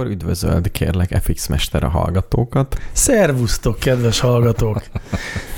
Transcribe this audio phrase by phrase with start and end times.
[0.00, 2.80] akkor üdvözöld kérlek FX Mester a hallgatókat.
[2.92, 4.82] Szervusztok, kedves hallgatók!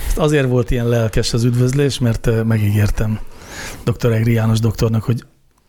[0.06, 3.20] Ezt azért volt ilyen lelkes az üdvözlés, mert megígértem
[3.84, 4.12] dr.
[4.12, 5.24] Egri János doktornak, hogy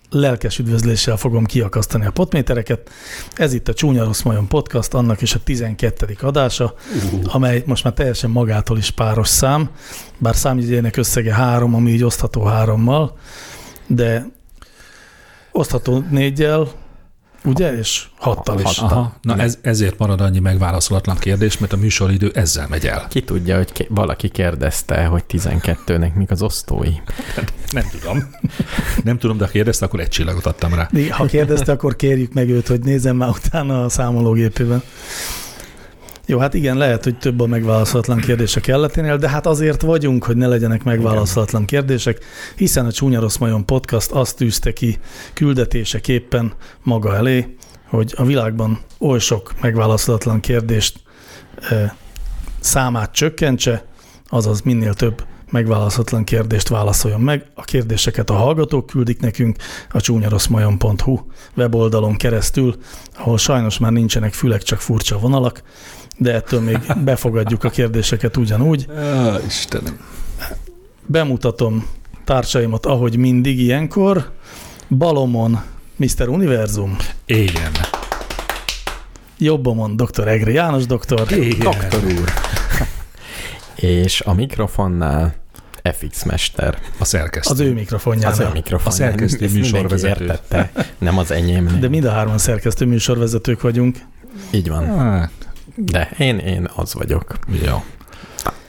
[0.10, 2.90] lelkes üdvözléssel fogom kiakasztani a potmétereket.
[3.36, 6.18] Ez itt a Csúnya Rossz Majon Podcast, annak is a 12.
[6.22, 6.74] adása,
[7.14, 7.36] uh.
[7.36, 9.70] amely most már teljesen magától is páros szám,
[10.18, 13.18] bár számjegyének összege három, ami így osztható hárommal,
[13.88, 14.26] de
[15.52, 16.68] osztható négyel,
[17.44, 17.78] ugye?
[17.78, 18.78] És hattal is.
[18.78, 19.14] Aha.
[19.22, 23.08] Na ez, ezért marad annyi megválaszolatlan kérdés, mert a műsoridő ezzel megy el.
[23.10, 26.94] Ki tudja, hogy ki, valaki kérdezte, hogy 12-nek mik az osztói?
[27.36, 28.30] Nem, nem tudom.
[29.04, 30.90] Nem tudom, de ha kérdezte, akkor egy csillagot adtam rá.
[31.10, 34.84] Ha kérdezte, akkor kérjük meg őt, hogy nézem már utána a számológépében.
[36.26, 40.24] Jó, hát igen, lehet, hogy több a megválaszolatlan kérdés a kelleténél, de hát azért vagyunk,
[40.24, 45.00] hogy ne legyenek megválaszolatlan kérdések, hiszen a Csúnya Rossz Majon podcast azt tűzte ki
[45.34, 47.56] küldetéseképpen maga elé,
[47.90, 51.00] hogy a világban oly sok megválaszolatlan kérdést
[51.70, 51.96] e,
[52.60, 53.86] számát csökkentse,
[54.28, 57.46] azaz minél több megválaszolatlan kérdést válaszoljon meg.
[57.56, 59.58] A kérdéseket a hallgatók küldik nekünk
[59.90, 61.20] a csúnyaroszmajon.hu
[61.56, 62.76] weboldalon keresztül,
[63.18, 65.62] ahol sajnos már nincsenek fülek, csak furcsa vonalak,
[66.18, 68.86] de ettől még befogadjuk a kérdéseket ugyanúgy.
[68.98, 70.00] Á, Istenem.
[71.06, 71.88] Bemutatom
[72.26, 74.32] társaimat, ahogy mindig ilyenkor.
[74.90, 75.62] Balomon
[75.96, 76.28] Mr.
[76.28, 76.98] Univerzum.
[77.26, 77.72] Igen.
[79.38, 80.28] Jobbomon Dr.
[80.28, 81.32] Egri János doktor.
[81.32, 81.60] Igen.
[81.60, 82.32] Doktor úr.
[83.76, 85.36] És a mikrofonnál
[85.84, 86.78] FX Mester.
[87.00, 87.54] A szerkesztő.
[87.54, 88.32] Az ő mikrofonjánál.
[88.32, 88.88] Az ő mikrofon.
[88.88, 90.24] A szerkesztő műsorvezető.
[90.24, 91.78] Értette, nem az enyém.
[91.80, 93.98] De mind a hárman szerkesztő műsorvezetők vagyunk.
[94.52, 94.98] Így van.
[94.98, 95.32] Hát,
[95.76, 97.40] De én, én az vagyok.
[97.66, 97.84] jó.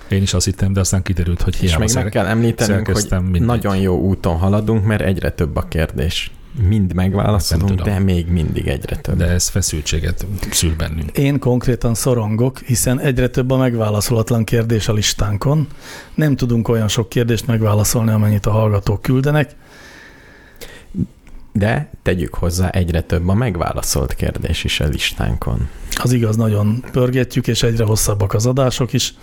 [0.08, 3.06] Én is azt hittem, de aztán kiderült, hogy És hiába még meg kell említenünk, hogy
[3.10, 3.42] mindegy.
[3.42, 6.30] nagyon jó úton haladunk, mert egyre több a kérdés.
[6.69, 9.16] Mind megválaszolunk, de még mindig egyre több.
[9.16, 11.19] De ez feszültséget szül bennünk.
[11.19, 15.69] Én konkrétan szorongok, hiszen egyre több a megválaszolatlan kérdés a listánkon.
[16.14, 19.56] Nem tudunk olyan sok kérdést megválaszolni, amennyit a hallgatók küldenek.
[21.56, 25.69] De tegyük hozzá, egyre több a megválaszolt kérdés is a listánkon.
[26.03, 29.15] Az igaz, nagyon pörgetjük, és egyre hosszabbak az adások is.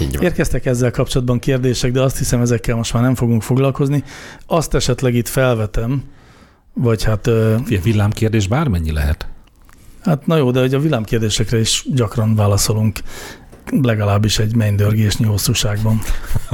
[0.00, 0.24] Így van.
[0.24, 4.04] Érkeztek ezzel kapcsolatban kérdések, de azt hiszem, ezekkel most már nem fogunk foglalkozni.
[4.46, 6.02] Azt esetleg itt felvetem,
[6.72, 7.30] vagy hát,
[7.64, 9.28] Fia, villámkérdés bármennyi lehet.
[10.02, 12.98] hát na jó, de hogy a villámkérdésekre is gyakran válaszolunk,
[13.82, 16.00] legalábbis egy mennydörgésnyi hosszúságban.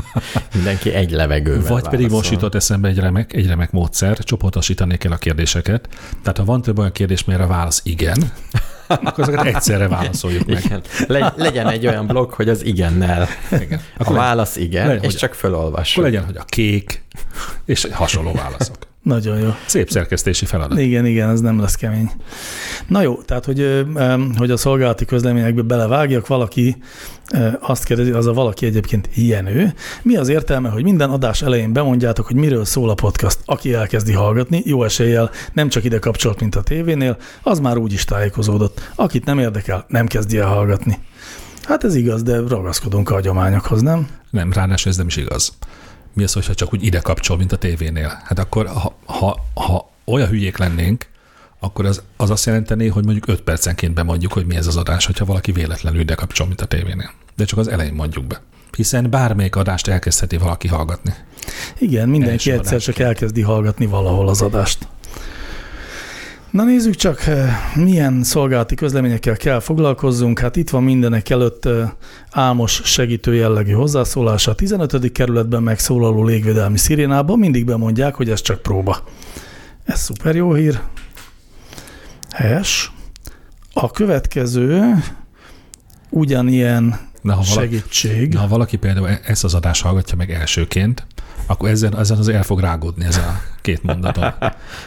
[0.55, 2.33] Mindenki egy levegővel Vagy pedig most válaszol.
[2.33, 5.89] jutott eszembe egy remek, egy remek módszer, csoportosítani kell a kérdéseket.
[6.23, 8.33] Tehát ha van több olyan kérdés, melyre a válasz igen,
[8.89, 10.65] akkor azokat egyszerre válaszoljuk meg.
[10.65, 10.83] Igen.
[11.07, 13.29] Le, legyen egy olyan blokk, hogy az igennel.
[13.53, 13.79] Igen.
[13.79, 16.03] A Akkor, legyen, válasz igen, legyen, és hogy- csak akkor fölolvassuk.
[16.05, 17.03] legyen, hogy a kék,
[17.65, 18.77] és hasonló válaszok.
[19.03, 19.49] Nagyon jó.
[19.67, 20.79] Szép szerkesztési feladat.
[20.79, 22.11] Igen, igen, ez nem lesz kemény.
[22.87, 23.87] Na jó, tehát, hogy,
[24.37, 26.77] hogy a szolgálati közleményekbe belevágjak, valaki
[27.61, 29.75] azt kérdezi, az a valaki egyébként Jenő.
[30.03, 33.39] Mi az értelme, hogy minden adás elején bemondjátok, hogy miről szól a podcast?
[33.45, 37.93] Aki elkezdi hallgatni, jó eséllyel nem csak ide kapcsolt, mint a tévénél, az már úgy
[37.93, 38.91] is tájékozódott.
[38.95, 40.99] Akit nem érdekel, nem kezdi el hallgatni.
[41.63, 44.09] Hát ez igaz, de ragaszkodunk a hagyományokhoz, nem?
[44.31, 45.53] Nem, ráadásul ez nem is igaz.
[46.13, 48.21] Mi az, hogyha csak úgy ide kapcsol, mint a tévénél?
[48.25, 51.07] Hát akkor, ha, ha, ha olyan hülyék lennénk,
[51.59, 55.07] akkor az, az azt jelenteni, hogy mondjuk 5 percenként bemondjuk, hogy mi ez az adás,
[55.07, 57.11] hogyha valaki véletlenül ide kapcsol, mint a tévénél.
[57.37, 58.41] De csak az elején mondjuk be.
[58.77, 61.15] Hiszen bármelyik adást elkezdheti valaki hallgatni.
[61.79, 62.85] Igen, mindenki Első egyszer adás.
[62.85, 64.87] csak elkezdi hallgatni valahol az adást.
[66.51, 70.39] Na nézzük csak, eh, milyen szolgálati közleményekkel kell foglalkozzunk.
[70.39, 71.91] Hát itt van mindenek előtt eh,
[72.31, 74.51] Álmos segítő jellegű hozzászólása.
[74.51, 75.13] A 15.
[75.13, 79.05] kerületben megszólaló légvédelmi szirénában mindig bemondják, hogy ez csak próba.
[79.85, 80.81] Ez szuper jó hír.
[82.31, 82.93] Helyes.
[83.73, 84.95] A következő
[86.09, 86.85] ugyanilyen
[87.23, 88.33] Na, ha valaki, segítség.
[88.33, 91.07] na, ha valaki például e- ezt az adást hallgatja meg elsőként,
[91.51, 94.25] akkor ezen, ezen az el fog rágódni ez a két mondaton.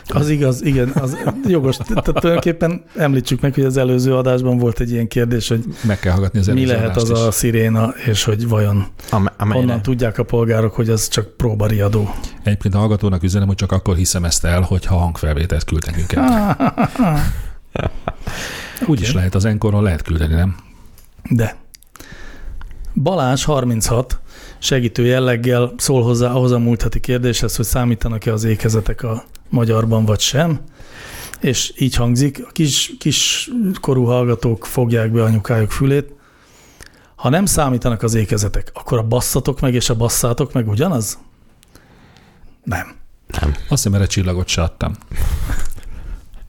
[0.07, 1.78] Az igaz, igen, az jogos.
[1.78, 6.12] Tehát tulajdonképpen említsük meg, hogy az előző adásban volt egy ilyen kérdés, hogy Meg kell
[6.12, 7.18] hallgatni az mi lehet az is.
[7.18, 12.10] a sziréna, és hogy vajon Am- honnan tudják a polgárok, hogy ez csak próbariadó.
[12.44, 16.57] Egyébként a hallgatónak üzenem, hogy csak akkor hiszem ezt el, hogyha hangfelvételt küld nekünk el.
[18.88, 20.56] Úgy is lehet, az enkorról lehet küldeni, nem?
[21.30, 21.56] De
[22.94, 24.19] Balázs 36
[24.60, 30.06] segítő jelleggel szól hozzá ahhoz a múlt heti kérdéshez, hogy számítanak-e az ékezetek a magyarban
[30.06, 30.60] vagy sem.
[31.40, 33.50] És így hangzik, a kis, kis
[33.81, 36.13] korú hallgatók fogják be anyukájuk fülét.
[37.16, 41.19] Ha nem számítanak az ékezetek, akkor a basszatok meg és a basszátok meg ugyanaz?
[42.63, 42.95] Nem.
[43.44, 44.94] Azt hiszem, erre csillagot se adtam.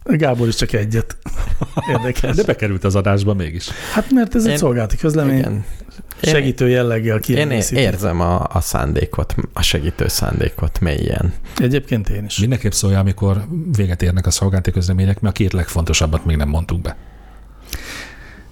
[0.05, 1.17] Gábor is csak egyet.
[1.91, 2.37] Érdekes.
[2.37, 3.69] De bekerült az adásba mégis.
[3.93, 5.65] Hát mert ez egy Én- szolgálati közlemény, Igen.
[6.21, 7.81] Én, segítő jelleggel én kiegészíti.
[7.81, 11.33] érzem a, a szándékot, a segítő szándékot mélyen.
[11.57, 12.39] Egyébként én is.
[12.39, 13.45] Mindenképp szólja, amikor
[13.77, 16.97] véget érnek a szolgálati közlemények, mert a két legfontosabbat még nem mondtuk be.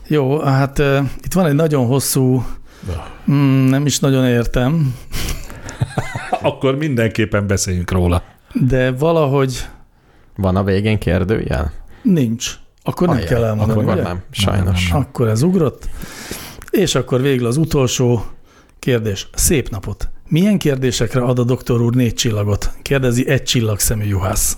[0.06, 2.44] Jó, hát uh, itt van egy nagyon hosszú,
[3.30, 4.94] mm, nem is nagyon értem,
[6.42, 8.22] Akkor mindenképpen beszéljünk róla.
[8.52, 9.66] de valahogy
[10.36, 11.72] Van a végén kérdőjel?
[12.02, 12.54] nincs.
[12.82, 14.02] Akkor nem Ajaj, kell elmondani, Akkor ugye?
[14.02, 14.88] nem, sajnos.
[14.88, 15.88] Nem, Akkor ez ugrott.
[16.70, 18.24] És akkor végül az utolsó
[18.78, 19.28] kérdés.
[19.34, 20.08] Szép napot!
[20.28, 22.70] Milyen kérdésekre ad a doktor úr négy csillagot?
[22.82, 24.56] Kérdezi egy csillagszemű juhász.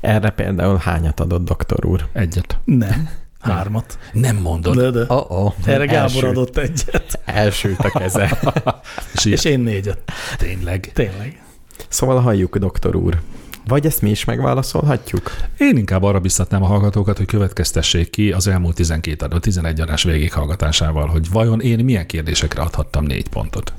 [0.00, 2.06] Erre például hányat adott doktor úr?
[2.12, 2.58] Egyet.
[2.64, 3.08] Nem.
[3.40, 3.98] Hármat.
[4.12, 4.76] Nem mondod.
[4.76, 5.04] De, de.
[5.08, 7.20] Oh, oh, Erre Gábor adott egyet.
[7.24, 8.38] Elsült a keze.
[9.14, 9.98] És, És én négyet.
[10.36, 10.90] tényleg.
[10.94, 11.42] Tényleg.
[11.88, 13.20] Szóval halljuk, doktor úr.
[13.66, 15.30] Vagy ezt mi is megválaszolhatjuk?
[15.58, 20.02] Én inkább arra biztatnám a hallgatókat, hogy következtessék ki az elmúlt 12 adó 11 adás
[20.02, 23.72] végighallgatásával, hogy vajon én milyen kérdésekre adhattam négy pontot.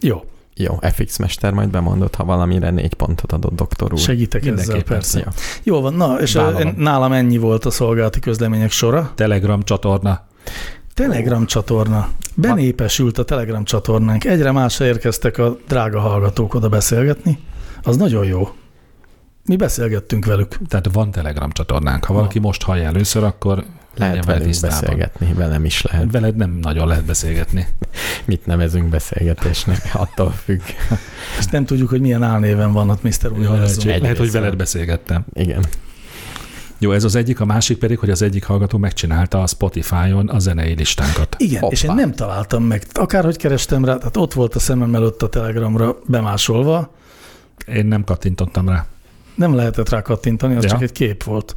[0.00, 0.24] Jó.
[0.56, 3.98] Jó, FX Mester majd bemondott, ha valamire négy pontot adott doktor úr.
[3.98, 5.18] Segítek ezzel, persze.
[5.18, 5.32] Ja.
[5.62, 6.74] Jó van, na, és Vállalom.
[6.76, 9.12] nálam ennyi volt a szolgálati közlemények sora.
[9.14, 10.26] Telegram csatorna.
[10.94, 12.08] Telegram csatorna.
[12.34, 14.24] Benépesült a Telegram csatornánk.
[14.24, 17.38] Egyre másra érkeztek a drága hallgatók oda beszélgetni.
[17.84, 18.48] Az nagyon jó.
[19.44, 20.58] Mi beszélgettünk velük.
[20.68, 22.04] Tehát van Telegram csatornánk.
[22.04, 23.64] Ha valaki most hallja először, akkor
[23.96, 24.80] Lehet velünk tisztában.
[24.80, 26.10] beszélgetni, velem is lehet.
[26.10, 27.66] Veled nem nagyon lehet beszélgetni.
[28.24, 29.90] Mit nevezünk beszélgetésnek?
[29.92, 30.60] Attól függ.
[31.38, 33.32] Ezt nem tudjuk, hogy milyen álnéven van ott Mr.
[33.32, 35.24] Új Lehet, lehet, hogy veled beszélgettem.
[35.32, 35.64] Igen.
[36.78, 40.38] Jó, ez az egyik, a másik pedig, hogy az egyik hallgató megcsinálta a Spotify-on a
[40.38, 41.36] zenei listánkat.
[41.38, 41.72] Igen, Hoppá.
[41.74, 42.86] és én nem találtam meg.
[42.92, 46.90] Akárhogy kerestem rá, tehát ott volt a szemem előtt a Telegramra bemásolva,
[47.66, 48.86] Én nem kattintottam rá.
[49.34, 50.68] nem lehetett rá kattintani, az Ja.
[50.68, 51.56] csak egy kép volt.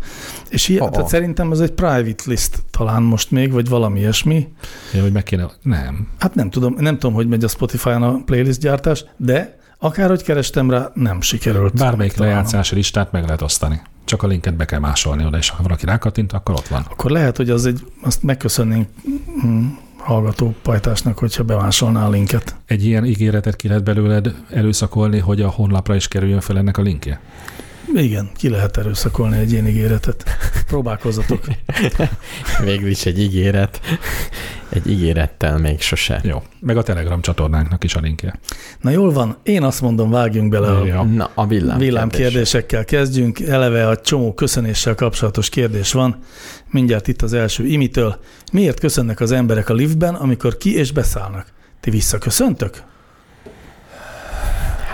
[0.50, 4.48] És ilyen, Oh, tehát szerintem ez egy private list talán most még, vagy valami ilyesmi.
[4.94, 5.50] Ja, hogy meg kéne...
[5.62, 6.08] Nem.
[6.20, 10.70] Hát nem tudom, nem tudom, hogy megy a Spotify-on a playlist gyártás, de akárhogy kerestem
[10.70, 11.74] rá, nem sikerült.
[11.74, 13.82] Bármelyik lejátszási listát meg lehet osztani.
[14.06, 16.86] Csak a linket be kell másolni oda, és ha valaki rákattint, akkor ott van.
[16.90, 18.88] Akkor lehet, hogy az egy, azt megköszönnénk
[19.46, 19.68] mm,
[20.08, 22.56] hallgató pajtásnak, hogyha bemásolná a linket.
[22.66, 26.82] Egy ilyen ígéretet ki lehet belőled előszakolni, hogy a honlapra is kerüljön fel ennek a
[26.82, 27.20] linkje?
[27.96, 30.24] Igen, ki lehet erőszakolni egy ilyen ígéretet.
[30.68, 31.46] Próbálkozzatok.
[32.64, 33.82] Végül is egy ígéret.
[34.70, 36.22] Egy ígérettel még sose.
[36.24, 36.44] Jó.
[36.60, 38.40] Meg a Telegram csatornánknak is a linkje.
[38.82, 41.04] Na jól van, én azt mondom, vágjunk bele a Ja.
[41.04, 42.28] Na, a villám, villám kérdés.
[42.28, 43.40] kérdésekkel kezdjünk.
[43.40, 46.16] Eleve a csomó köszönéssel kapcsolatos kérdés van.
[46.72, 48.20] Mindjárt itt az első imitől.
[48.52, 51.46] Miért köszönnek az emberek a liftben, amikor ki és beszállnak?
[51.80, 52.84] Ti visszaköszöntök?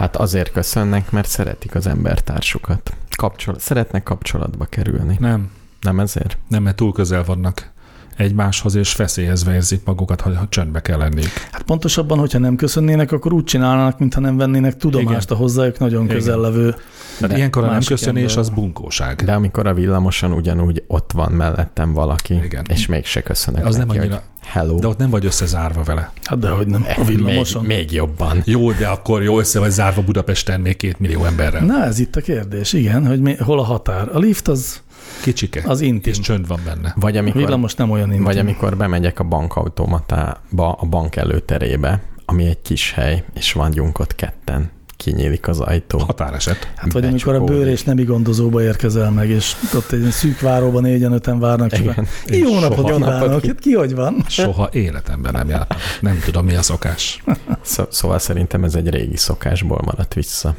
[0.03, 2.93] Hát azért köszönnek, mert szeretik az embertársukat.
[3.15, 5.17] Kapcsol- szeretnek kapcsolatba kerülni.
[5.19, 5.51] Nem,
[5.81, 6.37] Nem ezért?
[6.47, 7.71] nem, mert túl közel vannak
[8.17, 11.31] egymáshoz, és feszélyezve érzik magukat, ha csöndbe kell lenniük.
[11.51, 16.03] Hát pontosabban, hogyha nem köszönnének, akkor úgy csinálnának, mintha nem vennének tudomást a hozzájuk nagyon
[16.03, 16.15] Igen.
[16.15, 16.69] közel levő.
[16.69, 19.21] Tehát De ilyenkor a nem köszönés ember- az bunkóság.
[19.23, 22.65] De amikor a villamoson ugyanúgy ott van mellettem valaki, Igen.
[22.69, 24.79] és mégse köszönök Az nem neki, annyira, hogy hello.
[24.79, 26.11] de ott nem vagy összezárva vele.
[26.23, 27.65] Hát dehogy nem, a még, villamoson.
[27.65, 28.41] még jobban.
[28.45, 31.65] Jó, de akkor jó össze vagy zárva Budapesten még két millió emberrel.
[31.65, 34.09] Na, ez itt a kérdés, igen, hogy mi, hol a határ.
[34.13, 34.81] A lift az,
[35.23, 35.61] Kicsike.
[35.65, 36.11] az intim.
[36.11, 36.93] és csönd van benne.
[36.95, 38.23] Vagy A amikor, villamos nem olyan intim.
[38.23, 44.15] vagy amikor bemegyek a bankautomatába, a bank előterébe, ami egy kis hely, és vagyunk ott
[44.15, 44.69] ketten.
[44.97, 45.97] Kinyílik az ajtó.
[45.99, 46.71] Határeset.
[46.75, 50.81] Hát vagy amikor a bőr és nemi gondozóba érkezel meg, és ott egy szűk váróban
[50.81, 51.77] négyen öten várnak.
[51.79, 51.95] Igen.
[52.27, 53.45] a- Jó napot kívánok!
[53.45, 54.25] Hát ki hogy van?
[54.27, 55.77] Soha életemben nem jártam.
[56.01, 57.23] Nem tudom, mi a szokás.
[57.61, 60.55] Szó, szóval szerintem ez egy régi szokásból maradt vissza.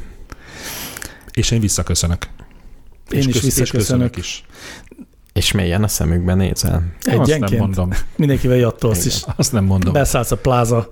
[1.33, 2.27] És én visszaköszönök.
[3.11, 4.17] Én és is kösz- visszaköszönök.
[4.17, 4.43] is.
[5.33, 6.83] És mélyen a szemükbe nézel?
[6.99, 7.89] Azt nem Egyenként mondom.
[8.15, 9.21] mindenkivel jattolsz is.
[9.35, 9.93] Azt nem mondom.
[9.93, 10.87] Beszállsz a pláza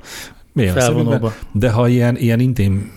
[0.56, 0.80] szemükbe?
[0.82, 1.34] felvonóba.
[1.52, 2.92] De ha ilyen, ilyen intim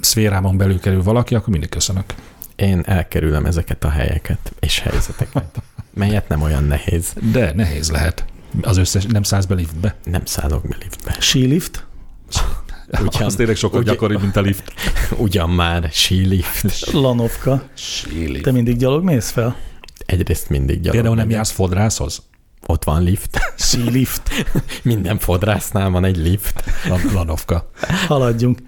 [0.00, 2.04] szférámon belül kerül valaki, akkor mindig köszönök.
[2.56, 5.62] Én elkerülem ezeket a helyeket és helyzeteket,
[5.94, 7.12] melyet nem olyan nehéz.
[7.32, 8.24] De nehéz lehet.
[8.62, 9.96] Az összes, nem szállsz be liftbe.
[10.04, 11.16] Nem szállok be liftbe.
[11.20, 11.86] Sílift.
[13.00, 14.72] Ugyan- az tényleg sokkal ugyan- gyakoribb, mint a lift.
[15.16, 16.90] Ugyan már sílift.
[16.92, 17.62] Lanovka.
[18.42, 19.56] Te mindig gyalog mész fel?
[20.06, 20.92] Egyrészt mindig gyalog.
[20.92, 22.22] Például nem jársz fodrászhoz?
[22.66, 23.38] Ott van lift.
[23.56, 24.22] Sílift.
[24.82, 26.64] Minden fodrásznál van egy lift.
[26.88, 27.70] Lan- Lanovka.
[28.06, 28.58] Haladjunk.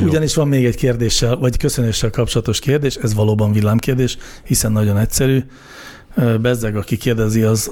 [0.00, 5.44] Ugyanis van még egy kérdéssel, vagy köszönéssel kapcsolatos kérdés, ez valóban villámkérdés, hiszen nagyon egyszerű.
[6.40, 7.70] Bezzeg, aki kérdezi, az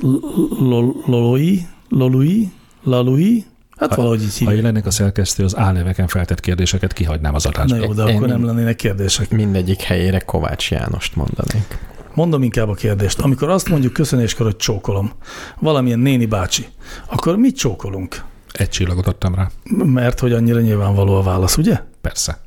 [1.06, 2.49] Loloi, Lolui,
[2.83, 3.45] Lalui,
[3.76, 7.45] Hát Ha- valahogy így Ha én lennék a szerkesztő, az álneveken feltett kérdéseket kihagynám az
[7.45, 7.76] Na adásba.
[7.76, 9.30] jó, de Én- akkor nem lennének kérdések.
[9.30, 11.78] Mindegyik helyére Kovács Jánost mondanék.
[12.14, 13.18] Mondom inkább a kérdést.
[13.18, 15.12] Amikor azt mondjuk köszönéskor, hogy csókolom,
[15.59, 16.66] valamilyen néni bácsi,
[17.06, 18.25] akkor mit csókolunk?
[18.52, 19.50] Egy csillagot adtam rá.
[19.85, 21.80] Mert hogy annyira nyilvánvaló a válasz, ugye?
[22.00, 22.38] Persze.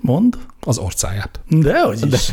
[0.00, 0.36] Mond?
[0.60, 1.40] Az orcáját.
[1.48, 2.30] De hogy is.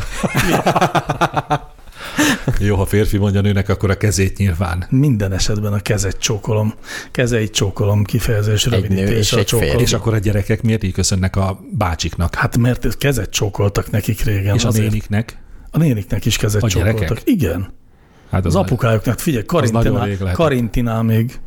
[2.59, 4.85] Jó, ha férfi mondja nőnek, akkor a kezét nyilván.
[4.89, 6.73] Minden esetben a kezet csókolom.
[7.11, 9.79] Kezeit csókolom kifejezés rövidítés a csókolom.
[9.79, 12.35] És akkor a gyerekek miért így köszönnek a bácsiknak?
[12.35, 14.55] Hát mert kezet csókoltak nekik régen.
[14.55, 15.37] és a néniknek?
[15.71, 16.99] A néniknek is kezet A csókoltak.
[16.99, 17.21] gyerekek?
[17.25, 17.73] Igen.
[18.31, 20.33] Hát Az apukájuknak, figyelj, Karintinál.
[20.33, 21.39] Karintinál még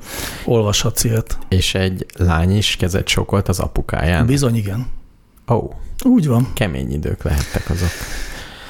[0.44, 1.38] olvashatsz ilyet.
[1.48, 4.26] És egy lány is kezet sokolt az apukáján.
[4.26, 4.86] Bizony, igen.
[5.48, 5.72] Ó, oh,
[6.04, 6.50] Úgy van.
[6.54, 7.88] kemény idők lehettek azok.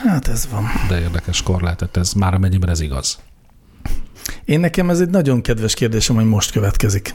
[0.06, 0.64] Hát ez van.
[0.88, 3.18] De érdekes korlátot, ez már amennyiben ez igaz.
[4.44, 7.14] Én nekem ez egy nagyon kedves kérdésem, hogy most következik.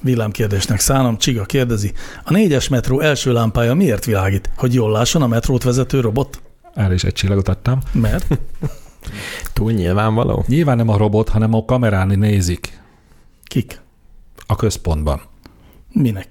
[0.00, 1.92] Villámkérdésnek szánom, Csiga kérdezi.
[2.24, 4.50] A négyes metró első lámpája miért világít?
[4.56, 6.42] Hogy jól lásson a metrót vezető robot?
[6.74, 7.78] Erre is egy csillagot adtam.
[7.92, 8.26] Mert?
[9.52, 10.44] Túl nyilvánvaló?
[10.46, 12.80] Nyilván nem a robot, hanem a kamerán nézik
[13.44, 13.80] Kik?
[14.46, 15.20] a központban.
[15.92, 16.28] Minek?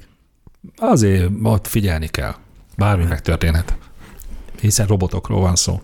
[0.78, 2.36] Azért ott figyelni kell.
[2.78, 3.78] Bármi megtörténhet.
[4.62, 5.82] Hiszen robotokról van szó.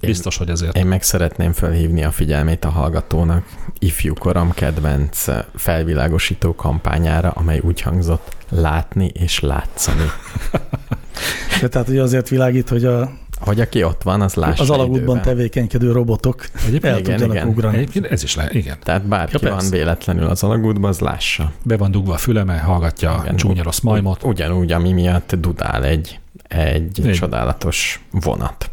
[0.00, 0.76] Biztos, hogy ezért.
[0.76, 3.44] Én meg szeretném felhívni a figyelmét a hallgatónak
[3.78, 10.04] ifjúkorom kedvenc felvilágosító kampányára, amely úgy hangzott látni és látszani.
[11.60, 15.02] De tehát ugye azért világít, hogy a, Hogy aki ott van, az lássa az alagútban
[15.02, 15.22] időben.
[15.22, 17.48] tevékenykedő robotok Egyébként, el igen, tudjanak igen.
[17.48, 17.76] ugrani.
[17.76, 18.76] egyébként ez is le, igen.
[18.82, 19.76] Tehát bárki Ja, ja, van persze.
[19.76, 21.52] véletlenül az alagútban, az lássa.
[21.62, 24.22] Be van dugva a füleme, hallgatja Igen, a csúnya rossz majmot.
[24.24, 26.18] Ugyanúgy, ami miatt dudál egy,
[26.54, 27.12] egy Igen.
[27.12, 28.70] csodálatos vonat.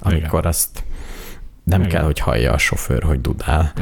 [0.00, 0.84] Amikor azt
[1.64, 1.92] nem Igen.
[1.92, 3.72] kell, hogy hallja a sofőr, hogy dudál.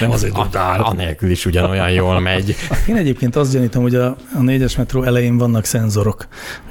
[0.00, 0.82] Nem azért A, dudál.
[0.82, 2.56] anélkül is ugyanolyan jól megy.
[2.88, 6.26] Én egyébként azt gyanítom, hogy a, a négyes metró elején vannak szenzorok,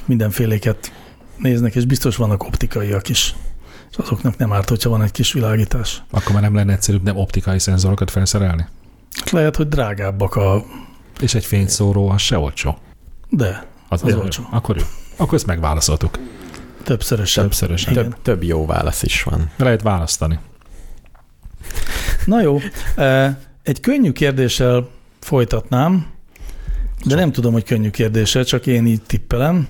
[0.06, 0.92] mindenféléket
[1.38, 3.36] néznek, és biztos vannak optikaiak is.
[3.92, 6.04] És azoknak nem árt, hogyha van egy kis világítás.
[6.12, 8.68] Akkor már nem lenne egyszerűbb nem optikai szenzorokat felszerelni?
[9.20, 10.64] Hát Lehet, hogy drágábbak a...
[11.20, 12.78] És egy fényszóró, az se olcsó.
[13.30, 14.44] De Az, Az olcsó.
[14.52, 14.84] Akkor jó.
[15.18, 16.20] Akkor ezt megválaszoltuk.
[16.84, 17.44] többszörösebb.
[17.44, 17.92] Többszörösen.
[17.92, 18.04] Igen.
[18.04, 19.50] Több, több jó válasz is van.
[19.58, 20.40] Lehet választani.
[22.26, 22.60] Na jó,
[23.64, 24.88] egy könnyű kérdéssel
[25.20, 26.06] folytatnám,
[27.06, 29.68] de nem tudom, hogy könnyű kérdése, csak én így tippelem.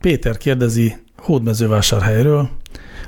[0.00, 2.48] Péter kérdezi Hódmezővásárhelyről,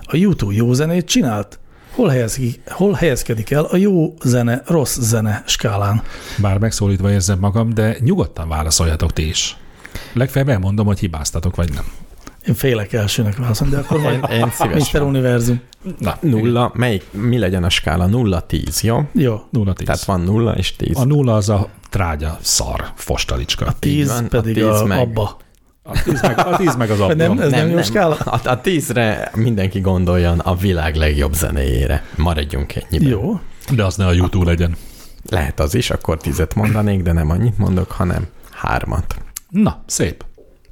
[0.02, 1.58] a YouTube jó zenét csinált?
[1.94, 6.02] Hol helyezkedik, hol helyezkedik el a jó zene, rossz zene skálán?
[6.38, 9.56] Bár megszólítva érzem magam, de nyugodtan válaszoljatok ti is.
[10.18, 11.84] Legfeljebb elmondom, hogy hibáztatok, vagy nem.
[12.46, 14.52] Én félek elsőnek válaszolni, de akkor Én, majd én Mr.
[14.52, 15.02] szívesen.
[15.02, 15.60] Univerzum.
[15.98, 18.06] Na, Nulla, melyik, mi legyen a skála?
[18.06, 19.08] Nulla, tíz, jó?
[19.12, 19.86] Jó, Nulla tíz.
[19.86, 20.96] Tehát van nulla és tíz.
[20.98, 23.72] A nulla az a trágya szar fostalicska.
[23.78, 24.98] tíz van, a pedig tíz a, meg.
[24.98, 25.36] abba.
[25.82, 27.42] A tíz meg, a tíz meg az Vagy nem, abban.
[27.42, 28.14] ez nem, jó skála?
[28.14, 32.04] A, a tízre mindenki gondoljon a világ legjobb zenéjére.
[32.16, 33.08] Maradjunk ennyiben.
[33.08, 33.40] Jó,
[33.74, 34.76] De az ne a YouTube legyen.
[35.30, 39.16] Lehet az is, akkor tízet mondanék, de nem annyit mondok, hanem hármat.
[39.50, 40.24] Na, szép.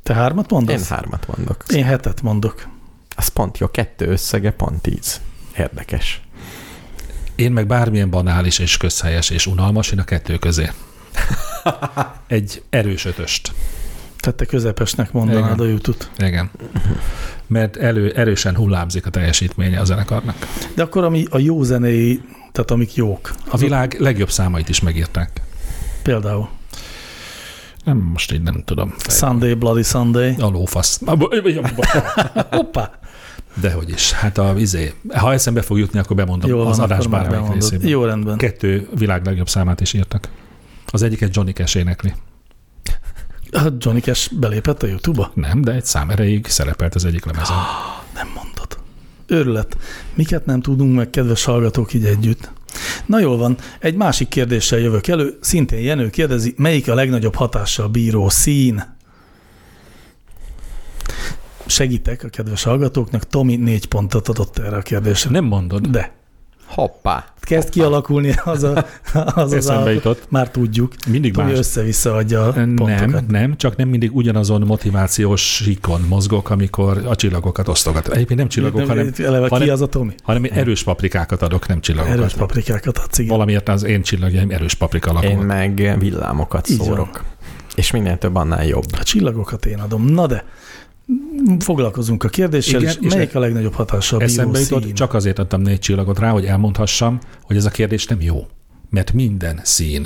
[0.02, 0.88] te hármat Én mondasz?
[0.88, 1.64] hármat mondok.
[1.68, 2.66] Én hetet mondok.
[3.16, 5.21] Az pont jó, kettő összege pont tíz.
[5.59, 6.21] Érdekes.
[7.35, 10.71] Én meg bármilyen banális és közhelyes és unalmas, én a kettő közé.
[12.26, 13.52] Egy erős ötöst.
[14.18, 15.66] Tehát te közepesnek mondanád Igen.
[15.66, 16.50] a youtube Igen.
[17.47, 20.37] Mert elő, erősen hullámzik a teljesítménye a zenekarnak.
[20.75, 22.21] De akkor ami a jó zenéi,
[22.52, 23.35] tehát amik jók.
[23.49, 25.40] A világ legjobb számait is megírták.
[26.02, 26.49] Például
[27.86, 28.94] Nem, most így nem tudom.
[29.08, 30.34] Sunday, Bloody Sunday.
[30.38, 31.00] A lófasz.
[32.50, 32.98] Hoppá!
[33.60, 34.12] Dehogy is.
[34.12, 37.88] Hát a izé, ha eszembe fog jutni, akkor bemondom Jó az adás bármelyik részében.
[37.88, 38.36] Jó rendben.
[38.36, 40.28] Kettő világ legjobb számát is írtak.
[40.86, 42.14] Az egyiket Johnny Cash énekli.
[43.50, 45.30] A Johnny Cash belépett a YouTube-ba?
[45.34, 47.56] Nem, de egy szám erejéig szerepelt az egyik lemezen.
[48.14, 48.78] Nem mondod.
[49.26, 49.76] Őrület.
[50.14, 52.50] Miket nem tudunk meg, kedves hallgatók, így együtt?
[53.06, 55.38] Na jól van, egy másik kérdéssel jövök elő.
[55.40, 58.94] Szintén Jenő kérdezi, melyik a legnagyobb hatással bíró szín?
[61.66, 65.30] Segítek a kedves hallgatóknak, Tomi négy pontot adott erre a kérdésre.
[65.30, 65.87] Nem mondod.
[65.87, 66.15] De
[66.66, 67.25] Hoppá!
[67.46, 68.87] kezd kialakulni az a,
[69.35, 70.26] az, az állapot.
[70.28, 70.92] Már tudjuk.
[71.08, 71.58] Mindig Tomi más.
[71.58, 73.26] össze-vissza adja a Nem, pontokat.
[73.26, 78.08] nem, csak nem mindig ugyanazon motivációs síkon mozgok, amikor a csillagokat osztogat.
[78.08, 80.14] Egyébként nem csillagok, Nem, hanem, eleve hanem- ki az a Tomi?
[80.23, 82.18] hanem én erős paprikákat adok, nem csillagokat.
[82.18, 83.30] Erős paprikákat adsz, igen.
[83.32, 85.32] Valamiért az én csillagjaim erős paprika alakúak.
[85.32, 86.87] Én meg villámokat Így van.
[86.87, 87.25] szórok.
[87.75, 88.85] És minél több, annál jobb.
[89.00, 90.04] A csillagokat én adom.
[90.04, 90.44] Na de,
[91.58, 94.94] foglalkozunk a kérdéssel, Igen, és és melyik a legnagyobb hatással bíró Eszembe jutott, szín?
[94.94, 98.46] csak azért adtam négy csillagot rá, hogy elmondhassam, hogy ez a kérdés nem jó.
[98.90, 100.02] Mert minden szín,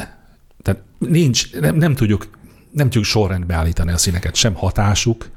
[0.63, 2.29] tehát nincs, nem, nem tudjuk
[2.71, 5.31] nem tudjuk sorrendbe állítani a színeket, sem hatásuk,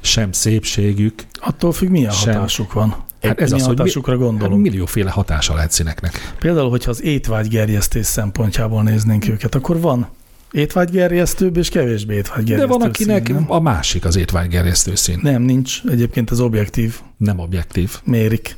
[0.00, 1.26] sem szépségük.
[1.40, 2.34] Attól függ, milyen Sem.
[2.34, 2.96] hatásuk van.
[3.22, 6.34] Hát ez az, hogy mi, hatásukra hát millióféle hatása lehet színeknek.
[6.38, 10.08] Például, hogyha az étvágygerjesztés szempontjából néznénk őket, akkor van
[10.50, 13.44] étvágygerjesztőbb és kevésbé De étvágygerjesztő van, akinek szín, nem?
[13.48, 15.18] a másik az étvágygerjesztő szín.
[15.22, 15.80] nem, nincs.
[15.90, 17.00] Egyébként ez objektív.
[17.16, 17.96] Nem objektív.
[18.04, 18.56] Mérik.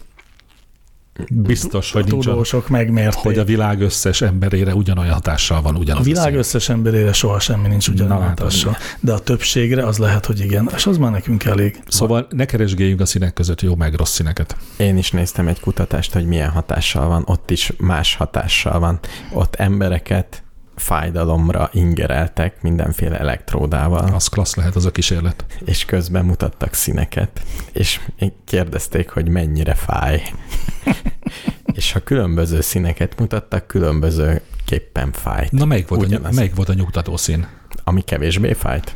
[1.30, 3.22] Biztos, A hogy nincs, a- tudósok megmérték.
[3.22, 6.38] hogy a világ összes emberére ugyanolyan hatással van ugyanaz a világ szín.
[6.38, 8.38] összes emberére soha semmi nincs ugyanolyan látod.
[8.38, 8.76] hatással.
[9.00, 10.70] De a többségre az lehet, hogy igen.
[10.76, 11.80] És az már nekünk elég.
[11.88, 14.56] Szóval ne keresgéljünk a színek között jó meg rossz színeket.
[14.76, 17.22] Én is néztem egy kutatást, hogy milyen hatással van.
[17.26, 18.98] Ott is más hatással van.
[19.32, 20.42] Ott embereket
[20.80, 25.44] fájdalomra ingereltek mindenféle elektródával, Az klassz lehet az a kísérlet.
[25.64, 27.40] és közben mutattak színeket,
[27.72, 28.00] és
[28.44, 30.22] kérdezték, hogy mennyire fáj.
[31.72, 35.52] és ha különböző színeket mutattak, különböző képpen fájt.
[35.52, 37.46] Na melyik volt, a, melyik volt a nyugtató szín?
[37.84, 38.94] Ami kevésbé fájt?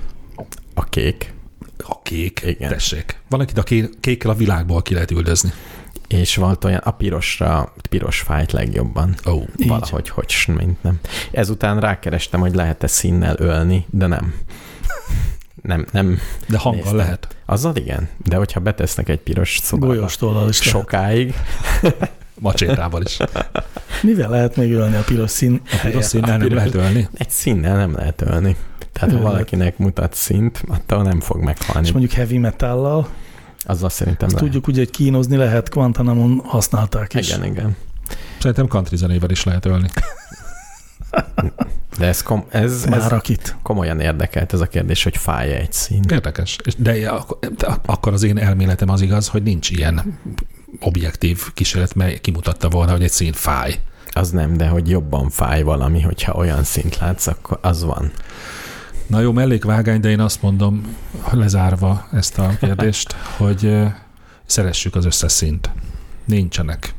[0.75, 1.33] A kék,
[1.79, 2.43] A kék.
[2.47, 2.69] Igen.
[2.69, 3.21] Tessék.
[3.29, 5.53] Valakit a ké- kékkel a világból ki lehet üldözni.
[6.09, 9.15] És volt olyan, a pirosra, piros fájt legjobban.
[9.27, 9.33] Ó.
[9.33, 9.43] Oh.
[9.57, 9.69] Így.
[9.69, 11.01] Valahogy, hogy s, mint nem.
[11.31, 14.35] Ezután rákerestem, hogy lehet-e színnel ölni, de nem.
[15.63, 16.19] Nem, nem.
[16.49, 16.97] De hanggal Néztem.
[16.99, 17.37] lehet.
[17.47, 21.35] Azzal igen, de hogyha betesznek egy piros szobába is sokáig,
[22.41, 23.17] Macsétával is.
[24.03, 27.09] Mivel lehet még ölni a piros szín A piros színnel nem piros- lehet ölni.
[27.15, 28.57] egy színnel nem lehet ölni.
[28.93, 31.87] Tehát ha valakinek mutat színt, attól nem fog meghalni.
[31.87, 33.09] És mondjuk heavy metállal,
[33.67, 34.51] Azzal szerintem azt lehet.
[34.51, 37.29] tudjuk ugye, hogy kínozni lehet, Guantanamon használták is.
[37.29, 37.77] Igen, igen.
[38.39, 39.89] Szerintem country zenével is lehet ölni.
[41.99, 43.57] De ez, kom- ez, ez Már akit.
[43.63, 46.03] komolyan érdekelt ez a kérdés, hogy fáj egy szín.
[46.11, 46.57] Érdekes.
[46.79, 50.19] De ak- de akkor az én elméletem az igaz, hogy nincs ilyen
[50.81, 53.79] objektív kísérlet, mely kimutatta volna, hogy egy szín fáj.
[54.11, 58.11] Az nem, de hogy jobban fáj valami, hogyha olyan szint látsz, akkor az van.
[59.07, 60.97] Na jó, mellékvágány, de én azt mondom,
[61.33, 63.77] lezárva ezt a kérdést, hogy
[64.47, 65.71] szeressük az összes szint.
[66.25, 66.95] Nincsenek.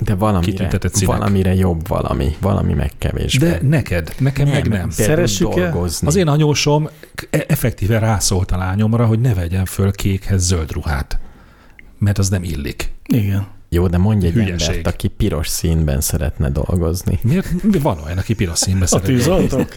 [0.00, 0.70] De valamire,
[1.04, 3.46] valamire jobb valami, valami meg kevésbé.
[3.48, 4.68] De neked, nekem meg nem.
[4.68, 5.60] Például Szeressük-e?
[5.60, 6.06] dolgozni.
[6.06, 6.88] Az én anyósom
[7.30, 11.18] e- effektíve rászólt a lányomra, hogy ne vegyen föl kékhez zöld ruhát,
[11.98, 12.92] mert az nem illik.
[13.06, 13.46] Igen.
[13.72, 14.68] Jó, de mondj egy Hülyeség.
[14.68, 17.18] embert, aki piros színben szeretne dolgozni.
[17.22, 17.48] Miért?
[17.82, 19.04] Van olyan, aki piros színbe A szeret.
[19.06, 19.76] tűzoltók?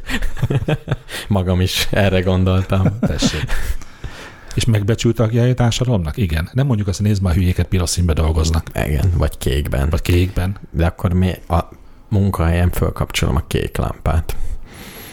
[1.27, 2.99] Magam is erre gondoltam.
[2.99, 3.45] Tessék.
[4.55, 6.17] És megbecsült tagjai a társadalomnak?
[6.17, 6.49] Igen.
[6.53, 8.69] Nem mondjuk azt, hogy nézd már, a hülyéket piros színbe dolgoznak.
[8.85, 9.89] Igen, vagy kékben.
[9.89, 10.57] Vagy kékben.
[10.71, 11.59] De akkor mi a
[12.09, 14.35] munkahelyen fölkapcsolom a kék lámpát.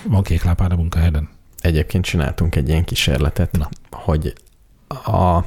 [0.05, 1.29] Van kék lámpád a munkahelyen.
[1.61, 3.69] Egyébként csináltunk egy ilyen kísérletet, Na.
[3.91, 4.33] hogy
[5.05, 5.39] a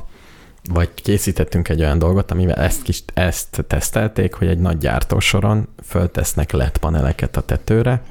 [0.70, 6.52] vagy készítettünk egy olyan dolgot, amivel ezt, kis, ezt tesztelték, hogy egy nagy gyártósoron föltesznek
[6.52, 8.02] LED paneleket a tetőre,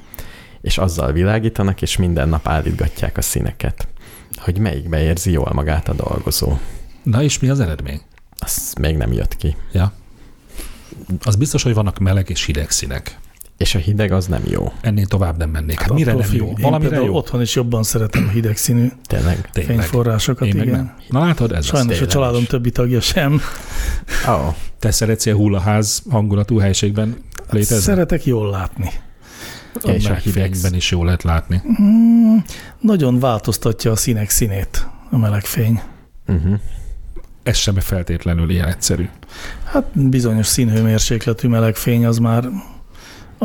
[0.60, 3.88] és azzal világítanak, és minden nap állítgatják a színeket,
[4.36, 6.58] hogy melyikbe érzi jól magát a dolgozó.
[7.02, 8.00] Na és mi az eredmény?
[8.38, 9.56] Az még nem jött ki.
[9.72, 9.92] Ja.
[11.22, 13.18] Az biztos, hogy vannak meleg és hideg színek.
[13.62, 15.80] És a hideg az nem jó, Ennél tovább nem mennék.
[15.80, 16.52] Hát mire Attól nem jó?
[16.60, 17.14] Valamire jó?
[17.16, 19.48] otthon is jobban szeretem a hideg színű tényleg.
[19.52, 19.76] Tényleg.
[19.76, 20.78] fényforrásokat, Én meg igen.
[20.78, 20.94] nem.
[21.08, 22.06] Na látod, ez Sajnos az.
[22.06, 22.46] a családom is.
[22.48, 23.40] többi tagja sem.
[24.28, 27.16] Oh, Te szeretsz ilyen hullaház hangulatú helyiségben
[27.50, 27.76] létezni?
[27.82, 28.90] Szeretek jól látni.
[29.82, 31.62] A És a meleg hideg- fényben is jól lehet látni.
[31.82, 32.36] Mm,
[32.80, 35.80] nagyon változtatja a színek színét a meleg fény.
[36.28, 36.58] uh-huh.
[37.42, 39.08] Ez sem feltétlenül ilyen egyszerű.
[39.64, 42.44] Hát bizonyos színhőmérsékletű meleg fény az már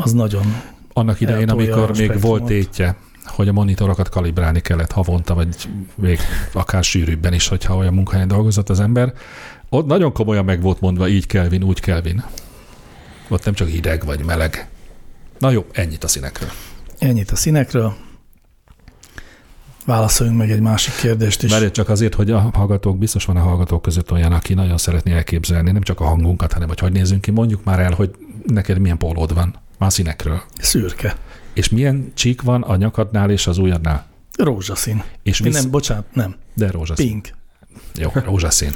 [0.02, 5.48] az nagyon Annak idején, amikor még volt tétje, hogy a monitorokat kalibrálni kellett havonta, vagy
[5.94, 6.18] még
[6.52, 9.12] akár sűrűbben is, hogyha olyan munkahelyen dolgozott az ember,
[9.68, 12.24] ott nagyon komolyan meg volt mondva, így Kelvin, úgy Kelvin.
[13.28, 14.68] Ott nem csak hideg vagy meleg.
[15.38, 16.50] Na jó, ennyit a színekről.
[16.98, 17.94] ennyit a színekről.
[19.86, 21.50] Válaszoljunk meg egy másik kérdést is.
[21.50, 25.12] Várj csak azért, hogy a hallgatók, biztos van a hallgatók között olyan, aki nagyon szeretné
[25.12, 27.30] elképzelni, nem csak a hangunkat, hanem hogy hogy nézünk ki.
[27.30, 28.10] Mondjuk már el, hogy
[28.46, 29.54] neked milyen pólód van.
[29.78, 30.42] Már színekről.
[30.60, 31.16] Szürke.
[31.52, 34.06] És milyen csík van a nyakadnál és az ujjadnál.
[34.36, 35.02] Rózsaszín.
[35.22, 35.60] És Mi visz...
[35.62, 36.36] nem, bocsánat, nem.
[36.54, 37.06] De rózsaszín.
[37.06, 37.28] Pink.
[37.94, 38.72] Jó, rózsaszín.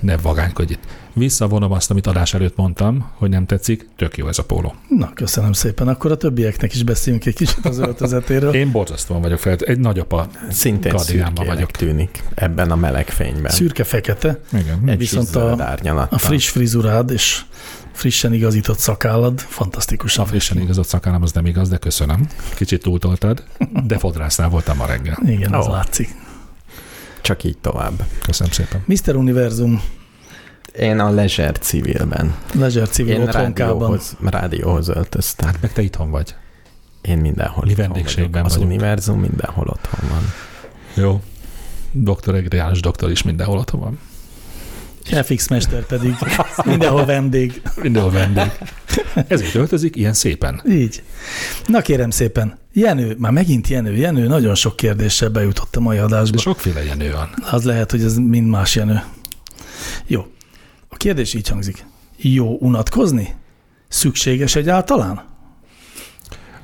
[0.00, 0.82] Ne vagánykodj itt.
[1.12, 4.74] Visszavonom azt, amit adás előtt mondtam, hogy nem tetszik, tök jó ez a póló.
[4.88, 5.88] Na, köszönöm szépen.
[5.88, 8.54] Akkor a többieknek is beszéljünk egy kicsit az öltözetéről.
[8.54, 9.56] Én borzasztóan vagyok fel.
[9.56, 11.70] Egy nagyapa Szintén kardigánban vagyok.
[11.70, 13.50] tűnik ebben a meleg fényben.
[13.52, 14.82] Szürke-fekete, Igen.
[14.86, 17.44] Egy viszont a- a friss frizurád és
[17.92, 20.24] frissen igazított szakállad fantasztikusan.
[20.24, 22.26] A frissen igazott szakállam az nem igaz, de köszönöm.
[22.54, 23.44] Kicsit túltoltad,
[23.86, 25.18] de fodrásznál voltam ma reggel.
[25.26, 25.70] Igen, az Ó.
[25.70, 26.08] látszik.
[27.20, 28.06] Csak így tovább.
[28.22, 28.82] Köszönöm szépen.
[28.86, 29.14] Mr.
[29.16, 29.82] Univerzum,
[30.78, 32.34] Én a Leisure civilben.
[32.54, 33.78] Leisure civil Én otthonkában.
[33.78, 35.50] rádióhoz, rádióhoz öltöztem.
[35.60, 36.34] Meg te itthon vagy.
[37.02, 38.46] Én mindenhol Mi itthon vendégségben vagyok.
[38.46, 38.70] Az vagyunk.
[38.72, 40.22] univerzum mindenhol otthon van.
[40.94, 41.20] Jó.
[41.92, 43.98] Doktor Egriális doktor is mindenhol otthon van.
[45.04, 46.14] FX mester pedig
[46.64, 47.62] mindenhol vendég.
[47.82, 48.50] Mindenhol vendég.
[49.28, 50.62] Ezért öltözik ilyen szépen.
[50.68, 51.02] Így.
[51.66, 56.36] Na kérem szépen, Jenő, már megint Jenő, Jenő nagyon sok kérdéssel bejutott a mai adásba.
[56.36, 57.34] De sokféle jenő van.
[57.50, 59.02] Az lehet, hogy ez mind más Jenő.
[60.06, 60.26] Jó.
[60.88, 61.86] A kérdés így hangzik.
[62.16, 63.34] Jó unatkozni?
[63.88, 65.24] Szükséges egyáltalán?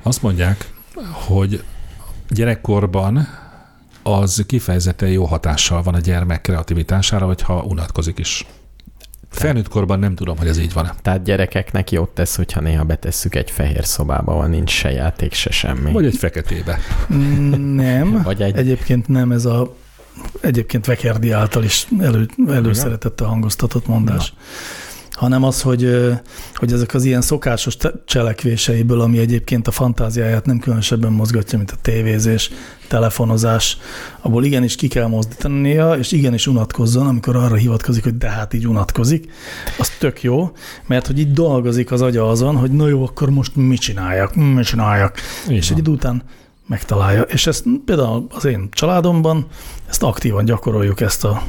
[0.03, 0.73] Azt mondják,
[1.11, 1.63] hogy
[2.29, 3.27] gyerekkorban
[4.13, 8.45] az kifejezetten jó hatással van a gyermek kreativitására, hogyha unatkozik is.
[9.29, 10.91] Felnőtt korban nem tudom, hogy ez így van.
[11.01, 15.51] Tehát gyerekeknek jót tesz, hogyha néha betesszük egy fehér szobába, ahol nincs se játék, se
[15.51, 15.91] semmi.
[15.91, 16.79] Vagy egy feketébe.
[17.75, 18.21] Nem.
[18.23, 19.75] Vagy egy- Egyébként nem ez a
[20.41, 24.33] egyébként Vekerdi által is elő, előszeretettel hangoztatott mondás.
[25.19, 26.11] Hanem az, hogy,
[26.55, 31.75] hogy ezek az ilyen szokásos cselekvéseiből, ami egyébként a fantáziáját nem különösebben mozgatja, mint a
[31.81, 32.51] tévézés,
[32.87, 33.77] telefonozás,
[34.21, 38.67] abból igenis ki kell mozdítania, és igenis unatkozzon, amikor arra hivatkozik, hogy de hát így
[38.67, 39.31] unatkozik.
[39.79, 40.51] Az tök jó,
[40.87, 44.65] mert hogy így dolgozik az agya azon, hogy na jó, akkor most mit csináljak, mit
[44.65, 45.17] csináljak.
[45.49, 46.23] Így És egy idő után
[46.69, 47.21] megtalálja.
[47.21, 49.47] És ezt például az én családomban,
[49.87, 51.41] ezt aktívan gyakoroljuk ezt a,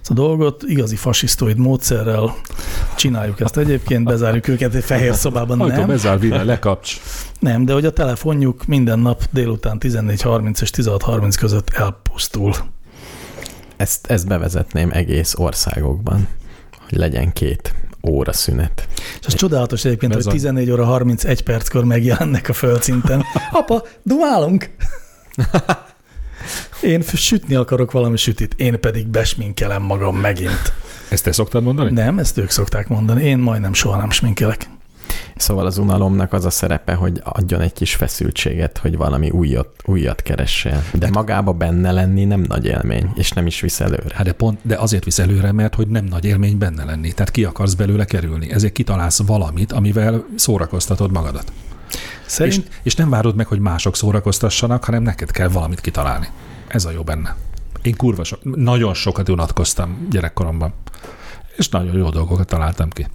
[0.00, 2.34] ezt a dolgot, igazi fasisztoid módszerrel
[2.96, 7.00] csináljuk ezt egyébként, bezárjuk őket egy fehér szobában, Ajtó nem, bezár, vile, lekapcs.
[7.38, 12.54] nem, de hogy a telefonjuk minden nap délután 14.30 és 16.30 között elpusztul.
[13.76, 16.28] Ezt, ezt bevezetném egész országokban,
[16.88, 17.74] hogy legyen két
[18.10, 18.88] óra szünet.
[19.20, 23.24] És ez csodálatos egyébként, Ez hogy a- 14 óra 31 perckor megjelennek a földszinten.
[23.52, 24.70] Apa, dumálunk!
[26.82, 30.72] Én sütni akarok valami sütit, én pedig besminkelem magam megint.
[31.08, 31.90] Ezt te szoktad mondani?
[31.90, 33.22] Nem, ezt ők szokták mondani.
[33.24, 34.68] Én majdnem soha nem sminkelek.
[35.36, 40.22] Szóval az unalomnak az a szerepe, hogy adjon egy kis feszültséget, hogy valami újat, újat
[40.22, 40.82] keressél.
[40.92, 44.14] De magába benne lenni nem nagy élmény, és nem is visz előre.
[44.14, 47.12] Hát de, pont, de azért visz előre, mert hogy nem nagy élmény benne lenni.
[47.12, 48.52] Tehát ki akarsz belőle kerülni.
[48.52, 51.52] Ezért kitalálsz valamit, amivel szórakoztatod magadat.
[52.26, 56.28] És, Szerint és nem várod meg, hogy mások szórakoztassanak, hanem neked kell valamit kitalálni.
[56.68, 57.36] Ez a jó benne.
[57.82, 60.72] Én kurva so, nagyon sokat unatkoztam gyerekkoromban.
[61.56, 63.06] És nagyon jó dolgokat találtam ki.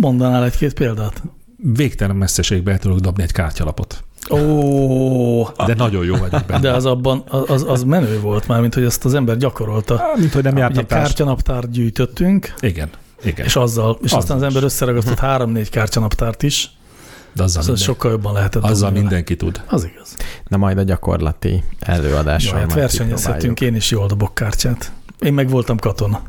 [0.00, 1.22] Mondanál egy-két példát?
[1.56, 4.04] Végtelen messzeségbe el tudok dobni egy kártyalapot.
[4.30, 6.60] Ó, De nagyon jó vagyok benne.
[6.60, 9.94] de az abban, az, az menő volt már, mint hogy ezt az ember gyakorolta.
[10.00, 11.02] Á, Mint hogy nem Ugye jártam társ.
[11.06, 12.88] kártyanaptárt gyűjtöttünk, Igen,
[13.22, 13.46] igen.
[13.46, 16.70] és azzal, és Azzal aztán az ember összeragasztott három-négy kártyanaptárt is,
[17.32, 19.62] De azzal, az minden, sokkal jobban lehetett azzal dobni mindenki tud.
[19.68, 20.16] Az igaz.
[20.48, 24.92] De majd a gyakorlati előadással Jó, hát versenyezhetünk, én is jól dobok kártyát.
[25.20, 26.22] Én meg voltam katona.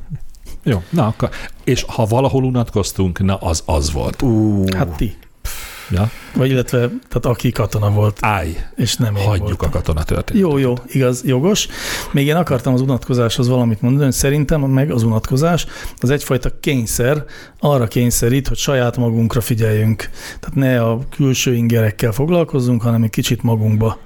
[0.63, 1.30] Jó, na akkor.
[1.63, 4.21] És ha valahol unatkoztunk, na az az volt.
[4.21, 5.17] Ú, Hát ti.
[5.89, 6.10] Ja?
[6.36, 9.67] Vagy illetve, tehát aki katona volt, Állj, és nem én hagyjuk voltam.
[9.67, 10.38] a katona történetet.
[10.49, 11.67] Jó, jó, igaz, jogos.
[12.12, 15.65] Még én akartam az unatkozáshoz valamit mondani, hogy szerintem meg az unatkozás
[15.99, 17.23] az egyfajta kényszer,
[17.60, 20.10] arra kényszerít, hogy saját magunkra figyeljünk.
[20.39, 23.97] Tehát ne a külső ingerekkel foglalkozzunk, hanem egy kicsit magunkba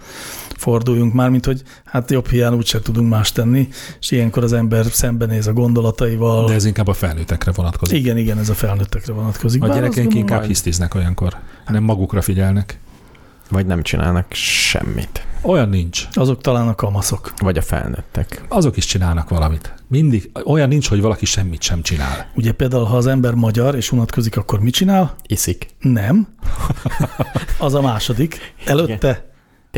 [0.57, 3.67] forduljunk már, mint hogy hát jobb hiány úgyse tudunk más tenni,
[3.99, 6.47] és ilyenkor az ember szembenéz a gondolataival.
[6.47, 7.97] De ez inkább a felnőttekre vonatkozik.
[7.97, 9.63] Igen, igen, ez a felnőttekre vonatkozik.
[9.63, 11.33] A Bár gyerekeink inkább gondolom, hisztiznek olyankor,
[11.67, 12.79] nem magukra figyelnek.
[13.49, 15.25] vagy nem csinálnak semmit.
[15.41, 16.07] Olyan nincs.
[16.11, 17.33] Azok talán a kamaszok.
[17.39, 18.45] Vagy a felnőttek.
[18.47, 19.73] Azok is csinálnak valamit.
[19.87, 22.31] Mindig olyan nincs, hogy valaki semmit sem csinál.
[22.35, 25.15] Ugye például, ha az ember magyar és unatkozik, akkor mit csinál?
[25.27, 26.27] Iszik, Nem.
[27.59, 28.53] Az a második.
[28.65, 29.26] Előtte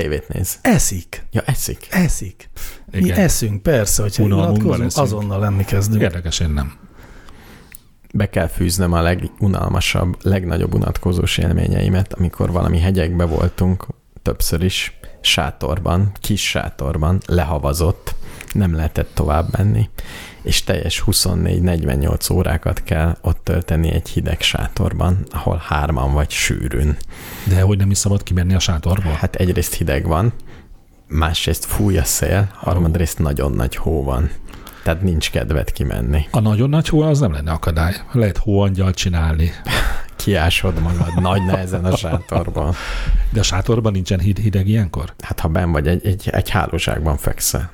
[0.02, 0.60] tévét néz.
[0.62, 1.26] eszik.
[1.32, 1.88] Ja, eszik.
[1.90, 2.50] Eszik.
[2.92, 3.18] Mi Igen.
[3.20, 5.06] eszünk, persze, hogyha Unalmunkban unatkozunk, eszünk.
[5.06, 6.02] azonnal lenni kezdünk.
[6.02, 6.74] Érdekes, én nem.
[8.14, 13.88] Be kell fűznöm a legunalmasabb, legnagyobb unatkozós élményeimet, amikor valami hegyekbe voltunk,
[14.22, 18.16] többször is, sátorban, kis sátorban, lehavazott,
[18.54, 19.90] nem lehetett tovább menni,
[20.42, 26.98] és teljes 24-48 órákat kell ott tölteni egy hideg sátorban, ahol hárman vagy sűrűn.
[27.44, 29.12] De hogy nem is szabad kimenni a sátorból?
[29.12, 30.34] Hát egyrészt hideg van,
[31.08, 34.30] másrészt fúj a szél, harmadrészt nagyon nagy hó van.
[34.84, 36.28] Tehát nincs kedved kimenni.
[36.32, 37.96] A nagyon nagy hó az nem lenne akadály.
[38.12, 39.52] Lehet hóangyal csinálni.
[40.16, 42.74] Kiásod magad nagy nehezen a sátorban.
[43.30, 45.14] De a sátorban nincsen hid- hideg ilyenkor?
[45.20, 47.72] Hát ha ben vagy, egy, egy, egy hálózsákban fekszel,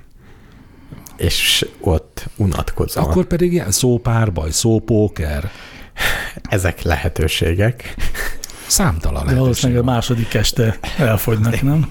[1.18, 3.04] és ott unatkozol.
[3.04, 5.52] Akkor pedig ilyen szópárbaj, szópóker.
[6.50, 7.96] Ezek lehetőségek.
[8.68, 10.16] Számtalan De valószínűleg a lehetőség.
[10.16, 11.90] második este elfogynak, nem?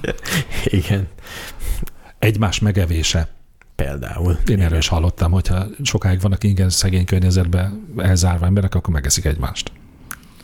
[0.65, 1.09] Igen,
[2.19, 3.29] Egymás megevése.
[3.77, 4.39] például.
[4.47, 9.73] Én erről is hallottam, hogyha sokáig vannak ingyen szegény környezetben elzárva emberek, akkor megeszik egymást.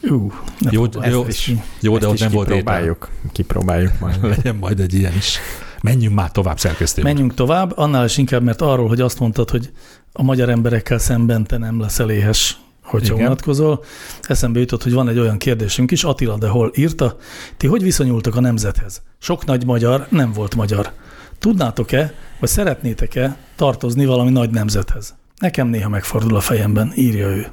[0.03, 1.53] Ú, ne Jó, jó, is.
[1.81, 2.59] Jó, de ott is nem volt étel.
[2.59, 3.09] kipróbáljuk.
[3.33, 4.19] Kipróbáljuk majd.
[4.37, 5.39] Legyen majd egy ilyen is.
[5.83, 7.03] Menjünk már tovább, szerkesztő.
[7.03, 9.71] Menjünk tovább, annál is inkább, mert arról, hogy azt mondtad, hogy
[10.13, 13.27] a magyar emberekkel szemben te nem leszel éhes, hogyha Igen.
[13.27, 13.85] unatkozol.
[14.23, 17.17] Eszembe jutott, hogy van egy olyan kérdésünk is, Attila de hol írta,
[17.57, 19.03] ti hogy viszonyultok a nemzethez?
[19.19, 20.93] Sok nagy magyar nem volt magyar.
[21.39, 25.15] Tudnátok-e, vagy szeretnétek-e tartozni valami nagy nemzethez?
[25.39, 27.47] Nekem néha megfordul a fejemben, írja ő.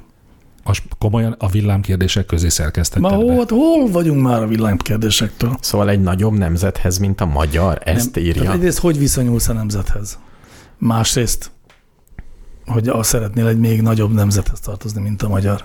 [0.68, 5.56] Most komolyan a villámkérdések közé szerkesztetted Ma hol, hol vagyunk már a villámkérdésektől?
[5.60, 8.24] Szóval egy nagyobb nemzethez, mint a magyar, ezt Nem.
[8.24, 8.52] írja.
[8.52, 10.18] Egyrészt, hogy viszonyulsz a nemzethez?
[10.78, 11.50] Másrészt,
[12.66, 15.64] hogy azt szeretnél egy még nagyobb nemzethez tartozni, mint a magyar.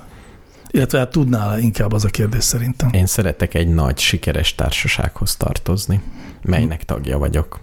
[0.67, 2.89] Illetve hát tudnál inkább az a kérdés szerintem.
[2.93, 6.01] Én szeretek egy nagy, sikeres társasághoz tartozni,
[6.41, 7.59] melynek tagja vagyok.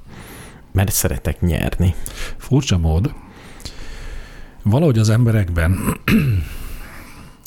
[0.73, 1.95] Mert szeretek nyerni.
[2.37, 3.13] Furcsa mód.
[4.63, 5.97] Valahogy az emberekben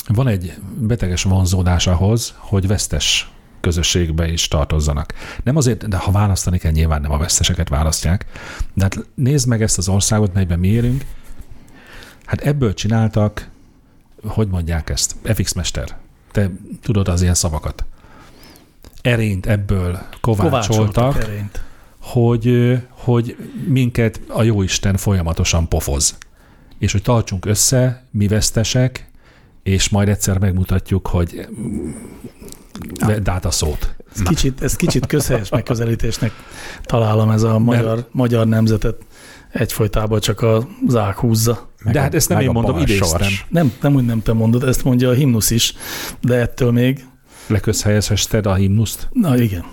[0.08, 5.14] van egy beteges vonzódás ahhoz, hogy vesztes közösségbe is tartozzanak.
[5.44, 8.26] Nem azért, de ha választani kell, nyilván nem a veszteseket választják.
[8.74, 11.06] De hát nézd meg ezt az országot, melyben mi élünk.
[12.26, 13.50] Hát ebből csináltak,
[14.26, 15.16] hogy mondják ezt?
[15.24, 15.98] FX Mester.
[16.32, 17.86] Te tudod az ilyen szavakat.
[19.02, 21.64] Erényt ebből kovácsoltak, erényt.
[22.00, 23.38] hogy, hogy
[23.68, 26.18] minket a jóisten folyamatosan pofoz.
[26.78, 29.12] És hogy tartsunk össze, mi vesztesek,
[29.64, 31.48] és majd egyszer megmutatjuk, hogy
[33.00, 33.96] vedd át a szót.
[34.16, 36.32] Ez kicsit, ez kicsit közhelyes megközelítésnek
[36.84, 38.96] találom ez a magyar, magyar nemzetet
[39.52, 41.72] egyfolytában csak a zák húzza.
[41.84, 43.32] Meg De hát ezt nem én mondom, idéztem.
[43.50, 45.76] Nem, nem úgy nem te mondod, ezt mondja a himnusz is,
[46.22, 47.06] de ettől még,
[47.48, 49.10] Leközhelyezhested a himnuszt?
[49.12, 49.66] na igen,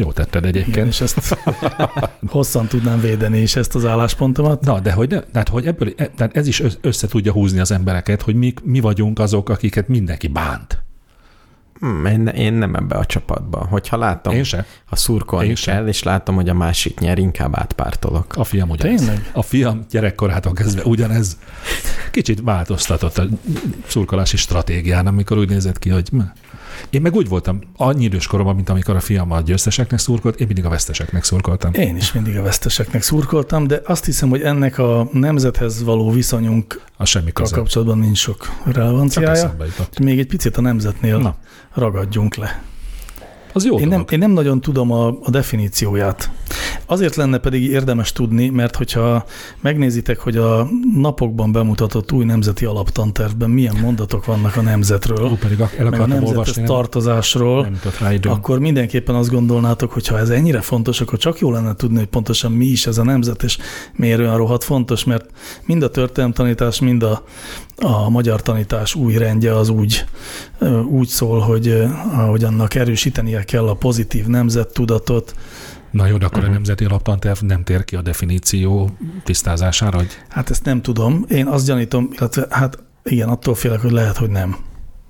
[0.00, 0.86] Jó tetted igen egyébként.
[0.88, 1.36] és ezt
[2.26, 4.60] hosszan tudnám védeni is ezt az álláspontomat.
[4.64, 7.60] Na, de hogy, ne, tehát, hogy ebből, e- tehát ez is össz- össze tudja húzni
[7.60, 10.82] az embereket, hogy mi, mi vagyunk azok, akiket mindenki bánt.
[11.80, 13.66] Hmm, én, én nem ebbe a csapatba.
[13.70, 14.66] Hogyha látom, Én se.
[14.84, 18.36] ha szurkolni Én kell, és látom, hogy a másik nyer, inkább átpártolok.
[18.36, 19.00] A fiam ugyanez.
[19.00, 19.30] Tényleg?
[19.32, 21.38] A fiam gyerekkorától kezdve ugyanez.
[22.10, 23.26] Kicsit változtatott a
[23.86, 26.10] szurkolási stratégián, amikor úgy nézett ki, hogy
[26.90, 30.46] én meg úgy voltam, annyi idős koromban, mint amikor a fiam a győzteseknek szurkolt, én
[30.46, 31.72] mindig a veszteseknek szurkoltam.
[31.72, 36.80] Én is mindig a veszteseknek szurkoltam, de azt hiszem, hogy ennek a nemzethez való viszonyunkkal
[36.96, 37.54] A semmi köze.
[37.54, 39.56] kapcsolatban nincs sok Csak relevanciája.
[40.02, 41.36] Még egy picit a nemzetnél Na,
[41.74, 42.62] ragadjunk le.
[43.52, 46.30] Az jó Én nem, én nem nagyon tudom a, a definícióját.
[46.86, 49.24] Azért lenne pedig érdemes tudni, mert hogyha
[49.60, 55.60] megnézitek, hogy a napokban bemutatott új nemzeti alaptantervben milyen mondatok vannak a nemzetről, Ó, pedig
[55.60, 57.68] el meg a nemzethez olvasni, nem, tartozásról,
[58.00, 58.32] nem időm.
[58.32, 62.08] akkor mindenképpen azt gondolnátok, hogy ha ez ennyire fontos, akkor csak jó lenne tudni, hogy
[62.08, 63.58] pontosan mi is ez a nemzet, és
[63.94, 65.26] miért olyan rohadt fontos, mert
[65.64, 67.24] mind a történelemtanítás, mind a,
[67.80, 70.04] a magyar tanítás új rendje az úgy,
[70.88, 71.84] úgy szól, hogy,
[72.28, 75.34] hogy annak erősítenie kell a pozitív nemzettudatot.
[75.90, 76.52] Na jó, de akkor a Mhm.
[76.52, 78.90] nemzeti alaptanterv nem tér ki a definíció
[79.24, 81.24] tisztázására, hogy Hát ezt nem tudom.
[81.28, 84.56] Én azt gyanítom, illetve hát igen, attól félek, hogy lehet, hogy nem.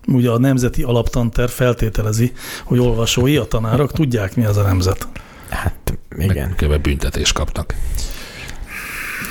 [0.06, 2.32] Ugye a nemzeti alaptanterv feltételezi,
[2.64, 5.08] hogy olvasói, a tanárok tudják, mi az a nemzet.
[5.48, 6.54] Hát igen.
[6.58, 6.82] meg kb.
[6.82, 7.74] büntetést kapnak.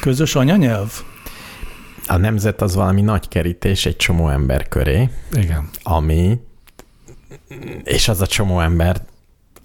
[0.01, 0.91] Közös anyanyelv?
[2.11, 5.69] A nemzet az valami nagy kerítés egy csomó ember köré, Igen.
[5.83, 6.39] ami,
[7.83, 9.01] és az a csomó ember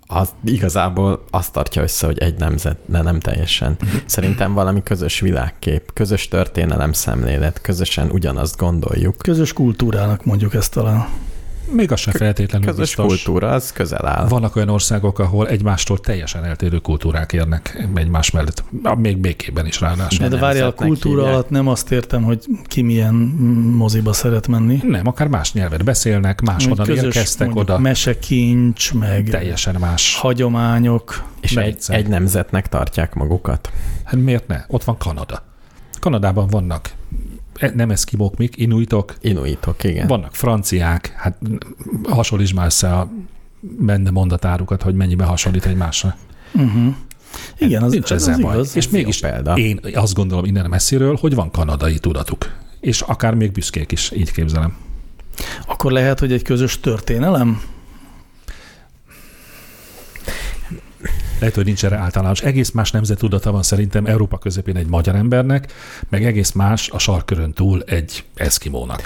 [0.07, 3.77] az igazából azt tartja össze, hogy egy nemzet, de nem teljesen.
[4.07, 9.17] Szerintem valami közös világkép, közös történelem szemlélet, közösen ugyanazt gondoljuk.
[9.19, 11.09] Közös kultúrának mondjuk ezt talán.
[11.73, 13.07] Még az sem feltétlenül Közös biztos.
[13.07, 14.29] kultúra, az közel áll.
[14.29, 18.65] Vannak olyan országok, ahol egymástól teljesen eltérő kultúrák érnek egymás mellett.
[18.97, 20.19] Még békében is ráadásul.
[20.19, 21.35] De, de várjál, a kultúra hívják.
[21.35, 23.15] alatt nem azt értem, hogy ki milyen
[23.77, 24.81] moziba szeret menni.
[24.83, 27.79] Nem, akár más nyelvet beszélnek, máshonnan Közös, érkeztek mondjuk oda.
[27.79, 30.17] Mesekincs, meg Teljesen más.
[30.17, 31.23] hagyományok.
[31.41, 33.71] És egy, egy nemzetnek tartják magukat.
[34.05, 34.65] Hát miért ne?
[34.69, 35.43] Ott van Kanada.
[36.01, 36.91] Kanadában vannak
[37.73, 40.07] nem eszkimók, mik, inuitok, Inuitok, igen.
[40.07, 41.39] vannak franciák, hát
[42.09, 43.11] hasonlítsd már össze a
[43.61, 46.17] benne mondatárukat, hogy mennyiben hasonlít egymásra.
[46.53, 46.95] Uh-huh.
[47.59, 48.55] Igen, az, Nincs ez ezzel az baj.
[48.55, 48.77] igaz.
[48.77, 49.55] És mégis példa.
[49.57, 52.53] én azt gondolom innen messziről, hogy van kanadai tudatuk.
[52.81, 54.77] És akár még büszkék is, így képzelem.
[55.67, 57.63] Akkor lehet, hogy egy közös történelem?
[61.45, 62.43] Lehet, hogy nincs erre általános.
[62.43, 65.73] Egész más nemzetudata van szerintem Európa közepén egy magyar embernek,
[66.09, 69.03] meg egész más a sarkörön túl egy eszkimónak.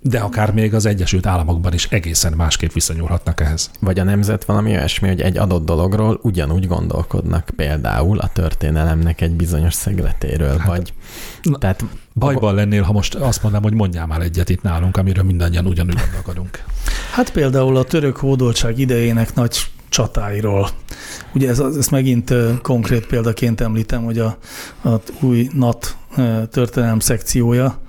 [0.00, 3.70] De akár még az Egyesült Államokban is egészen másképp viszonyulhatnak ehhez.
[3.80, 9.32] Vagy a nemzet valami olyasmi, hogy egy adott dologról ugyanúgy gondolkodnak, például a történelemnek egy
[9.32, 10.92] bizonyos szegletéről, Hát, vagy
[11.42, 15.24] na, tehát Bajban lennél, ha most azt mondanám, hogy mondjál már egyet itt nálunk, amiről
[15.24, 16.64] mindannyian ugyanúgy gondolkodunk.
[17.12, 19.56] Hát például a török hódoltság idejének nagy
[19.92, 20.68] csatáiról.
[21.34, 24.36] Ugye ez, ezt megint konkrét példaként említem, hogy a,
[24.84, 25.96] a új NAT
[26.50, 27.80] történelem szekciója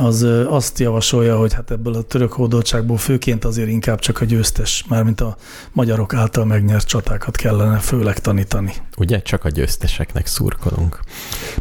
[0.00, 4.84] az azt javasolja, hogy hát ebből a török hódoltságból főként azért inkább csak a győztes,
[4.88, 5.36] mármint a
[5.72, 8.72] magyarok által megnyert csatákat kellene főleg tanítani.
[8.96, 11.00] Ugye csak a győzteseknek szurkolunk.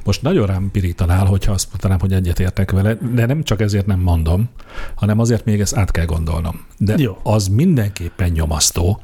[0.03, 3.99] Most nagyon rám pirítanál, hogyha azt mondanám, hogy egyetértek vele, de nem csak ezért nem
[3.99, 4.49] mondom,
[4.95, 6.65] hanem azért még ezt át kell gondolnom.
[6.77, 7.17] De Jó.
[7.23, 9.01] az mindenképpen nyomasztó,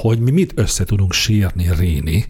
[0.00, 2.24] hogy mi mit össze tudunk sírni, ríni,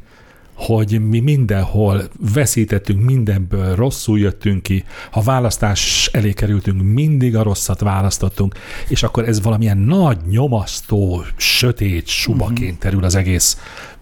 [0.61, 2.03] hogy mi mindenhol
[2.35, 8.55] veszítettünk mindenből, rosszul jöttünk ki, ha választás elé kerültünk, mindig a rosszat választottunk,
[8.89, 13.59] és akkor ez valamilyen nagy, nyomasztó, sötét subaként terül az egész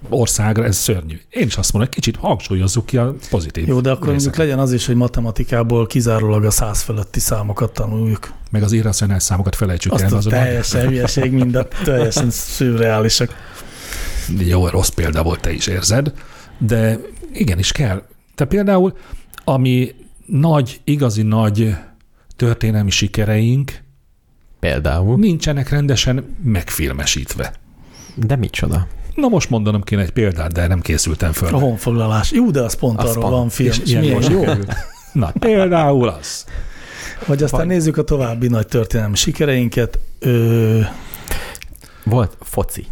[0.09, 1.21] országra, ez szörnyű.
[1.31, 4.59] Én is azt mondom, hogy kicsit hangsúlyozzuk ki a pozitív Jó, de akkor mondjuk legyen
[4.59, 8.33] az is, hogy matematikából kizárólag a száz feletti számokat tanuljuk.
[8.51, 10.13] Meg az irracionális számokat felejtsük Azt el.
[10.13, 13.35] a azon teljesen hülyeség, mind teljesen szürreálisak.
[14.39, 16.13] jó, rossz példa volt, te is érzed,
[16.59, 16.99] de
[17.33, 18.03] igenis kell.
[18.35, 18.97] Te például,
[19.45, 19.95] ami
[20.27, 21.75] nagy, igazi nagy
[22.37, 23.73] történelmi sikereink
[24.61, 25.17] Például.
[25.19, 27.53] nincsenek rendesen megfilmesítve.
[28.15, 28.87] De micsoda?
[29.15, 31.55] Na most mondanom kéne egy példát, de nem készültem föl.
[31.55, 32.33] A honfoglalás.
[32.33, 33.35] Jó, de az pont Az arról pont.
[33.35, 33.69] van film.
[33.69, 34.45] És És ilyen milyen jó.
[35.13, 36.45] Na, például az.
[37.27, 39.99] Vagy aztán Vagy- nézzük a további nagy történelmi sikereinket.
[40.19, 40.81] Ö,
[42.05, 42.87] Volt foci.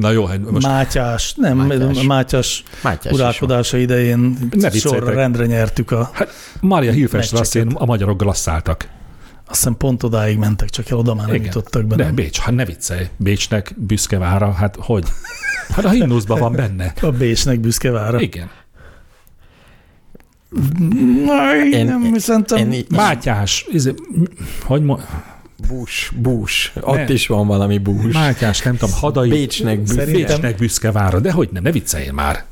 [0.00, 2.02] Na jó, hát most Mátyás, nem, Mátyás.
[2.02, 6.28] Mátyás, Mátyás uralkodása idején Ne sorra rendre nyertük a, hát
[6.60, 7.38] Mária Hilfest Meccseket.
[7.64, 8.88] rasszén a magyarok glasszáltak.
[9.46, 11.46] azt hiszem pont odáig mentek, csak el oda már nem Igen.
[11.46, 11.96] jutottak be.
[11.96, 12.14] De nem?
[12.14, 13.08] Bécs, hát ne viccelj.
[13.16, 15.04] Bécsnek büszke vára, hát hogy?
[15.68, 16.92] Hát a himnuszban van benne.
[17.00, 18.20] A Bécsnek büszke vára.
[18.20, 18.50] Igen.
[21.24, 22.58] Na, én, Én- nem szerintem.
[22.58, 23.94] Én így, Mátyás, izé,
[24.64, 25.02] hogy mo-
[25.68, 26.72] bús, bús.
[26.80, 27.12] Ott Ne.
[27.12, 28.12] is van valami bús.
[28.12, 29.80] Mátyás, nem tudom, hadai, Bécsnek.
[29.86, 32.44] Szerintem- Bécsnek büszke vára, de hogy nem, ne vicceljél már.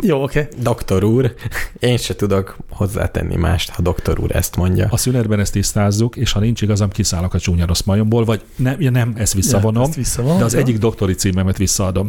[0.00, 0.40] Jó, oké.
[0.40, 0.62] Okay.
[0.62, 1.34] Doktor úr,
[1.78, 4.86] én se tudok hozzátenni mást, ha doktor úr ezt mondja.
[4.90, 8.80] A szünetben ezt tisztázzuk, és ha nincs igazam, kiszállok a csúnya rossz majomból, vagy nem,
[8.80, 10.58] ja nem, ezt visszavonom, ezt visszavonom, de az jó.
[10.58, 12.08] egyik doktori címemet visszaadom.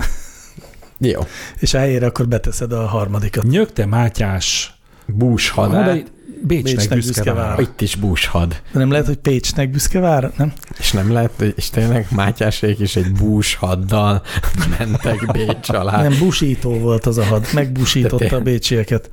[0.97, 1.21] Jó.
[1.59, 3.43] És a helyére akkor beteszed a harmadikat.
[3.43, 6.03] Nyögte Mátyás, Bús hadár.
[6.45, 7.47] Bécsnek, Bécsnek büszke, büszke vára.
[7.47, 7.61] vára.
[7.61, 8.61] Itt is bús had.
[8.71, 10.31] De nem lehet, hogy Pécsnek büszke vára?
[10.37, 10.53] Nem?
[10.79, 14.21] És nem lehet, és tényleg Mátyásék is egy bús haddal
[14.77, 16.01] mentek Bécs alá.
[16.01, 17.47] Nem, busító volt az a had.
[17.53, 19.09] Megbusította a bécsieket.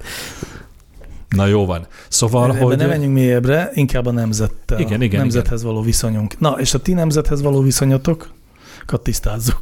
[1.28, 1.86] Na jó van.
[2.08, 2.76] Szóval, hogy...
[2.76, 4.80] ne menjünk mélyebbre, inkább a nemzettel.
[4.80, 6.38] Igen, igen, nemzethez való viszonyunk.
[6.38, 9.58] Na, és a ti nemzethez való viszonyotokat tisztázzuk.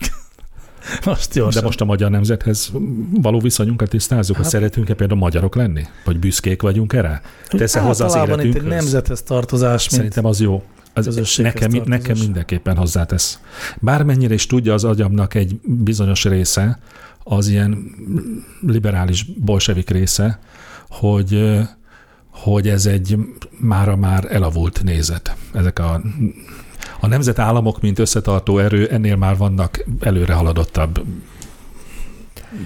[1.04, 1.60] Most gyorsan.
[1.60, 2.72] De most a magyar nemzethez
[3.10, 5.82] való viszonyunkat tisztázzuk, hogy Hát- szeretünk-e például magyarok lenni?
[6.04, 7.20] Vagy büszkék vagyunk erre?
[7.48, 8.82] Tesz-e hozzá az Általában itt egy életünkhöz?
[8.82, 10.62] nemzethez tartozás, Szerintem az jó.
[10.94, 11.86] Az nekem, tartozás.
[11.86, 13.38] nekem mindenképpen hozzátesz.
[13.78, 16.78] Bármennyire is tudja az agyamnak egy bizonyos része,
[17.24, 17.84] az ilyen
[18.66, 20.38] liberális bolsevik része,
[20.88, 21.58] hogy,
[22.30, 23.16] hogy ez egy
[23.58, 25.36] mára már elavult nézet.
[25.54, 26.00] Ezek a,
[27.00, 31.02] a nemzetállamok, mint összetartó erő, ennél már vannak előre haladottabb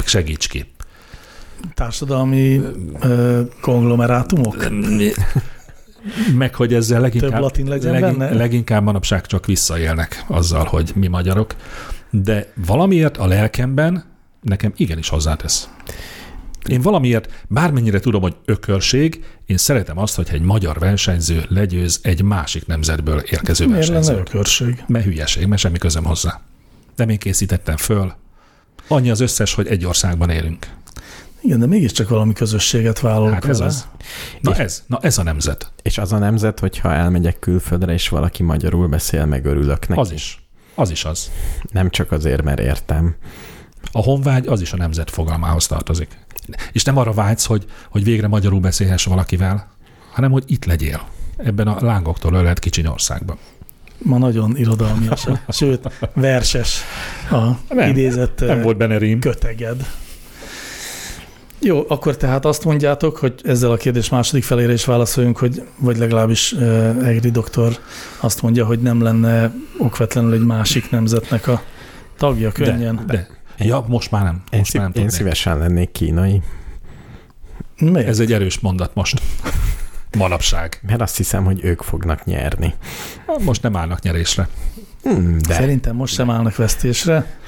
[0.04, 0.66] segíts ki.
[1.74, 2.60] társadalmi
[3.00, 4.66] ö, konglomerátumok.
[6.36, 8.34] Meg hogy ezzel leginkább, Több latin legyen benne?
[8.34, 11.54] leginkább manapság csak visszaélnek azzal, hogy mi magyarok,
[12.10, 14.04] de valamiért a lelkemben
[14.40, 15.68] nekem igenis hozzátesz.
[16.68, 22.22] Én valamiért, bármennyire tudom, hogy ökörség, én szeretem azt, hogy egy magyar versenyző legyőz egy
[22.22, 24.28] másik nemzetből érkező Miért versenyzőt.
[24.28, 24.84] ökörség?
[24.86, 26.40] Mert hülyeség, mert semmi közöm hozzá.
[26.96, 28.12] Nem én készítettem föl.
[28.88, 30.66] Annyi az összes, hogy egy országban élünk.
[31.40, 33.70] Igen, de mégiscsak valami közösséget vállalok Hát ez vele.
[33.70, 33.86] az.
[34.40, 35.72] Na És- ez, na ez a nemzet.
[35.82, 40.00] És az a nemzet, hogyha elmegyek külföldre, és valaki magyarul beszél, meg örülök neki.
[40.00, 40.42] Az is.
[40.74, 41.30] Az is az.
[41.70, 43.14] Nem csak azért, mert értem.
[43.92, 46.18] A honvágy az is a nemzet fogalmához tartozik.
[46.72, 49.70] És nem arra vágysz, hogy, hogy végre magyarul beszélhess valakivel,
[50.12, 51.00] hanem hogy itt legyél.
[51.36, 53.38] Ebben a lángoktól ölelt kicsiny országban.
[53.98, 56.80] Ma nagyon irodalmias, sőt, verses
[57.30, 59.20] a Nem, idézett Nem volt benne rím.
[59.20, 59.86] köteged.
[61.64, 65.96] Jó, akkor tehát azt mondjátok, hogy ezzel a kérdés második felére is válaszoljunk, hogy vagy
[65.96, 66.52] legalábbis
[67.02, 67.78] Egri doktor
[68.20, 71.62] azt mondja, hogy nem lenne okvetlenül egy másik nemzetnek a
[72.16, 73.02] tagja könnyen.
[73.06, 73.28] De, de.
[73.58, 74.42] Ja, most már nem.
[74.50, 75.20] Én, Most szív, már nem én tudnék.
[75.20, 76.42] szívesen lennék kínai,
[77.78, 78.08] Miért?
[78.08, 79.22] Ez egy erős mondat most.
[80.18, 80.80] Manapság.
[80.86, 82.74] mert azt hiszem, hogy ők fognak nyerni.
[83.44, 84.48] Most nem állnak nyerésre.
[85.02, 87.38] Hmm, de Szerintem most sem állnak vesztésre,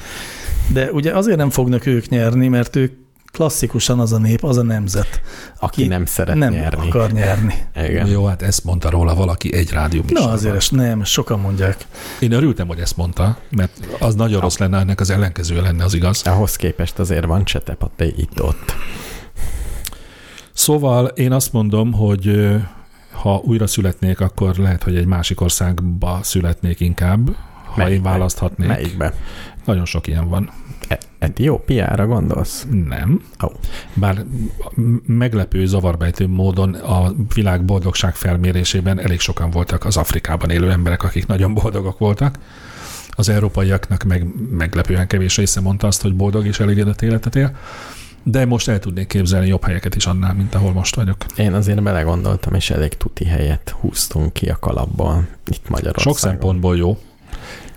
[0.68, 2.92] de ugye azért nem fognak ők nyerni, mert ők
[3.35, 5.20] klasszikusan az a nép, az a nemzet,
[5.59, 6.89] Aki nem szeret nem nyerni.
[6.89, 7.55] akar nyerni.
[7.76, 8.07] Igen.
[8.07, 11.87] Jó, hát ezt mondta róla valaki egy rádió Na azért ezt nem, sokan mondják.
[12.20, 15.95] Én örültem, hogy ezt mondta, mert az nagyon rossz lenne, ennek az ellenkezője lenne az
[15.95, 16.22] igaz.
[16.26, 18.74] Ahhoz képest azért van csetepaté itt-ott.
[20.53, 22.51] Szóval én azt mondom, hogy
[23.12, 27.95] ha újra születnék, akkor lehet, hogy egy másik országba születnék inkább, ha Melyikbe?
[28.11, 28.68] én választhatnék.
[28.68, 29.14] Melyikbe?
[29.64, 30.51] Nagyon sok ilyen van.
[30.89, 32.66] E- Etiópiára gondolsz?
[32.89, 33.24] Nem.
[33.45, 33.49] Ó.
[33.95, 34.24] Bár
[35.07, 41.26] meglepő, zavarbejtő módon a világ boldogság felmérésében elég sokan voltak az Afrikában élő emberek, akik
[41.26, 42.39] nagyon boldogok voltak.
[43.11, 47.57] Az európaiaknak meg meglepően kevés része mondta azt, hogy boldog és elégedett életet él.
[48.22, 51.16] De most el tudnék képzelni jobb helyeket is annál, mint ahol most vagyok.
[51.37, 56.14] Én azért belegondoltam, és elég tuti helyet húztunk ki a kalapból itt Magyarországon.
[56.14, 56.99] Sok szempontból jó,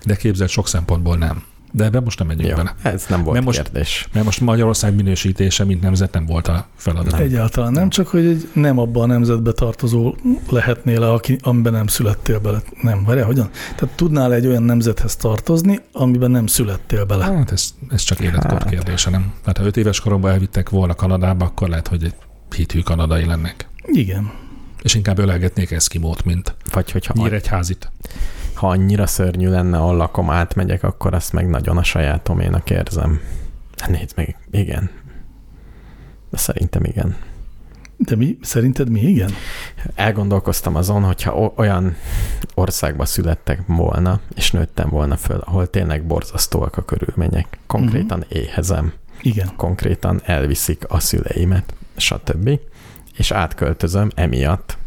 [0.06, 1.44] de képzeld, sok szempontból nem.
[1.78, 2.76] De ebben most nem megyünk Jó, bele.
[2.82, 4.08] ez nem volt Mert most- kérdés.
[4.14, 7.12] Mert most Magyarország minősítése, mint nemzet nem volt a feladat.
[7.12, 7.22] Nem.
[7.22, 10.16] Egyáltalán nem, csak hogy egy nem abban a nemzetbe tartozó
[10.50, 12.62] lehetnél, aki, amiben nem születtél bele.
[12.82, 13.50] Nem, várjál, hogyan?
[13.76, 17.24] Tehát tudnál egy olyan nemzethez tartozni, amiben nem születtél bele.
[17.24, 18.70] Hát ez, ez csak életkor Hát.
[18.70, 19.34] kérdése, nem?
[19.42, 22.16] Tehát ha öt éves koromban elvittek volna Kanadába, akkor lehet, hogy egy
[22.56, 23.68] hithű kanadai lennek.
[23.86, 24.32] Igen.
[24.82, 27.92] És inkább ölelgetnék eszkimót, mint Vagy hogyha nyíregyházit.
[28.58, 33.20] Ha annyira szörnyű lenne, ahol lakom, átmegyek, akkor azt meg nagyon a sajátoménak érzem.
[33.78, 34.90] Hát Nézd meg, igen.
[36.30, 37.16] De szerintem igen.
[37.98, 38.38] De mi?
[38.42, 39.00] Szerinted mi?
[39.00, 39.32] Igen?
[39.96, 41.96] Elgondolkoztam azon, hogyha olyan
[42.54, 47.58] országba születtek volna, és nőttem volna föl, ahol tényleg borzasztóak a körülmények.
[47.68, 48.38] Konkrétan uh-huh.
[48.38, 49.50] éhezem, Igen.
[49.56, 52.60] konkrétan elviszik a szüleimet, stb.
[53.18, 54.78] És átköltözöm emiatt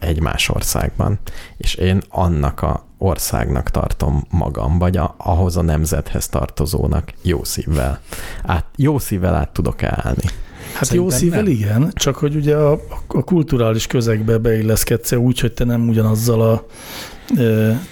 [0.00, 1.18] egy más országban,
[1.56, 8.00] és én annak a országnak tartom magam, vagy a, ahhoz a nemzethez tartozónak jó szívvel.
[8.42, 10.24] Át, jó szívvel át tudok állni.
[10.74, 11.52] Hát Szerintem jó szívvel nem.
[11.52, 16.66] igen, csak hogy ugye a, a kulturális közegbe beilleszkedsz úgy, hogy te nem ugyanazzal a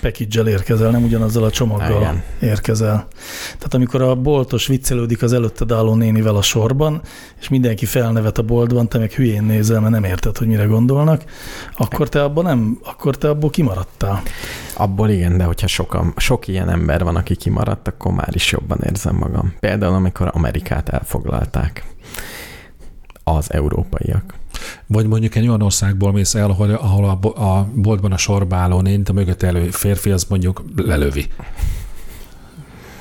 [0.01, 2.23] package érkezel, nem ugyanazzal a csomaggal Igen.
[2.41, 3.07] érkezel.
[3.47, 7.01] Tehát amikor a boltos viccelődik az előtted álló nénivel a sorban,
[7.41, 11.25] és mindenki felnevet a boltban, te meg hülyén nézel, mert nem érted, hogy mire gondolnak,
[11.77, 14.23] akkor te abból nem, akkor te abból kimaradtál.
[14.77, 18.79] Abból igen, de hogyha sokan, sok ilyen ember van, aki kimaradt, akkor már is jobban
[18.85, 19.55] érzem magam.
[19.61, 21.85] Például, amikor Amerikát elfoglalták
[23.25, 24.35] az európaiak.
[24.87, 28.81] Vagy mondjuk egy olyan országból mész el, ahol, ahol a, a boltban a sorba álló
[28.81, 31.27] nént, a mögött elő férfi, az mondjuk lelövi.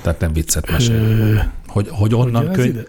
[0.02, 1.52] Tehát nem viccet mesél.
[1.68, 2.70] Hogy, hogy onnan könyv...
[2.70, 2.84] ide?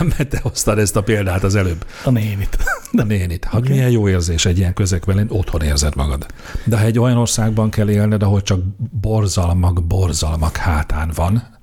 [0.16, 1.86] Mert te hoztad ezt a példát az előbb.
[2.04, 2.56] A nénit.
[2.92, 3.44] A nénit.
[3.44, 3.70] Hát okay.
[3.70, 6.26] milyen jó érzés egy ilyen közegben lenni, otthon érzed magad.
[6.64, 8.60] De ha egy olyan országban kell élned, ahol csak
[9.00, 11.58] borzalmak, borzalmak hátán van,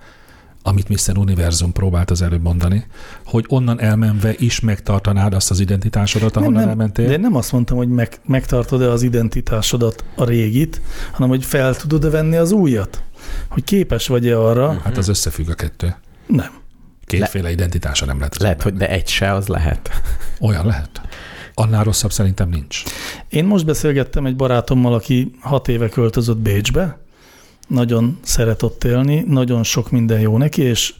[0.68, 1.18] amit Mr.
[1.18, 2.86] Univerzum próbált az előbb mondani,
[3.26, 7.06] hogy onnan elmenve is megtartanád azt az identitásodat, ahonnan nem, nem, elmentél.
[7.06, 11.76] De én nem azt mondtam, hogy meg, megtartod-e az identitásodat, a régit, hanem hogy fel
[11.76, 13.04] tudod-e venni az újat.
[13.50, 14.80] Hogy képes vagy-e arra.
[14.84, 15.96] Hát az összefügg a kettő.
[16.26, 16.52] Nem.
[17.06, 18.38] Kétféle identitása nem lehet.
[18.38, 19.90] Lehet, hogy de egy se, az lehet.
[20.48, 21.02] Olyan lehet.
[21.54, 22.84] Annál rosszabb szerintem nincs.
[23.30, 26.98] Én most beszélgettem egy barátommal, aki hat éve költözött Bécsbe,
[27.68, 30.94] nagyon szeret ott élni, nagyon sok minden jó neki, és,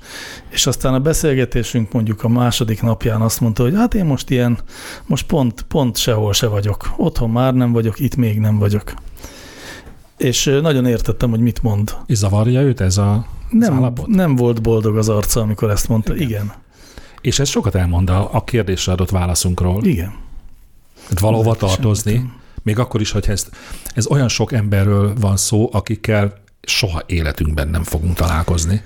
[0.50, 4.58] és aztán a beszélgetésünk mondjuk a második napján azt mondta, hogy hát én most ilyen,
[5.06, 6.94] most pont, pont sehol se vagyok.
[6.98, 8.94] Otthon már nem vagyok, itt még nem vagyok.
[10.18, 11.96] És nagyon értettem, hogy mit mond.
[12.06, 14.08] És zavarja őt ez a, az Nem, állapot?
[14.08, 16.16] nem volt boldog az arca, amikor ezt mondta.
[16.16, 16.28] Igen.
[16.28, 16.54] Igen.
[17.22, 19.86] És ez sokat elmond a, a kérdésre adott válaszunkról.
[19.86, 20.14] Igen.
[21.10, 22.36] Hát valahova tartozni, sem
[22.68, 23.50] még akkor is, hogy ez,
[23.94, 26.34] ez olyan sok emberről van szó, akikkel
[26.68, 28.82] soha életünkben nem fogunk találkozni.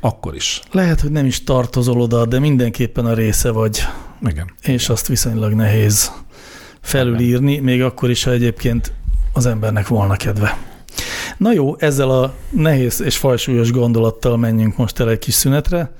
[0.00, 0.60] Akkor is.
[0.70, 3.84] Lehet, hogy nem is tartozol oda, de mindenképpen a része vagy,
[4.26, 4.50] Igen.
[4.62, 6.12] és azt viszonylag nehéz
[6.80, 8.92] felülírni, még akkor is, ha egyébként
[9.32, 10.58] az embernek volna kedve.
[11.36, 15.92] Na jó, ezzel a nehéz és fajsúlyos gondolattal menjünk most el egy kis szünetre,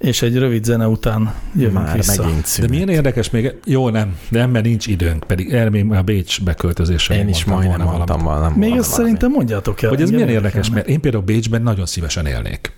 [0.00, 2.22] és egy rövid zene után jövünk Már vissza.
[2.22, 6.02] megint De milyen érdekes még, jó nem, de nem, mert nincs időnk, pedig még a
[6.02, 8.56] Bécs beköltözésre Én is mondtam majdnem volna mondtam valamit.
[8.56, 8.66] volna.
[8.72, 9.88] Még ezt szerintem mondjátok el.
[9.88, 10.74] Hogy ez milyen érdekes, érdekelne.
[10.76, 12.72] mert én például Bécsben nagyon szívesen élnék.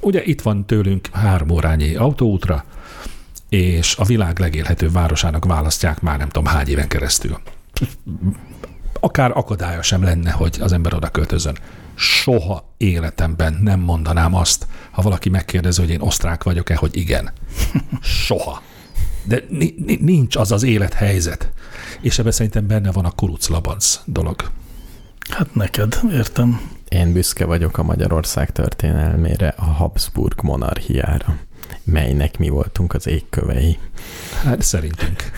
[0.00, 2.64] Ugye itt van tőlünk három órányi autóútra,
[3.48, 7.38] és a világ legélhetőbb városának választják már nem tudom hány éven keresztül.
[9.00, 11.56] Akár akadálya sem lenne, hogy az ember oda költözön.
[11.94, 17.30] Soha életemben nem mondanám azt, ha valaki megkérdezi, hogy én osztrák vagyok-e, hogy igen.
[18.00, 18.62] Soha.
[19.24, 21.52] De ni- ni- nincs az az élethelyzet.
[22.00, 24.50] És ebben szerintem benne van a kuruclabanc dolog.
[25.30, 26.60] Hát neked, értem.
[26.88, 31.36] Én büszke vagyok a Magyarország történelmére, a Habsburg monarchiára.
[31.84, 33.78] Melynek mi voltunk az égkövei.
[34.44, 35.22] Hát szerintünk.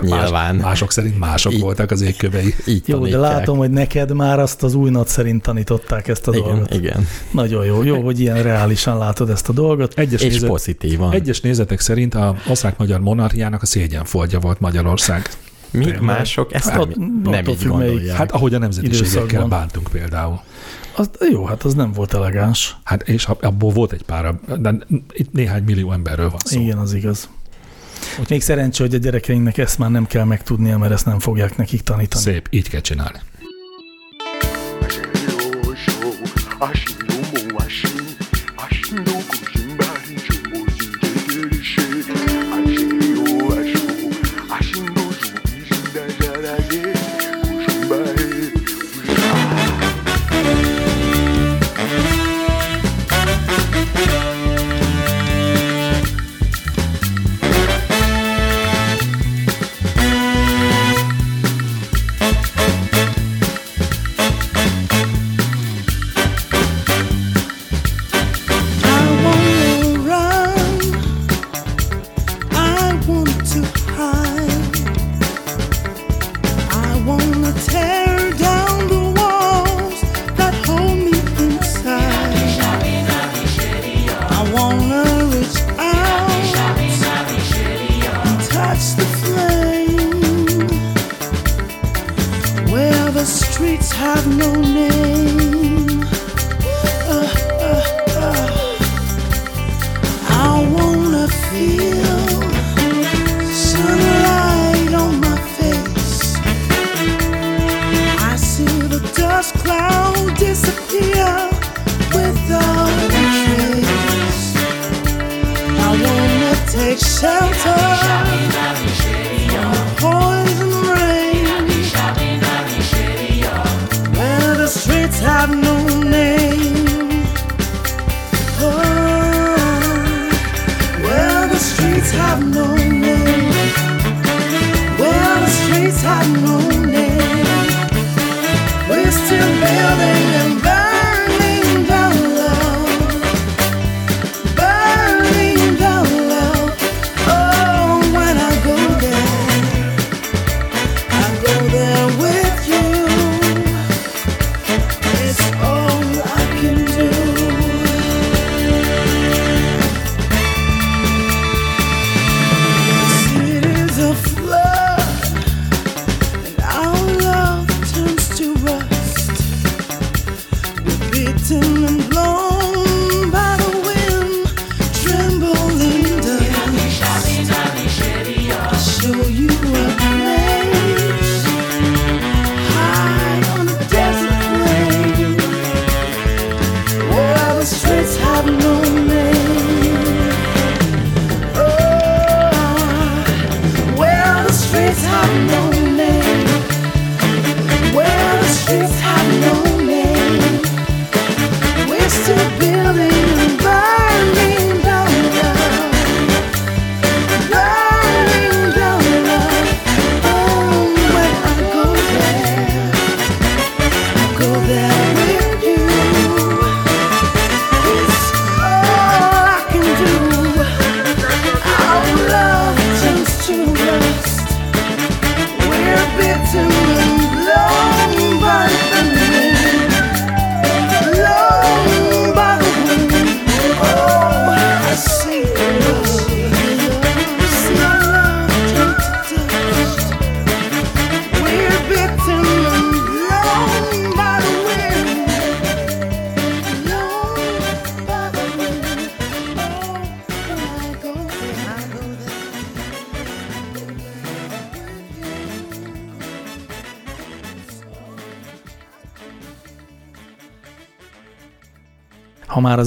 [0.00, 0.54] Nyilván.
[0.54, 1.60] Más, mások szerint mások Így.
[1.60, 2.54] voltak az égkövei.
[2.66, 3.20] Így Jó, de tanítják.
[3.20, 6.74] látom, hogy neked már azt az új nat szerint tanították ezt a igen, dolgot.
[6.74, 7.06] igen.
[7.30, 7.82] Nagyon jó.
[7.82, 9.98] Jó, hogy ilyen reálisan látod ezt a dolgot.
[9.98, 11.12] Egyes, És nézet, pozitívan.
[11.12, 15.30] egyes nézetek szerint a osztrák-magyar monarchiának a szégyenfoltja volt Magyarország.
[15.70, 16.00] Tényleg.
[16.00, 18.16] mások ezt Hát nem, nem így gondolják.
[18.16, 20.40] Hát ahogy a nemzetiségekkel bántunk például.
[20.94, 22.76] Az, jó, hát az nem volt elegáns.
[22.84, 24.74] Hát és abból volt egy pár, de
[25.12, 26.60] itt néhány millió emberről van szó.
[26.60, 27.28] Igen, az igaz.
[28.28, 31.80] Még szerencsé, hogy a gyerekeinknek ezt már nem kell megtudnia, mert ezt nem fogják nekik
[31.80, 32.22] tanítani.
[32.22, 33.18] Szép, így kell csinálni.
[36.60, 36.70] 阿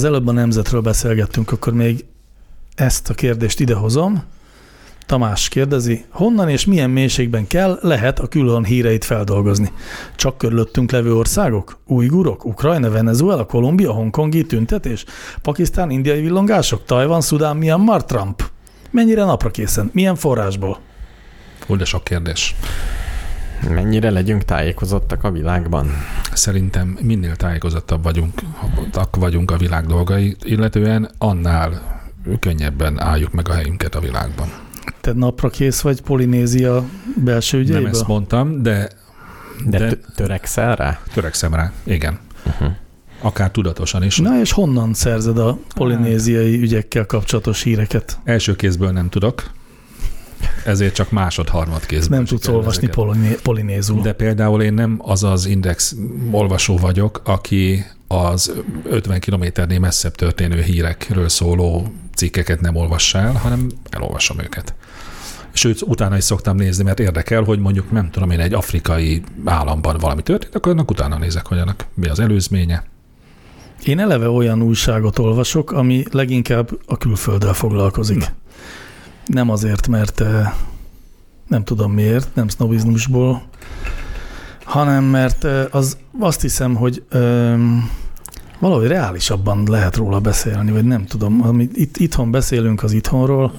[0.04, 2.04] az előbb a nemzetről beszélgettünk, akkor még
[2.74, 4.22] ezt a kérdést idehozom.
[5.06, 9.72] Tamás kérdezi, honnan és milyen mélységben kell, lehet a külön híreit feldolgozni?
[10.16, 11.78] Csak körülöttünk levő országok?
[11.86, 15.04] Ujgurok, Ukrajna, Venezuela, Kolumbia, Hongkongi tüntetés,
[15.42, 18.50] Pakisztán, indiai villongások, Tajvan, Szudán, Myanmar, Trump?
[18.90, 19.90] Mennyire napra készen?
[19.92, 20.78] Milyen forrásból?
[21.66, 22.54] Hú, de sok kérdés.
[23.68, 25.90] Mennyire legyünk tájékozottak a világban?
[26.34, 28.32] Szerintem minél tájékozottabb vagyunk,
[29.10, 32.02] vagyunk a világ dolgai, illetően annál
[32.40, 34.48] könnyebben álljuk meg a helyünket a világban.
[35.00, 36.84] Te napra kész vagy Polinézia
[37.24, 37.88] belső Nem ügyeiből?
[37.90, 38.88] ezt mondtam, de,
[39.64, 41.00] De, de de törekszel rá?
[41.14, 41.72] törekszem rá.
[41.84, 42.18] Igen.
[42.46, 42.68] Uh-huh.
[43.20, 44.18] Akár tudatosan is.
[44.18, 48.18] Na és honnan szerzed a polinéziai ügyekkel kapcsolatos híreket?
[48.24, 49.50] Első kézből nem tudok,
[50.64, 52.16] ezért csak másod-harmad kézből.
[52.16, 54.00] Nem tudsz olvasni poliné- polinézul.
[54.02, 55.96] De például én nem az az index
[56.30, 58.52] olvasó vagyok, aki az
[58.84, 64.74] 50 kilométernél messzebb történő hírekről szóló cikkeket nem olvassa el, hanem elolvasom őket.
[65.52, 69.96] Sőt, utána is szoktam nézni, mert érdekel, hogy mondjuk nem tudom én, egy afrikai államban
[70.00, 72.84] valami történt, akkor annak utána nézek, hogy annak mi az előzménye.
[73.84, 78.32] Én eleve olyan újságot olvasok, ami leginkább a külfölddel foglalkozik.
[79.26, 80.22] Nem azért, mert
[81.48, 83.42] nem tudom miért, nem sznobizmusból,
[84.64, 87.04] hanem mert az, azt hiszem, hogy
[88.58, 91.42] valahogy reálisabban lehet róla beszélni, vagy nem tudom.
[91.42, 93.52] Amit itt, itthon beszélünk az itthonról,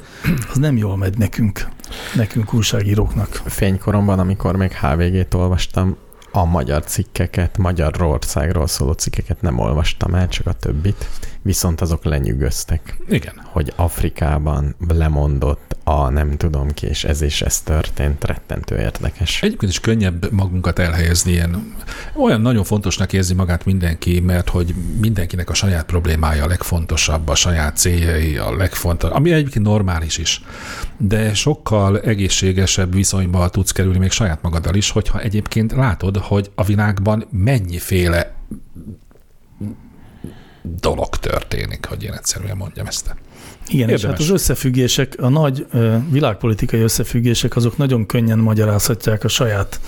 [0.52, 1.68] az nem jól megy nekünk,
[2.16, 3.42] nekünk újságíróknak.
[3.46, 5.96] Fénykoromban, amikor még HVG-t olvastam,
[6.32, 11.10] a magyar cikkeket, magyar országról szóló cikkeket nem olvastam el, csak a többit,
[11.46, 13.42] viszont azok lenyűgöztek, Igen.
[13.44, 19.42] hogy Afrikában lemondott a nem tudom ki, és ez és ez történt, rettentő érdekes.
[19.42, 21.76] Egyébként is könnyebb magunkat elhelyezni ilyen.
[22.16, 27.36] Olyan nagyon fontosnak érzi magát mindenki, mert hogy mindenkinek a saját problémája a legfontosabb, a
[27.36, 30.42] saját céljai a legfontosabb, ami egyébként normális is.
[30.98, 36.64] De sokkal egészségesebb viszonyba tudsz kerülni még saját magaddal is, hogyha egyébként látod, hogy a
[36.64, 38.34] világban mennyiféle
[40.80, 43.16] dolog történik, hogy én egyszerűen mondjam ezt.
[43.68, 44.20] Igen, és hát Érdemes.
[44.20, 45.66] az összefüggések, a nagy
[46.10, 49.80] világpolitikai összefüggések, azok nagyon könnyen magyarázhatják a saját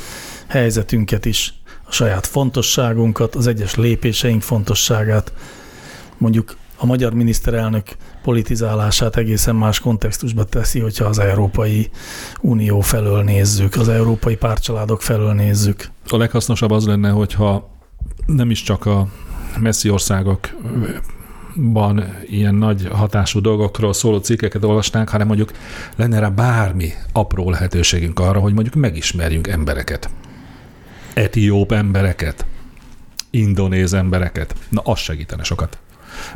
[0.47, 1.53] helyzetünket is,
[1.83, 5.33] a saját fontosságunkat, az egyes lépéseink fontosságát.
[6.17, 7.85] Mondjuk a magyar miniszterelnök
[8.23, 11.89] politizálását egészen más kontextusba teszi, hogyha az Európai
[12.41, 15.89] Unió felől nézzük, az európai pártcsaládok felől nézzük.
[16.07, 17.69] A leghasznosabb az lenne, hogyha
[18.25, 19.07] nem is csak a
[19.59, 20.55] messzi országokban
[22.25, 25.51] ilyen nagy hatású dolgokról szóló cikkeket olvasnánk, hanem mondjuk
[25.95, 30.09] lenne rá bármi apró lehetőségünk arra, hogy mondjuk megismerjünk embereket.
[31.13, 32.45] Etióp embereket,
[33.29, 34.55] indonéz embereket.
[34.69, 35.77] Na, az segítene sokat.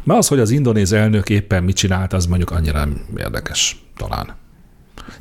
[0.04, 4.36] Mert az, hogy az indonéz elnök éppen mit csinált, az mondjuk annyira nem érdekes talán.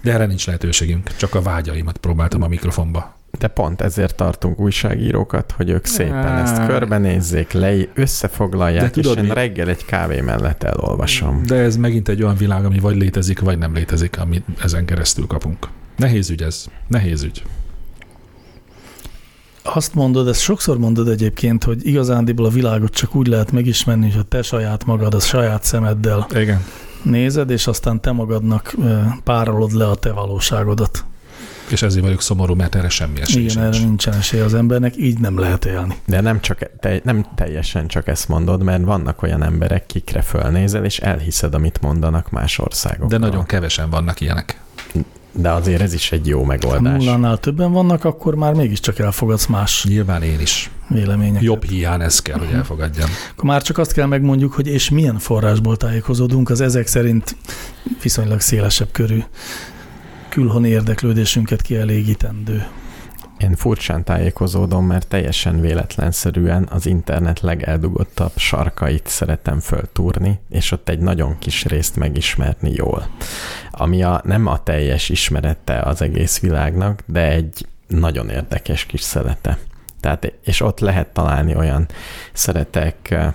[0.02, 5.52] De erre nincs lehetőségünk, csak a vágyaimat próbáltam a mikrofonba De pont ezért tartunk újságírókat,
[5.56, 9.34] hogy ők szépen ezt körbenézzék, le, összefoglalják, De tudod és én mi?
[9.34, 11.42] reggel egy kávé mellett elolvasom.
[11.46, 15.26] De ez megint egy olyan világ, ami vagy létezik, vagy nem létezik, amit ezen keresztül
[15.26, 15.68] kapunk.
[15.96, 16.64] Nehéz ügy ez.
[16.88, 17.42] Nehéz ügy.
[19.62, 24.26] Azt mondod, ezt sokszor mondod egyébként, hogy igazándiból a világot csak úgy lehet megismerni, hogy
[24.26, 26.64] te saját magad, a saját szemeddel Igen.
[27.02, 28.74] nézed, és aztán te magadnak
[29.24, 31.04] párolod le a te valóságodat.
[31.72, 35.18] És ezért vagyok szomorú, mert erre semmi esély Igen, erre nincsen esély az embernek, így
[35.18, 35.94] nem lehet élni.
[36.06, 40.84] De nem, csak, te, nem teljesen csak ezt mondod, mert vannak olyan emberek, kikre fölnézel,
[40.84, 43.08] és elhiszed, amit mondanak más országokról.
[43.08, 44.60] De nagyon kevesen vannak ilyenek.
[45.32, 47.04] De azért ez is egy jó Ha megoldás.
[47.04, 50.70] nullánál többen vannak, akkor már mégiscsak elfogadsz más Nyilván én is.
[50.88, 51.42] véleményeket.
[51.42, 53.08] Jobb hiány ez kell, hogy elfogadjam.
[53.32, 57.36] Akkor már csak azt kell megmondjuk, hogy és milyen forrásból tájékozódunk, az ezek szerint
[58.02, 59.22] viszonylag szélesebb körű
[60.30, 62.66] külhoni érdeklődésünket kielégítendő.
[63.38, 70.98] Én furcsán tájékozódom, mert teljesen véletlenszerűen az internet legeldugottabb sarkait szeretem föltúrni, és ott egy
[70.98, 73.06] nagyon kis részt megismerni jól.
[73.70, 79.58] Ami a, nem a teljes ismerete az egész világnak, de egy nagyon érdekes kis szelete.
[80.00, 81.86] Tehát, és ott lehet találni olyan
[82.32, 83.32] szeretek eh,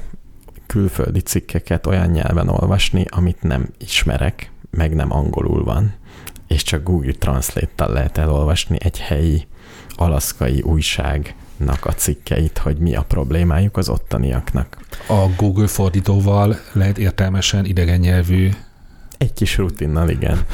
[0.67, 5.93] külföldi cikkeket olyan nyelven olvasni, amit nem ismerek, meg nem angolul van,
[6.47, 9.47] és csak Google Translate-tal lehet elolvasni egy helyi
[9.95, 14.77] alaszkai újságnak a cikkeit, hogy mi a problémájuk az ottaniaknak.
[15.07, 18.49] A Google fordítóval lehet értelmesen idegen nyelvű,
[19.17, 20.45] Egy kis rutinnal, igen.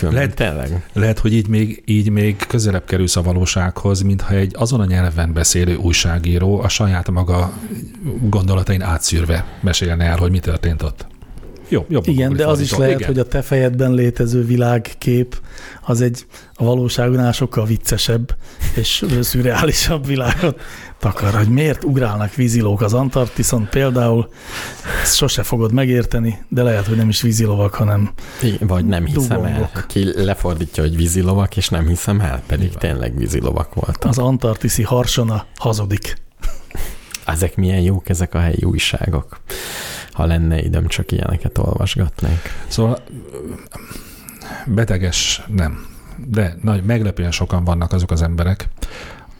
[0.14, 0.86] Lehet- tényleg.
[0.92, 5.32] lehet, hogy így még, így még közelebb kerülsz a valósághoz, mintha egy azon a nyelven
[5.32, 7.52] beszélő újságíró a saját maga
[8.20, 11.06] gondolatain átszűrve mesélne el, hogy mi történt ott.
[11.68, 12.06] Jó, jobb.
[12.06, 13.06] a Igen, de az is lehet, Igen.
[13.06, 15.40] hogy a te fejedben létező világkép
[15.82, 18.36] az egy a valóságnál sokkal viccesebb
[18.74, 20.60] és szürreálisabb világot
[20.98, 24.28] takar, hogy miért ugrálnak vízilók az Antarktiszon például,
[25.02, 28.10] ezt sose fogod megérteni, de lehet, hogy nem is vízilovak, hanem
[28.42, 29.52] Igen, Vagy nem hiszem el.
[29.52, 29.84] Dugongok.
[29.88, 34.04] Ki lefordítja, hogy vízilovak, és nem hiszem el, pedig tényleg vízilovak voltak.
[34.04, 36.16] az antarktiszi harsona hazudik.
[37.26, 39.40] Ezek milyen jók, ezek a helyi újságok.
[40.16, 42.40] Ha lenne időm, csak ilyeneket olvasgatnék.
[42.68, 42.98] Szóval
[44.66, 45.86] beteges nem,
[46.26, 48.68] de nagy, meglepően sokan vannak azok az emberek,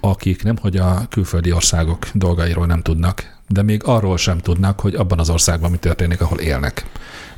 [0.00, 4.94] akik nem, hogy a külföldi országok dolgairól nem tudnak, de még arról sem tudnak, hogy
[4.94, 6.86] abban az országban mi történik, ahol élnek.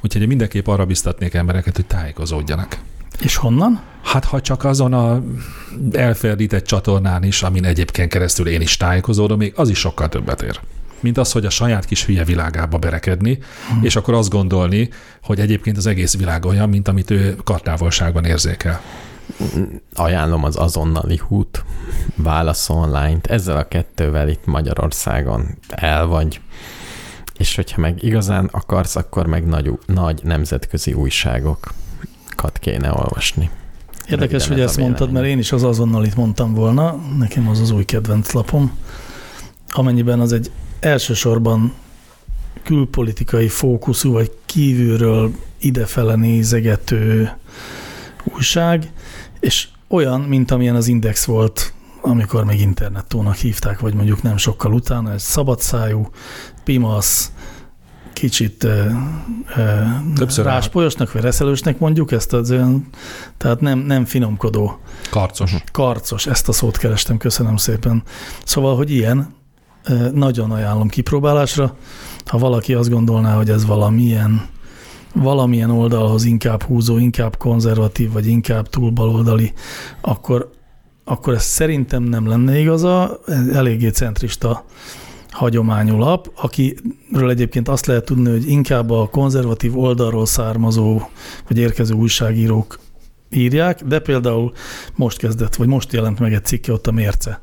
[0.00, 2.78] Úgyhogy én mindenképp arra biztatnék embereket, hogy tájékozódjanak.
[3.20, 3.80] És honnan?
[4.02, 5.22] Hát ha csak azon a
[5.92, 10.60] elferdített csatornán is, amin egyébként keresztül én is tájékozódom, még az is sokkal többet ér.
[11.00, 13.38] Mint az, hogy a saját kis hülye világába berekedni,
[13.68, 13.84] hmm.
[13.84, 14.88] és akkor azt gondolni,
[15.22, 18.80] hogy egyébként az egész világ olyan, mint amit ő kartávolságban érzékel.
[19.94, 21.64] Ajánlom az azonnali hút,
[22.14, 26.40] válasz online Ezzel a kettővel itt Magyarországon el vagy.
[27.38, 33.50] És hogyha meg igazán akarsz, akkor meg nagy, nagy nemzetközi újságokat kéne olvasni.
[34.08, 37.48] Érdekes, Röviden hogy ez ezt mondtad, mert én is az azonnal itt mondtam volna, nekem
[37.48, 38.72] az az új kedvenc lapom,
[39.68, 41.74] amennyiben az egy elsősorban
[42.62, 47.32] külpolitikai fókuszú, vagy kívülről idefele nézegető
[48.24, 48.92] újság,
[49.40, 54.72] és olyan, mint amilyen az Index volt, amikor még internettónak hívták, vagy mondjuk nem sokkal
[54.72, 56.10] utána, ez szabadszájú,
[56.64, 57.32] pimasz,
[58.12, 58.66] kicsit
[60.14, 62.88] Többször ráspolyosnak, vagy reszelősnek mondjuk ezt az olyan,
[63.36, 64.78] tehát nem, nem finomkodó,
[65.10, 65.54] Karcos.
[65.72, 68.02] karcos, ezt a szót kerestem, köszönöm szépen.
[68.44, 69.34] Szóval, hogy ilyen,
[70.12, 71.76] nagyon ajánlom kipróbálásra,
[72.24, 74.42] ha valaki azt gondolná, hogy ez valamilyen
[75.12, 79.52] valamilyen oldalhoz inkább húzó, inkább konzervatív, vagy inkább túl baloldali,
[80.00, 80.50] akkor,
[81.04, 84.64] akkor ez szerintem nem lenne igaza, ez eléggé centrista
[85.30, 91.00] hagyományú lap, akiről egyébként azt lehet tudni, hogy inkább a konzervatív oldalról származó,
[91.48, 92.78] vagy érkező újságírók
[93.30, 94.52] írják, de például
[94.94, 97.40] most kezdett, vagy most jelent meg egy cikke ott a Mérce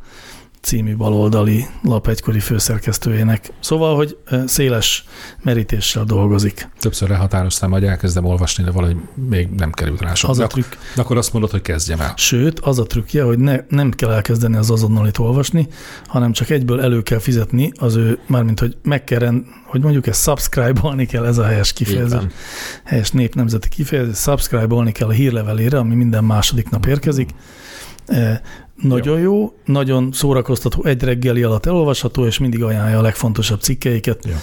[0.65, 3.51] című baloldali lap egykori főszerkesztőjének.
[3.59, 5.05] Szóval, hogy széles
[5.43, 6.69] merítéssel dolgozik.
[6.79, 8.97] Többször elhatároztam, hogy elkezdem olvasni, de valahogy
[9.29, 10.29] még nem került rá sok.
[10.29, 10.73] Az a trükk.
[10.95, 12.13] de akkor azt mondod, hogy kezdjem el.
[12.17, 15.67] Sőt, az a trükkje, hogy ne, nem kell elkezdeni az azonnalit olvasni,
[16.05, 20.07] hanem csak egyből elő kell fizetni az ő, mármint, hogy meg kell, rend, hogy mondjuk
[20.07, 22.31] ezt subscribe-olni kell, ez a helyes kifejezés, van.
[22.83, 27.29] helyes népnemzeti kifejezés, subscribe-olni kell a hírlevelére, ami minden második nap érkezik.
[28.81, 29.33] Nagyon jó.
[29.33, 34.25] jó, nagyon szórakoztató, egy reggeli alatt elolvasható, és mindig ajánlja a legfontosabb cikkeiket.
[34.25, 34.33] Jó.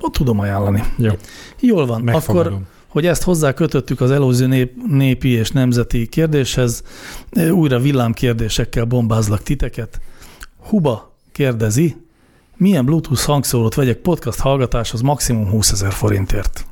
[0.00, 0.82] Ott tudom ajánlani.
[0.96, 1.12] Jó.
[1.60, 2.66] Jól van, akkor Megfogadom.
[2.88, 6.82] hogy ezt hozzá kötöttük az előző nép, népi és nemzeti kérdéshez,
[7.50, 10.00] újra villámkérdésekkel bombázlak titeket.
[10.58, 11.96] Huba kérdezi,
[12.56, 16.66] milyen Bluetooth hangszórót vegyek podcast hallgatáshoz maximum 20 ezer forintért?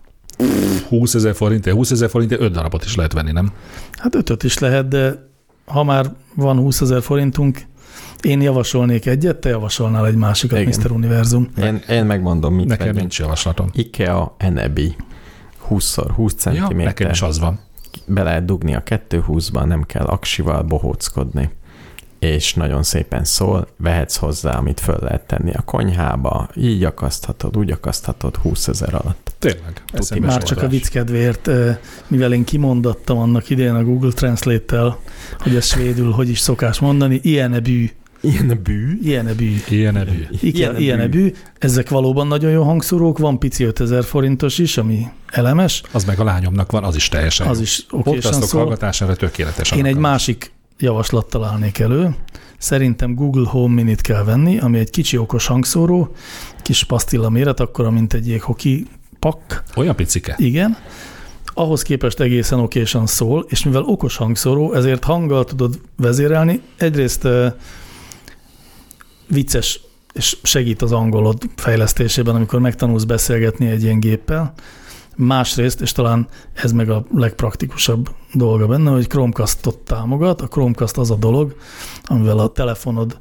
[0.88, 3.52] 20 ezer forintért, 20 ezer forintért 5 darabot is lehet venni, nem?
[3.92, 5.32] Hát ötöt is lehet, de
[5.66, 7.60] ha már van 20 ezer forintunk,
[8.22, 10.80] én javasolnék egyet, te javasolnál egy másikat, Igen.
[10.80, 10.90] Mr.
[10.90, 11.48] Univerzum.
[11.58, 13.00] Én, én megmondom, mit Nekem vegyünk.
[13.00, 13.68] nincs javaslatom.
[13.72, 14.96] IKEA Enebi
[15.70, 16.76] 20x20 Ja, cm.
[16.76, 17.58] nekem is az van.
[18.06, 21.50] Be lehet dugni a 220-ba, nem kell aksival bohóckodni.
[22.18, 27.70] És nagyon szépen szól, vehetsz hozzá, amit föl lehet tenni a konyhába, így akaszthatod, úgy
[27.70, 29.23] akaszthatod 20 ezer alatt.
[29.52, 29.82] Tényleg.
[30.20, 31.50] Már csak a vicc kedvéért,
[32.06, 34.98] mivel én kimondattam annak idején a Google Translate-tel,
[35.38, 37.90] hogy ez svédül hogy is szokás mondani, ilyen bű,
[38.20, 38.98] Ilyen a bű.
[39.02, 39.56] ilyen bű.
[39.68, 40.28] Ilyen evő.
[40.40, 41.32] Igen, ilyen bű.
[41.58, 46.24] Ezek valóban nagyon jó hangszórók, van pici 5000 forintos is, ami elemes, Az meg a
[46.24, 47.62] lányomnak van, az is teljesen az jó.
[47.62, 48.60] is okésan szól.
[48.60, 49.70] hallgatására tökéletes.
[49.70, 52.14] Én egy másik javaslattal állnék elő.
[52.58, 56.14] Szerintem Google Home Minit kell venni, ami egy kicsi okos hangszóró,
[56.62, 58.86] kis pasztilla méret, akkor, mint egy jéghoki
[59.24, 59.62] pak.
[59.76, 60.34] Olyan picike.
[60.38, 60.76] Igen.
[61.54, 66.60] Ahhoz képest egészen okésan szól, és mivel okos hangszóró, ezért hanggal tudod vezérelni.
[66.76, 67.46] Egyrészt uh,
[69.28, 69.80] vicces,
[70.12, 74.52] és segít az angolod fejlesztésében, amikor megtanulsz beszélgetni egy ilyen géppel.
[75.16, 80.40] Másrészt, és talán ez meg a legpraktikusabb dolga benne, hogy Chromecastot támogat.
[80.40, 81.56] A Chromecast az a dolog,
[82.04, 83.18] amivel a telefonod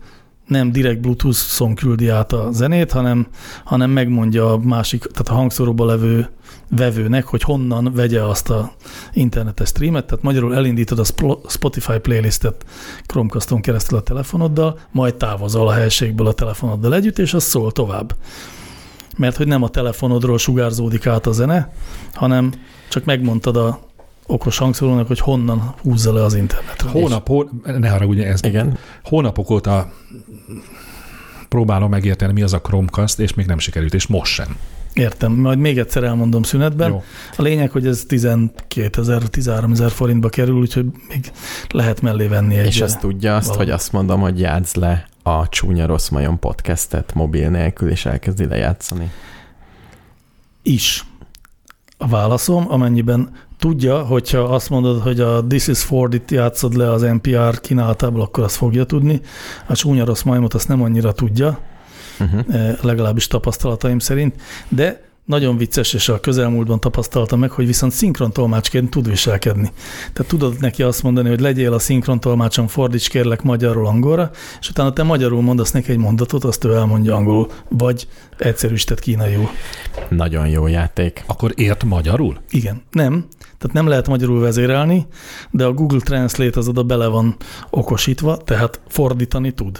[0.47, 3.27] nem direkt Bluetooth-on küldi át a zenét, hanem,
[3.63, 6.29] hanem megmondja a másik, tehát a hangszóróba levő
[6.69, 8.73] vevőnek, hogy honnan vegye azt a
[9.13, 11.03] internetes streamet, tehát magyarul elindítod a
[11.47, 12.65] Spotify playlistet
[13.05, 18.15] Chromecaston keresztül a telefonoddal, majd távozol a helységből a telefonoddal együtt, és az szól tovább.
[19.17, 21.73] Mert hogy nem a telefonodról sugárzódik át a zene,
[22.13, 22.53] hanem
[22.89, 23.79] csak megmondtad a
[24.25, 26.89] okos hangszórónak, hogy honnan húzza le az internetre.
[26.89, 29.91] Hónap, hó, ne haragudj, ez Igen, hónapok óta
[31.49, 34.57] próbálom megérteni, mi az a Chromecast, és még nem sikerült, és most sem.
[34.93, 36.89] Értem, majd még egyszer elmondom szünetben.
[36.89, 37.03] Jó.
[37.37, 41.31] A lényeg, hogy ez 12 ezer, 13 ezer forintba kerül, úgyhogy még
[41.69, 42.65] lehet mellé venni egy...
[42.65, 43.65] és azt tudja azt, valami.
[43.65, 48.45] hogy azt mondom, hogy játsz le a Csúnya Rossz Majom podcastet mobil nélkül, és elkezdi
[48.45, 49.11] lejátszani.
[50.61, 51.05] is.
[51.97, 53.29] A válaszom, amennyiben
[53.63, 58.43] tudja, hogyha azt mondod, hogy a This is Ford-it játszod le az NPR kínálatából, akkor
[58.43, 59.21] azt fogja tudni.
[59.67, 61.59] A csúnya rossz majmot azt nem annyira tudja,
[62.19, 62.77] Uh-huh.
[62.81, 64.35] legalábbis tapasztalataim szerint,
[64.69, 69.71] de nagyon vicces, és a közelmúltban tapasztaltam meg, hogy viszont szinkrontolmácsként tud viselkedni.
[70.13, 74.93] Tehát tudod neki azt mondani, hogy legyél a szinkrontolmácson, fordíts kérlek magyarul angolra, és utána
[74.93, 78.07] te magyarul mondasz neki egy mondatot, azt ő elmondja angolul, vagy
[78.37, 79.49] egyszerűsített kínaiul.
[80.09, 81.23] Nagyon jó játék.
[81.27, 82.37] Akkor ért magyarul?
[82.49, 83.25] Igen, nem.
[83.57, 85.05] Tehát nem lehet magyarul vezérelni,
[85.51, 87.35] de a Google Translate az oda bele van
[87.69, 89.79] okosítva, tehát fordítani tud.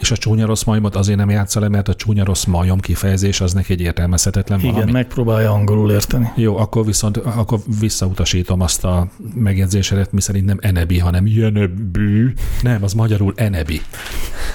[0.00, 3.40] És a csúnya rossz majmot azért nem játsza le, mert a csúnya rossz majom kifejezés
[3.40, 4.92] az neki egy értelmezhetetlen Igen, valami.
[4.92, 6.32] megpróbálja angolul érteni.
[6.36, 12.32] Jó, akkor viszont akkor visszautasítom azt a megjegyzésedet, mi szerint nem enebi, hanem jönöbű.
[12.62, 13.80] Nem, az magyarul enebi.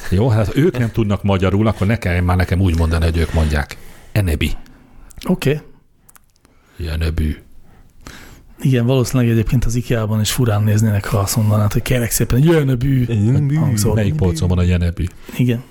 [0.10, 3.18] Jó, hát ha ők nem tudnak magyarul, akkor ne kelljen már nekem úgy mondani, hogy
[3.18, 3.78] ők mondják.
[4.12, 4.52] Enebi.
[5.28, 5.50] Oké.
[5.52, 5.62] Okay.
[6.78, 7.38] Jönöbű.
[8.64, 12.70] Igen, valószínűleg egyébként az IKEA-ban is furán néznének, ha azt mondanád, hogy kérek szépen, jön
[12.70, 13.06] a bű.
[13.56, 13.94] hangzol.
[13.94, 15.06] Melyik polcon van a jenebű?
[15.38, 15.64] Igen.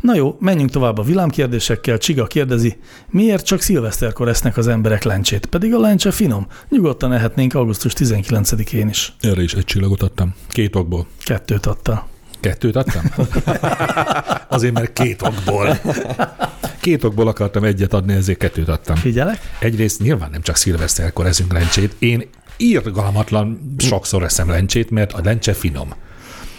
[0.00, 1.98] Na jó, menjünk tovább a villámkérdésekkel.
[1.98, 2.76] Csiga kérdezi,
[3.08, 5.46] miért csak szilveszterkor esznek az emberek lencsét?
[5.46, 6.46] Pedig a lencse finom.
[6.68, 9.12] Nyugodtan ehetnénk augusztus 19-én is.
[9.20, 10.34] Erre is egy csillagot adtam.
[10.48, 11.06] Két okból.
[11.24, 12.08] Kettőt adta.
[12.40, 13.02] Kettőt adtam?
[14.48, 15.78] Azért, mert két okból.
[16.80, 18.96] Két okból akartam egyet adni, ezért kettőt adtam.
[18.96, 19.38] Figyelek?
[19.58, 21.94] Egyrészt nyilván nem csak szilveszterkor eszünk lencsét.
[21.98, 25.94] Én irgalmatlan sokszor eszem lencsét, mert a lencse finom.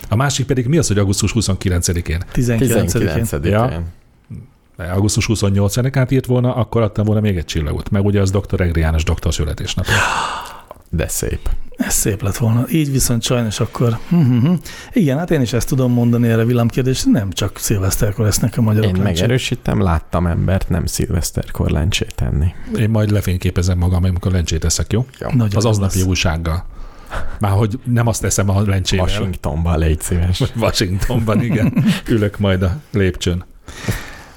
[0.09, 2.23] A másik pedig mi az, hogy augusztus 29-én?
[2.33, 2.89] 19-én.
[2.89, 3.51] 19-én.
[3.51, 3.83] Ja.
[4.77, 7.89] Augusztus 28-án írt volna, akkor adtam volna még egy csillagot.
[7.89, 8.61] Meg ugye az dr.
[8.61, 9.85] Egri János doktor születésnap.
[10.89, 11.49] De szép.
[11.87, 12.65] Ez szép lett volna.
[12.69, 13.97] Így viszont sajnos akkor...
[14.09, 14.53] Mhm.
[14.93, 18.89] Igen, hát én is ezt tudom mondani erre villámkérdésre, nem csak szilveszterkor esznek a magyarok
[18.89, 19.21] Én lencsét.
[19.21, 22.53] megerősítem, láttam embert nem szilveszterkor lencsét tenni.
[22.77, 25.05] Én majd lefényképezem magam, amikor lencsét eszek, jó?
[25.19, 26.07] Nagyon Az aznapi lesz.
[26.07, 26.65] újsággal.
[27.39, 29.05] Már hogy nem azt eszem a lencsével.
[29.05, 30.41] Washingtonban légy szíves.
[30.59, 31.85] Washingtonban, igen.
[32.07, 33.45] Ülök majd a lépcsőn.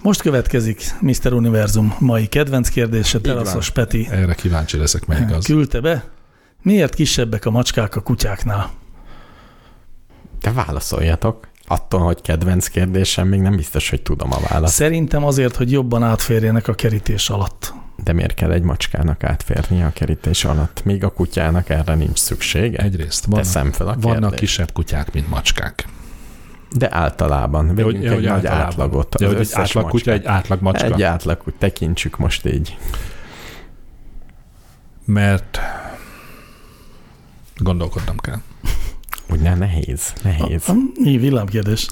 [0.02, 1.32] Most következik Mr.
[1.32, 3.20] Univerzum mai kedvenc kérdése.
[3.20, 5.44] Teraszos Peti Erre kíváncsi leszek, melyik az.
[5.44, 6.04] küldte be.
[6.64, 8.70] Miért kisebbek a macskák a kutyáknál?
[10.40, 11.48] De válaszoljatok.
[11.66, 14.74] Attól, hogy kedvenc kérdésem, még nem biztos, hogy tudom a választ.
[14.74, 17.74] Szerintem azért, hogy jobban átférjenek a kerítés alatt.
[18.04, 20.84] De miért kell egy macskának átférnie a kerítés alatt?
[20.84, 22.78] Míg a kutyának erre nincs szüksége?
[22.78, 24.38] Egyrészt vannak, Teszem fel a vannak kérdést.
[24.40, 25.88] kisebb kutyák, mint macskák.
[26.76, 27.66] De általában.
[27.66, 28.66] Ja, Vegyünk egy nagy általában.
[28.66, 29.20] átlagot.
[29.20, 30.14] Ja, hogy egy átlag kutya, macskát.
[30.14, 30.84] egy átlag macska.
[30.84, 32.76] Egy átlag, úgy tekintsük most így.
[35.04, 35.58] Mert
[37.56, 38.40] gondolkodnom kell.
[39.30, 40.72] Úgy ne, nehéz, nehéz.
[40.94, 41.86] Mi villámkérdés?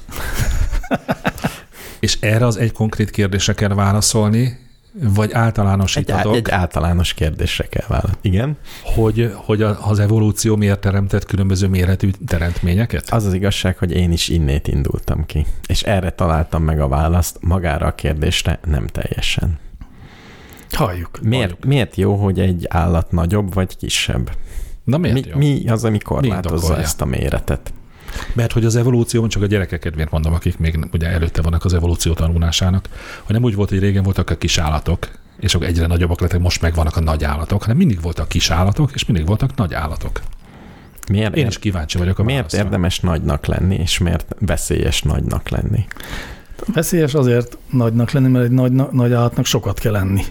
[2.01, 4.59] És erre az egy konkrét kérdésre kell válaszolni,
[4.93, 8.19] vagy Egy, általánosítatok, egy általános kérdésre kell válaszolni.
[8.21, 8.57] Igen?
[8.83, 13.11] hogy, hogy az evolúció miért teremtett különböző méretű teremtményeket?
[13.11, 15.47] Az az igazság, hogy én is innét indultam ki.
[15.67, 19.59] És erre találtam meg a választ, magára a kérdésre nem teljesen.
[20.71, 21.21] Halljuk.
[21.23, 24.31] Miért, miért jó, hogy egy állat nagyobb vagy kisebb?
[24.85, 25.37] Na miért Mi, jó?
[25.37, 27.73] mi az, ami korlátozza ezt a méretet?
[28.35, 31.75] Mert hogy az evolúció, csak a gyerekek kedvéért mondom, akik még ugye előtte vannak az
[31.75, 32.89] evolúció tanulásának,
[33.23, 35.09] hogy nem úgy volt, hogy régen voltak a kis állatok,
[35.41, 38.51] és akkor egyre nagyobbak lettek, most meg vannak a nagy állatok, hanem mindig voltak kis
[38.51, 40.21] állatok, és mindig voltak nagy állatok.
[41.11, 42.63] Miért, Én is kíváncsi vagyok a miért válaszra.
[42.65, 45.85] érdemes nagynak lenni, és miért veszélyes nagynak lenni?
[46.75, 50.23] Veszélyes azért nagynak lenni, mert egy nagy, nagy állatnak sokat kell enni.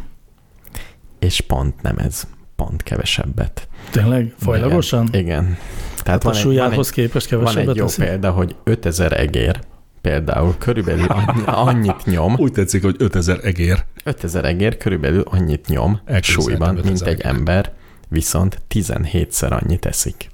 [1.20, 2.28] És pont nem ez,
[2.62, 3.68] pont kevesebbet.
[3.92, 4.34] Tényleg?
[4.38, 5.08] Fajlagosan?
[5.12, 5.22] Igen.
[5.22, 5.58] Igen.
[6.04, 8.04] Tehát a van egy, van súlyához egy, képest van kevesebbet egy jó eszik?
[8.04, 9.60] példa, hogy 5000 egér
[10.02, 13.86] például körülbelül annyi, annyit nyom, Úgy tetszik, hogy 5000 egér.
[14.04, 17.74] 5000 egér körülbelül annyit nyom Elképzelhetem súlyban, 5000 mint egy ember,
[18.08, 20.30] viszont 17-szer annyit eszik.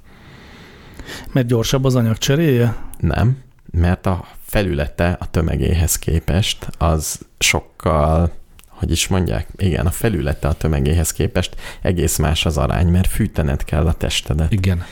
[1.32, 2.76] Mert gyorsabb az anyag cseréje?
[3.00, 3.38] Nem,
[3.72, 8.32] mert a felülete a tömegéhez képest az sokkal,
[8.78, 13.64] hogy is mondják, igen, a felülete a tömegéhez képest egész más az arány, mert fűtened
[13.64, 14.84] kell a testedet, Igen.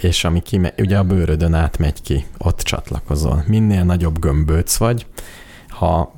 [0.00, 3.44] és ami kime, ugye a bőrödön átmegy ki, ott csatlakozol.
[3.46, 5.06] Minél nagyobb gömböc vagy,
[5.68, 6.14] ha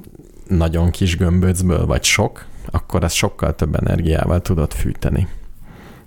[0.49, 5.29] nagyon kis gömböcből vagy sok, akkor ez sokkal több energiával tudod fűteni.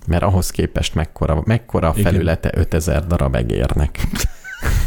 [0.07, 2.11] Mert ahhoz képest mekkora, mekkora a Igen.
[2.11, 3.99] felülete 5000 darab egérnek.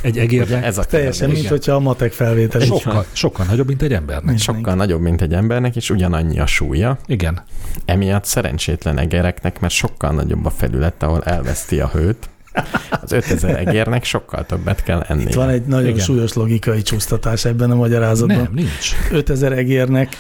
[0.00, 2.60] Egy egérnek Ez a Teljesen, mint hogyha a matek felvétel.
[2.60, 4.38] sokkal, sokkal nagyobb, mint egy embernek.
[4.38, 6.98] Sokkal nagyobb, mint egy embernek, és ugyanannyi a súlya.
[7.06, 7.42] Igen.
[7.84, 12.28] Emiatt szerencsétlen egereknek, mert sokkal nagyobb a felület, ahol elveszti a hőt,
[13.02, 15.22] Az 5000 egérnek sokkal többet kell enni.
[15.22, 16.04] Itt van egy nagyon Igen.
[16.04, 18.36] Súlyos logikai csúsztatás ebben a magyarázatban.
[18.36, 18.92] Nem, nincs.
[19.10, 20.16] 5000 egérnek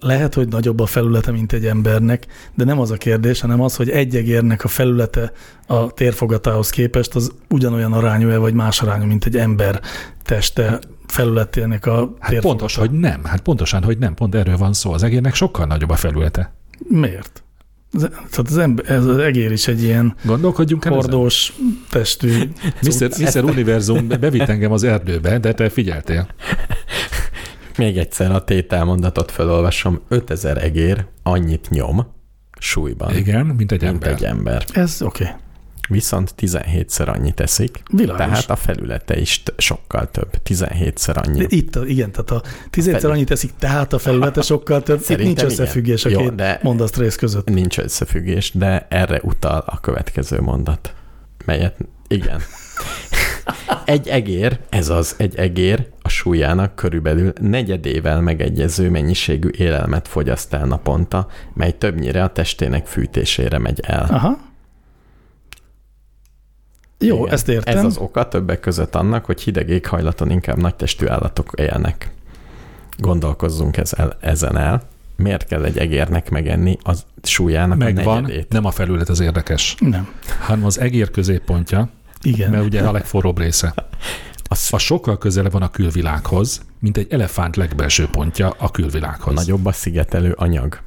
[0.00, 3.76] lehet, hogy nagyobb a felülete, mint egy embernek, de nem az a kérdés, hanem az,
[3.76, 5.32] hogy egy egérnek a felülete
[5.66, 9.80] a térfogatához képest az ugyanolyan arányú-e, vagy más arányú, mint egy ember
[10.22, 12.40] teste felületének a Hát térfogata.
[12.48, 13.24] pontos, hogy nem.
[13.24, 14.14] Hát pontosan, hogy nem.
[14.14, 14.92] Pont erről van szó.
[14.92, 16.54] Az egérnek sokkal nagyobb a felülete.
[16.88, 17.40] Miért?
[18.00, 21.02] Tehát az, ember, ez az egér is egy ilyen Gondolkodjunk el ezen.
[21.02, 21.52] hordós
[21.90, 22.28] testű
[22.86, 23.08] Mr.
[23.20, 23.44] Mr.
[23.44, 26.26] Univerzum bevitt engem az erdőbe, de te figyeltél.
[27.76, 30.00] Még egyszer a tételmondatot felolvasom.
[30.08, 32.06] 5000 egér annyit nyom
[32.58, 34.12] súlyban, Igen, mint egy mint ember.
[34.12, 34.64] egy ember.
[34.72, 35.22] Ez oké.
[35.24, 35.34] Okay.
[35.88, 38.26] Viszont 17-szer annyit eszik, Világos.
[38.26, 40.30] tehát a felülete is sokkal több.
[40.44, 41.38] 17-szer annyi.
[41.38, 44.98] De itt, a, igen, tehát a tízegyszer Felül- annyit teszik, tehát a felülete sokkal több.
[44.98, 45.50] Itt Szerintem nincs igen.
[45.52, 47.48] összefüggés a Jó, két de- mondat rész között.
[47.48, 50.94] Nincs összefüggés, de erre utal a következő mondat,
[51.44, 51.76] melyet
[52.08, 52.40] igen.
[53.84, 60.66] Egy egér, ez az egy egér a súlyának körülbelül negyedével megegyező mennyiségű élelmet fogyaszt el
[60.66, 64.06] naponta, mely többnyire a testének fűtésére megy el.
[64.10, 64.38] Aha.
[66.98, 67.32] Jó, Igen.
[67.32, 67.76] ezt értem.
[67.76, 72.10] Ez az oka többek között annak, hogy hideg éghajlaton inkább nagy testű állatok élnek.
[72.98, 74.82] Gondolkozzunk ezzel, ezen el.
[75.16, 78.52] Miért kell egy egérnek megenni az súlyának a Megvan, negyedét?
[78.52, 80.08] nem a felület az érdekes, Nem.
[80.40, 81.88] hanem az egér középpontja,
[82.22, 82.50] Igen.
[82.50, 83.74] mert ugye a legforróbb része.
[84.48, 89.34] Az A sokkal közelebb van a külvilághoz, mint egy elefánt legbelső pontja a külvilághoz.
[89.34, 90.80] nagyobb a szigetelő anyag.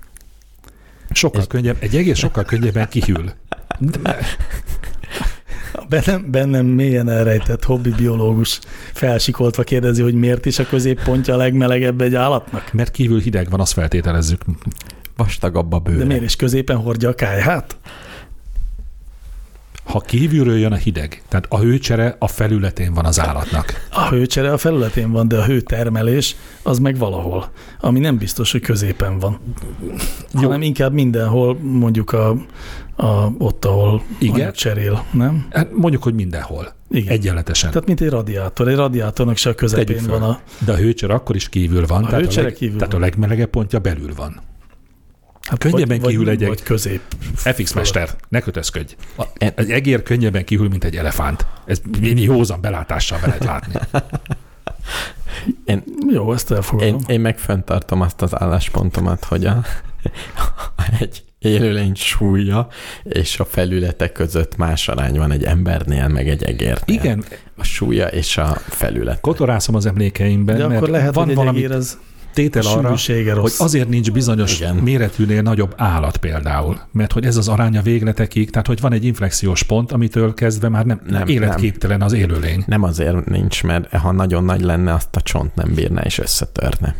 [1.09, 3.33] Sokkal könnyebb, egy egér sokkal könnyebben kihűl.
[3.79, 4.17] De,
[5.89, 8.59] Bennem, bennem mélyen elrejtett hobbi biológus
[8.93, 12.73] felsikoltva kérdezi, hogy miért is a középpontja a legmelegebb egy állatnak?
[12.73, 14.41] mert kívül hideg van, azt feltételezzük.
[15.15, 15.97] Vastagabb a bőre.
[15.97, 17.77] De miért is középen hordja a kájhát?
[19.89, 23.87] Ha kívülről jön a hideg, tehát a hőcsere a felületén van az állatnak.
[23.91, 28.61] A hőcsere a felületén van, de a hőtermelés az meg valahol, ami nem biztos, hogy
[28.61, 29.39] középen van.
[30.33, 30.41] Jó.
[30.41, 32.29] Hanem inkább mindenhol, mondjuk a,
[32.95, 34.53] a, ott, ahol Igen.
[34.53, 35.47] cserél, nem?
[35.49, 36.73] Hát mondjuk, hogy mindenhol.
[36.89, 37.11] Igen.
[37.11, 37.71] Egyenletesen.
[37.71, 38.67] Tehát mint egy radiátor.
[38.67, 40.39] Egy radiátornak se a közepén van a...
[40.65, 42.03] De a hőcsere akkor is kívül van.
[42.03, 43.01] A tehát hőcsere leg, kívül Tehát van.
[43.01, 44.41] a legmelegebb pontja belül van.
[45.49, 47.01] Hát Könnyebben vagy, kihűl vagy, egy- vagy közép.
[47.35, 48.95] FX mester, ne kötözködj.
[49.17, 51.45] A- En- Egy egér könnyebben kihűl, mint egy elefánt.
[51.65, 53.73] Ez mi józan belátással be lehet látni.
[55.65, 56.95] Én, Jó, ezt elfogadom.
[56.95, 59.61] én, én meg fenntartom azt az álláspontomat, hogy a,
[60.99, 62.67] egy élőlény súlya
[63.03, 66.77] és a felülete között más arány van egy embernél, meg egy egérnél.
[66.85, 67.23] Igen,
[67.57, 69.19] A súlya és a felület.
[69.19, 71.97] kotorászom az emlékeimben, De mert akkor lehet, van hogy egy valami egér az
[72.33, 74.75] tétel arra, sűrűsége hogy azért nincs bizonyos Igen.
[74.75, 79.63] Méretűnél nagyobb állat például, mert hogy ez az aránya végletekig, tehát hogy van egy inflexiós
[79.63, 82.63] pont, amitől kezdve már nem, Nem, nem életképtelen az élőlény.
[82.67, 86.95] Nem azért nincs, mert ha nagyon nagy lenne, azt a csont nem bírná és összetörne.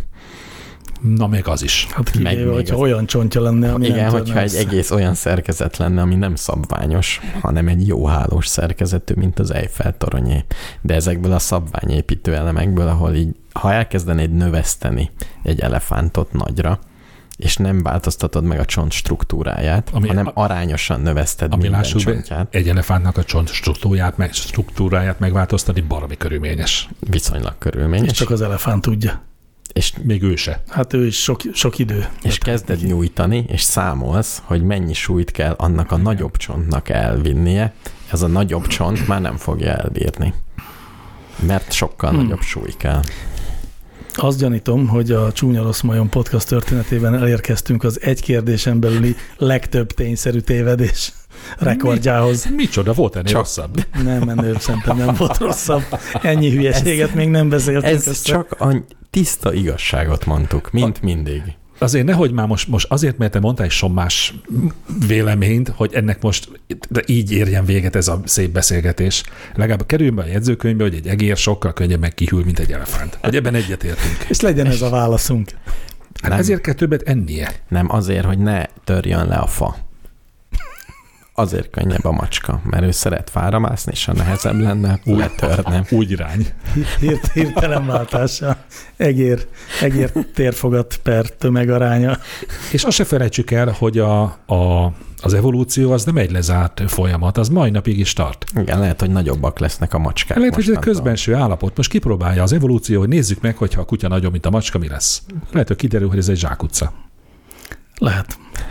[1.15, 1.87] Na még az is.
[1.91, 4.91] Hát meg kivéve, még hogyha az- olyan csontja lenne, ami Igen, nem hogyha egy egész
[4.91, 10.45] olyan szerkezet lenne, ami nem szabványos, hanem egy jó hálós szerkezetű, mint az Eiffel toronyé.
[10.81, 15.09] De ezekből a szabványépítő elemekből, ahol így, ha elkezdenéd növeszteni
[15.43, 16.79] egy elefántot nagyra,
[17.37, 22.11] és nem változtatod meg a csont struktúráját, Ami- hanem arányosan növeszted Ami minden lássuk be,
[22.11, 26.89] csontját, egy elefántnak a csont struktúráját, meg, struktúráját megváltoztatni baromi körülményes.
[26.99, 29.21] viszonylag És körülményes, csak az elefánt tudja.
[29.73, 30.63] és, Még ő se.
[30.69, 32.07] Hát ő is sok, sok idő.
[32.21, 37.73] és kezded nyújtani, és számolsz, hogy mennyi súlyt kell annak a nagyobb csontnak elvinnie,
[38.11, 40.33] ez a nagyobb csont már nem fogja elbírni.
[41.47, 42.21] Mert sokkal Hmm.
[42.21, 43.01] nagyobb súly kell.
[44.13, 49.91] Azt gyanítom, hogy a Csúnya Rossz Majom podcast történetében elérkeztünk az egy kérdésen belüli legtöbb
[49.91, 51.13] tényszerű tévedés
[51.57, 52.45] rekordjához.
[52.55, 53.85] Micsoda, volt ennél Csak- rosszabb.
[54.03, 55.83] Nem menőbb, szerintem nem volt rosszabb.
[56.21, 57.93] Ennyi hülyeséget még nem beszéltünk.
[57.93, 58.23] Ez össze.
[58.23, 58.75] csak a
[59.09, 61.41] tiszta igazságot mondtuk, mint mindig.
[61.79, 64.33] Azért nehogy már most, most azért, mert te mondtál egy sommás
[65.07, 66.49] véleményt, hogy ennek most
[66.89, 69.23] de így érjen véget ez a szép beszélgetés.
[69.55, 73.17] Legalább kerüljön be a jegyzőkönyvbe, hogy egy egér sokkal könnyebben kihűl, mint egy elefánt.
[73.21, 74.25] Hogy ebben egyetértünk.
[74.29, 75.49] És legyen ez a válaszunk.
[76.21, 76.39] Hát Nem.
[76.39, 77.51] ezért kell többet ennie.
[77.67, 79.75] Nem azért, hogy ne törjön le a fa.
[81.39, 85.83] Azért könnyebb a macska, mert ő szeret fára mászni, és ha nehezebb lenne, letörne.
[85.91, 86.47] Úgy irány.
[86.99, 88.57] Hirt, hirtelen váltása.
[88.97, 89.47] Egér,
[89.81, 92.17] egér térfogat per tömegaránya.
[92.71, 97.37] És azt se felejtsük el, hogy a, a, az evolúció az nem egy lezárt folyamat,
[97.37, 98.45] az mai napig is tart.
[98.55, 101.03] Igen, lehet, hogy nagyobbak lesznek a macskák Lehet, hogy ez egy mostantól.
[101.03, 101.77] közbenső állapot.
[101.77, 104.87] Most kipróbálja az evolúció, hogy nézzük meg, hogyha a kutya nagyobb, mint a macska, mi
[104.87, 105.21] lesz.
[105.51, 106.93] Lehet, hogy kiderül, hogy ez egy zsákutca.
[107.97, 108.37] Lehet.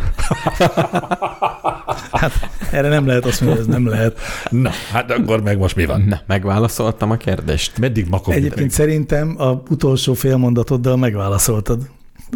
[2.12, 2.32] hát
[2.70, 4.18] erre nem lehet azt mondani, hogy ez nem lehet.
[4.50, 6.00] Na, hát akkor meg most mi van?
[6.00, 7.78] Na, megválaszoltam a kérdést.
[7.78, 8.34] Meddig makog?
[8.34, 11.88] Egyébként szerintem a utolsó félmondatoddal megválaszoltad.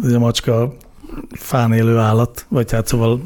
[0.03, 0.73] Ez a macska
[1.31, 3.21] fán élő állat, vagy hát szóval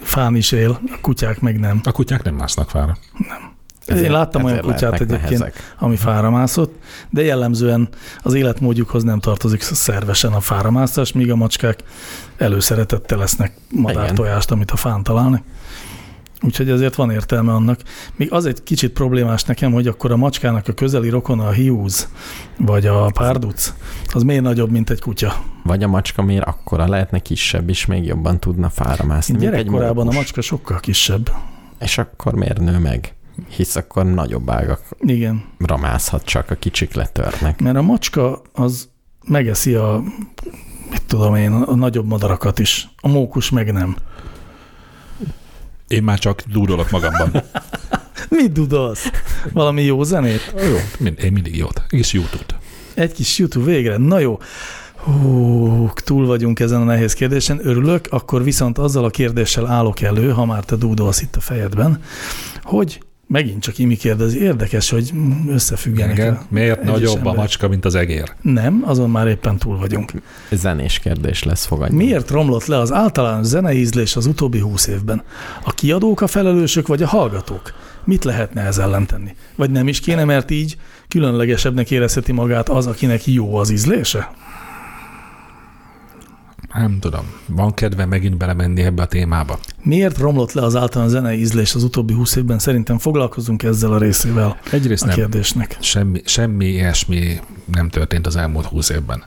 [0.00, 1.80] fán is él, a kutyák meg nem.
[1.84, 2.96] A kutyák nem másznak fára.
[3.86, 5.74] Én láttam olyan ezért kutyát lehetnek egyébként, nehezek.
[5.78, 6.74] ami fára mászott,
[7.10, 7.88] de jellemzően
[8.22, 11.82] az életmódjukhoz nem tartozik szervesen a fáramászás, míg a macskák
[12.38, 15.42] előszeretettel lesznek madártojást, amit a fán találni.
[16.42, 17.80] Úgyhogy ezért van értelme annak.
[18.16, 22.08] Még az egy kicsit problémás nekem, hogy akkor a macskának a közeli rokona a hiúz,
[22.56, 23.74] vagy a párduc,
[24.12, 25.34] az miért nagyobb, mint egy kutya?
[25.64, 29.38] Vagy a macska miért akkora lehetne kisebb is, még jobban tudna fára mászni.
[29.38, 31.32] Gyerekkorában a macska sokkal kisebb.
[31.80, 33.14] És akkor miért nő meg?
[33.48, 35.44] Hisz akkor nagyobb ágakra Igen,
[35.80, 37.60] mászhat, csak a kicsik letörnek.
[37.60, 38.88] mert a macska az
[39.26, 40.02] megeszi a,
[41.08, 42.88] tudom én, a nagyobb madarakat is.
[43.00, 43.96] A mókus meg nem.
[45.88, 47.30] Én már csak dúdolok magamban.
[48.28, 49.10] Mit dudolsz?
[49.52, 50.54] Valami jó zenét?
[50.56, 51.82] Jó, én mindig jót.
[51.88, 52.58] És YouTube.
[52.94, 53.96] Egy kis YouTube végre.
[53.96, 54.38] Na jó.
[54.96, 60.30] Hú, túl vagyunk ezen a nehéz kérdésen, örülök, akkor viszont azzal a kérdéssel állok elő,
[60.30, 62.02] ha már te dúdolsz itt a fejedben,
[62.62, 65.12] hogy megint csak Imi kérdezi, érdekes, hogy
[65.48, 66.16] összefüggenek.
[66.16, 66.34] Igen.
[66.34, 67.38] a Miért nagyobb a emberek.
[67.38, 68.32] macska, mint az egér?
[68.42, 70.12] Nem, azon már éppen túl vagyunk.
[70.50, 72.02] Zenés kérdés lesz, fogadjunk.
[72.02, 75.22] Miért romlott le az általános zeneízlés az utóbbi húsz évben?
[75.64, 77.72] A kiadók a felelősök, vagy a hallgatók?
[78.04, 79.34] Mit lehetne ez ellen tenni?
[79.56, 80.76] Vagy nem is kéne, mert így
[81.08, 84.30] különlegesebbnek érezheti magát az, akinek jó az ízlése?
[86.74, 87.32] Nem tudom.
[87.46, 89.58] Van kedve megint belemenni ebbe a témába?
[89.82, 92.58] Miért romlott le az általános zenei ízlés az utóbbi húsz évben?
[92.58, 95.14] Szerintem foglalkozunk ezzel a részével Egyrészt a nem.
[95.14, 95.76] kérdésnek.
[95.80, 99.24] Semmi, semmi ilyesmi nem történt az elmúlt húsz évben.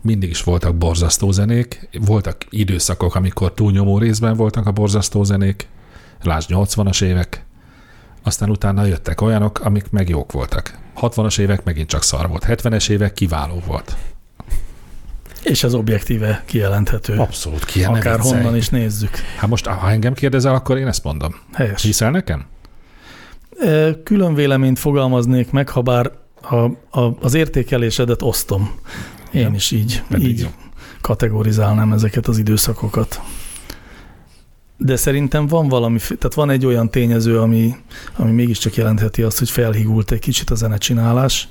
[0.00, 5.66] Mindig is voltak borzasztó zenék, voltak időszakok, amikor túlnyomó részben voltak a borzasztó zenék,
[6.22, 7.44] lásd 80-as évek,
[8.22, 10.78] aztán utána jöttek olyanok, amik meg jók voltak.
[11.00, 13.96] 60-as évek megint csak szar volt, 70-es évek kiváló volt.
[15.42, 17.16] És ez objektíve kijelenthető.
[17.16, 18.40] Abszolút ki ne Akár viccelj.
[18.42, 19.10] honnan is nézzük.
[19.36, 21.34] Hát most, ha engem kérdezel, akkor én ezt mondom.
[21.52, 21.82] Helyes.
[21.82, 22.44] Hiszel nekem?
[24.04, 26.10] Külön véleményt fogalmaznék meg, ha bár
[26.42, 26.56] a,
[27.00, 28.74] a, az értékelésedet osztom.
[29.32, 29.50] Én Ja.
[29.54, 30.48] is így, így jó.
[31.00, 33.20] kategorizálnám ezeket az időszakokat.
[34.76, 37.76] De szerintem van valami, tehát van egy olyan tényező, ami,
[38.16, 41.48] ami mégiscsak jelentheti azt, hogy felhigult egy kicsit a zenecsinálás,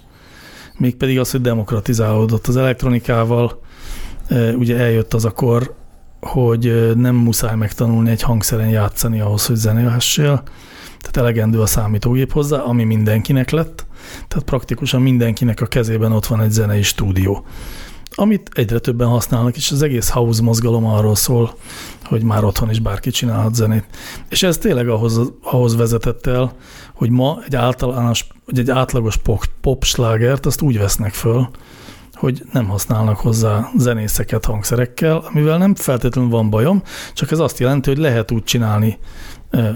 [0.82, 3.62] mégpedig az, hogy demokratizálódott az elektronikával.
[4.56, 5.76] Ugye eljött az a kor,
[6.22, 10.44] hogy nem muszáj megtanulni egy hangszeren játszani ahhoz, hogy zenélhessél,
[11.00, 13.86] tehát elegendő a számítógép hozzá, ami mindenkinek lett,
[14.28, 17.46] tehát praktikusan mindenkinek a kezében ott van egy zenei stúdió,
[18.22, 21.56] amit egyre többen használnak, és az egész house mozgalom arról szól,
[22.04, 23.86] hogy már otthon is bárki csinálhat zenét.
[24.30, 26.56] És ez tényleg ahhoz, ahhoz vezetett el,
[26.94, 31.50] hogy ma egy általános, vagy egy átlagos pop, pop slágert azt úgy vesznek föl,
[32.14, 37.90] hogy nem használnak hozzá zenészeket hangszerekkel, amivel nem feltétlenül van bajom, csak ez azt jelenti,
[37.90, 38.98] hogy lehet úgy csinálni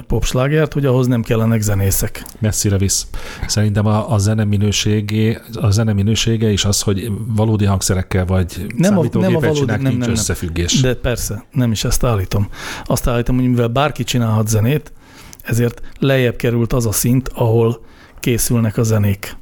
[0.07, 2.23] popslágert, hogy ahhoz nem kellenek zenészek.
[2.39, 3.07] messzire visz.
[3.47, 8.97] Szerintem a, a zene minőségé, a zene minősége is az, hogy valódi hangszerekkel vagy Nem
[8.97, 10.81] a- nem a valódi- csinálják, nem, nincs nem, összefüggés.
[10.81, 12.47] De persze, nem is ezt állítom.
[12.85, 14.91] Azt állítom, hogy mivel bárki csinálhat zenét,
[15.43, 17.85] ezért lejjebb került az a szint, ahol
[18.19, 19.37] készülnek a zenék.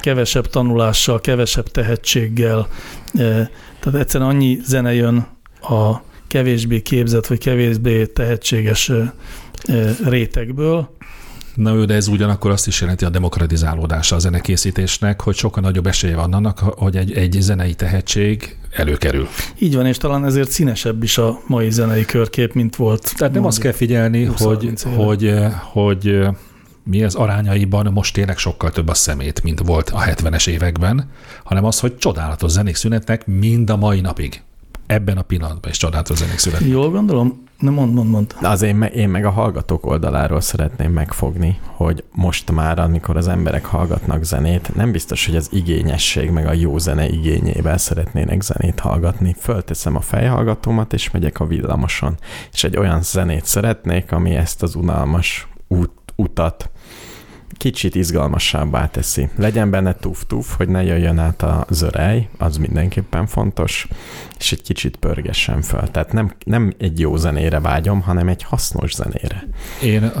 [0.00, 2.68] Kevesebb tanulással, kevesebb tehetséggel,
[3.14, 3.48] eh,
[3.80, 5.26] tehát egyszerűen annyi zene jön
[5.60, 5.92] a
[6.28, 9.10] kevésbé képzett, vagy kevésbé tehetséges eh, eh,
[10.04, 10.88] rétegből,
[11.54, 15.86] Na jó, de ez ugyanakkor azt is jelenti a demokratizálódása a zenekészítésnek, hogy sokkal nagyobb
[15.86, 19.28] esélye van annak, hogy egy, egy zenei tehetség előkerül.
[19.58, 23.14] Így van, és talán ezért színesebb is a mai zenei körkép, mint volt.
[23.16, 25.34] Tehát nem azt kell figyelni, 20-30 hogy, hogy,
[25.72, 26.26] hogy
[26.84, 31.10] mi az arányaiban most tényleg sokkal több a szemét, mint volt a 70-es években,
[31.44, 34.42] hanem az, hogy csodálatos zenék szünetnek mind a mai napig.
[34.86, 36.70] Ebben a pillanatban is csodálatos zenék születnek.
[36.70, 37.42] Jól gondolom?
[37.62, 38.34] Nem mond, mond, mond.
[38.40, 43.64] Az én, én meg a hallgatók oldaláról szeretném megfogni, hogy most már, amikor az emberek
[43.64, 49.36] hallgatnak zenét, nem biztos, hogy az igényesség meg a jó zene igényével szeretnének zenét hallgatni.
[49.38, 52.16] Fölteszem a fejhallgatómat, és megyek a villamoson.
[52.52, 56.70] És egy olyan zenét szeretnék, ami ezt az unalmas út, utat
[57.62, 59.28] kicsit izgalmasabbá teszi.
[59.36, 63.88] Legyen benne tuf-tuf, hogy ne jöjjön át a zörej, az mindenképpen fontos,
[64.38, 65.90] és egy kicsit pörgessen föl.
[65.90, 69.48] Tehát nem, nem egy jó zenére vágyom, hanem egy hasznos zenére.
[69.82, 70.12] Én,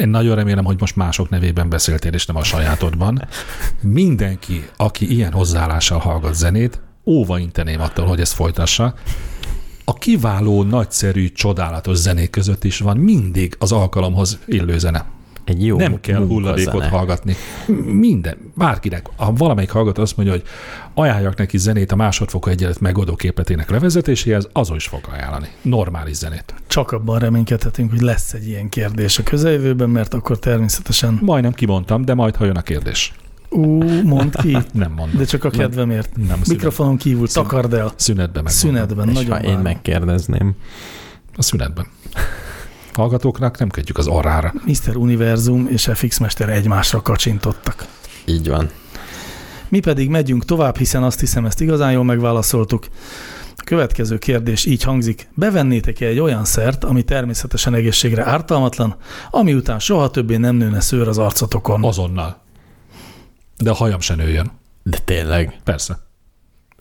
[0.00, 3.28] én nagyon remélem, hogy most mások nevében beszéltél, és nem a sajátodban.
[3.80, 8.94] Mindenki, aki ilyen hozzáállással hallgat zenét, óva inteném attól, hogy ezt folytassa.
[9.84, 15.04] A kiváló, nagyszerű, csodálatos zenék között is van mindig az alkalomhoz illő zene.
[15.44, 16.96] Egy jó nem kell hulladékot munkazene.
[16.96, 17.34] hallgatni.
[17.86, 19.06] Minden, bárkinek.
[19.16, 20.44] Ha valamelyik hallgató azt mondja, hogy
[20.94, 25.46] ajánljak neki zenét a másodfokú egyenlet megoldó képletének levezetéséhez, azon is fog ajánlani.
[25.62, 26.54] Normális zenét.
[26.66, 31.18] Csak abban reménykedhetünk, hogy lesz egy ilyen kérdés a közeljövőben, mert akkor természetesen...
[31.22, 33.12] Majdnem kimondtam, de majd ha jön a kérdés.
[33.48, 35.18] Ú, mondd ki, Nem mondom.
[35.18, 36.16] de csak a kedvemért.
[36.16, 37.92] Nem, szünet, Mikrofonon kívül takard el.
[37.96, 38.52] szünetben meg.
[38.52, 40.52] Szünetben, És nagyon ha én megkérdezném,
[41.36, 41.86] A szünetben.
[42.94, 44.52] Hallgatóknak nem kedjük az orrára.
[44.66, 44.96] Mr.
[44.96, 47.86] Univerzum és FX Mester egymásra kacsintottak.
[48.24, 48.70] így van.
[49.68, 52.86] Mi pedig megyünk tovább, hiszen azt hiszem, ezt igazán jól megválaszoltuk.
[53.56, 55.28] A következő kérdés így hangzik.
[55.34, 58.96] Bevennétek-e egy olyan szert, ami természetesen egészségre ártalmatlan,
[59.30, 61.84] ami után soha többé nem nőne szőr az arcotokon?
[61.84, 62.40] Azonnal.
[63.58, 64.50] De a hajam se nőjön.
[64.82, 65.98] De tényleg, Persze.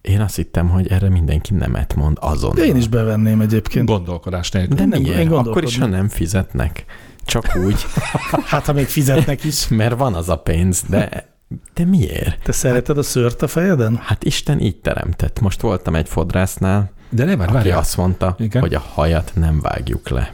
[0.02, 2.56] Én azt hittem, hogy erre mindenki nemet mond azon.
[2.56, 3.86] De én is bevenném egyébként.
[3.86, 4.76] Gondolkodás nélkül.
[4.76, 5.32] De Nem, én?
[5.32, 6.86] Akkor is, ha nem fizetnek.
[7.26, 7.86] Csak úgy,
[8.46, 9.68] Hát, ha még fizetnek is.
[9.70, 11.30] mert van az a pénz, de,
[11.74, 12.44] de miért?
[12.44, 14.00] Te szereted a szőrt a fejedben?
[14.02, 15.40] Hát Isten így teremtett.
[15.40, 17.78] Most voltam egy fodrásznál, De nem, aki várjál.
[17.78, 18.62] azt mondta, Igen?
[18.62, 20.34] hogy a hajat nem vágjuk le.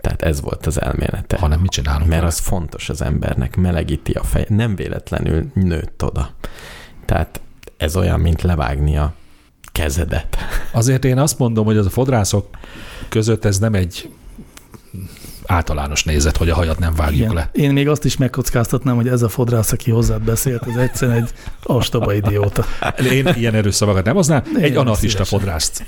[0.00, 1.38] Tehát ez volt az elmélete.
[1.38, 2.06] Hanem mit csinálunk?
[2.08, 2.26] Mert vele?
[2.26, 6.30] az fontos az embernek, melegíti a fej, nem véletlenül nőtt oda.
[7.04, 7.40] Tehát
[7.82, 9.12] ez olyan, mint levágni a
[9.72, 10.36] kezedet.
[10.72, 12.46] Azért én azt mondom, hogy az a fodrászok
[13.08, 14.10] között ez nem egy
[15.46, 17.50] általános nézet, hogy a hajat nem vágjuk le.
[17.52, 21.30] Én még azt is megkockáztatnám, hogy ez a fodrász, aki hozzád beszélt, ez egyszerűen egy
[21.64, 22.64] ostoba idióta.
[23.10, 24.42] Én ilyen erős szavakat nem hoznám.
[24.56, 25.84] Én Egy nem anarchista fodrászt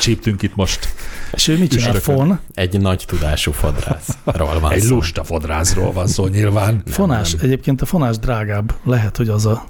[0.00, 0.94] csíptünk itt most.
[1.32, 1.94] És ő mit csinál?
[1.94, 2.40] Fon?
[2.54, 4.94] Egy nagy tudású fodrászról van Egy szó.
[4.94, 6.82] lusta fodrászról van szó nyilván.
[6.86, 7.34] Fonás.
[7.40, 8.74] Egyébként a fonás drágább.
[8.84, 9.64] Lehet, hogy az a,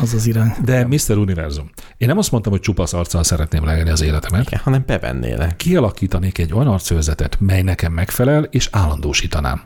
[0.00, 0.52] az, az irány.
[0.64, 1.16] De Mr.
[1.16, 4.46] Univerzum, én nem azt mondtam, hogy csupasz arccal szeretném leélni az életemet.
[4.46, 9.62] Igen, hanem bevennél Kialakítanék egy olyan arcőrzetet, mely nekem megfelel, és állandósítanám.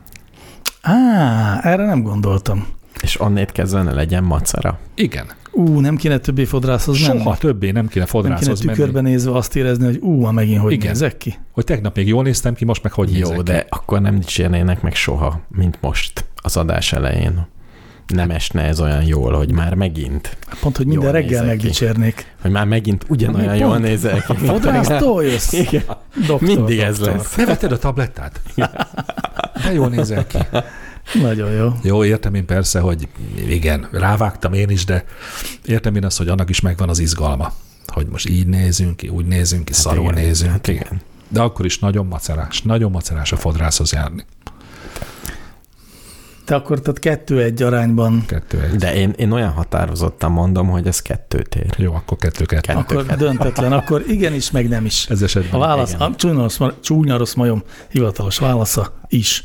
[0.81, 2.67] Á, erre nem gondoltam.
[3.01, 4.79] És onnét kezdve ne legyen macera.
[4.95, 5.25] Igen.
[5.51, 7.19] Ú, nem kéne többé fodrászhoz menni?
[7.19, 8.77] Soha többé nem kéne Nem kéne fodrászhoz menni.
[8.77, 10.87] tükörbe nézve azt érezni, hogy ú, ma megint hogy Igen.
[10.87, 11.35] nézek ki?
[11.51, 13.67] Hogy tegnap még jól néztem ki, most meg hogy Jó, nézek de ki.
[13.69, 17.47] akkor nem dicsérnének meg soha, mint most az adás elején.
[18.07, 21.47] Nem esne ez olyan jól, hogy már megint, Pont, hogy minden reggel ki.
[21.47, 22.35] megdicsérnék.
[22.41, 23.59] hogy már megint ugyanolyan Pont.
[23.59, 24.33] jól nézel ki.
[24.33, 25.51] Fodrásztól jössz?
[25.67, 25.83] Igen,
[26.27, 27.35] Doktor, mindig ez lesz.
[27.35, 28.41] Ne vetted a tablettát?
[29.63, 30.37] De jól nézel ki.
[31.21, 31.71] Nagyon jó.
[31.83, 33.07] Jó, értem én persze, hogy
[33.47, 35.05] igen, rávágtam én is, de
[35.65, 37.53] értem én azt, hogy annak is megvan az izgalma.
[37.87, 40.71] Hogy most így nézünk ki, úgy nézünk ki, szarul igen, nézünk hát ki.
[40.71, 41.01] igen.
[41.29, 44.25] De akkor is nagyon macerás, nagyon macerás a fodrászhoz járni.
[46.47, 48.75] Te akkor tehát kettő-egy arányban Kettő egy.
[48.75, 51.73] De én, én olyan határozottan mondom, hogy ez kettőt ér.
[51.77, 52.73] Jó, akkor kettő kettő.
[52.73, 52.97] Kettő.
[52.97, 55.05] akkor döntetlen, akkor igenis, meg nem is.
[55.09, 55.59] Ez A esetben.
[55.59, 56.11] válasz, igen.
[56.11, 59.43] a csúnya rossz, ma- csúnya rossz majom hivatalos válasza is.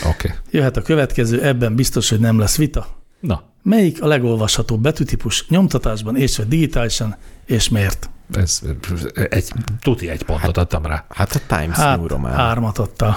[0.00, 0.08] Oké.
[0.08, 0.30] Okay.
[0.50, 2.86] Jöhet a következő, ebben biztos, hogy nem lesz vita.
[3.20, 7.16] Na, Melyik a legolvashatóbb betűtípus nyomtatásban és vagy digitálisan,
[7.46, 8.10] és miért?
[8.32, 8.60] Ez
[9.28, 11.04] egy, tuti egy pontot adtam rá.
[11.08, 12.32] Hát a Times Hát, New Roman.
[12.32, 13.16] hármat adta.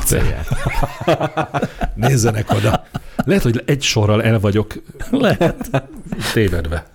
[1.95, 2.83] Nézzenek oda.
[3.15, 4.73] Lehet, hogy egy sorral el vagyok
[5.11, 5.83] Lehet.
[6.33, 6.85] tévedve.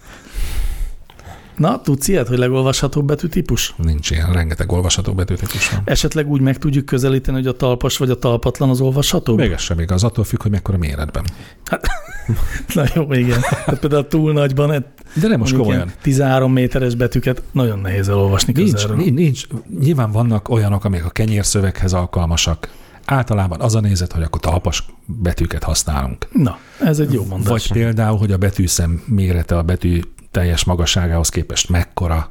[1.57, 3.75] Na, tudsz ilyet, hogy legolvashatóbb betűtípus?
[3.77, 5.81] Nincs ilyen, rengeteg olvasható betűtípus van.
[5.85, 9.39] Esetleg úgy meg tudjuk közelíteni, hogy a talpas vagy a talpatlan az olvashatóbb?
[9.39, 11.25] Még ez sem igaz, attól függ, hogy mekkora méretben.
[12.75, 13.41] Na jó, igen.
[13.41, 14.85] Tehát például túl nagyban,
[15.21, 15.75] De nem most komolyan.
[15.75, 18.97] ilyen 13 méteres betűket nagyon nehéz elolvasni Nincs, közelről.
[18.97, 19.47] nincs, nincs,
[19.81, 22.69] nyilván vannak olyanok, amik a kenyérszöveghez alkalmasak.
[23.05, 26.29] Általában az a nézet, hogy akkor talpas betűket használunk.
[26.33, 27.49] Na, ez egy jó mondás.
[27.49, 30.01] Vagy például, hogy a betűszem mérete a betű
[30.35, 32.31] teljes magasságához képest mekkora.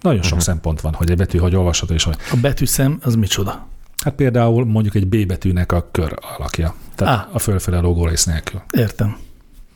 [0.00, 0.46] Nagyon sok uh-huh.
[0.46, 3.66] szempont van, hogy egy betű hogy olvasható, és hogy A betűszem, az micsoda?
[4.02, 6.74] hát például mondjuk egy B betűnek a kör alakja.
[6.94, 7.34] Tehát ah.
[7.34, 8.62] a fölfele lógó rész nélkül.
[8.70, 9.16] Értem.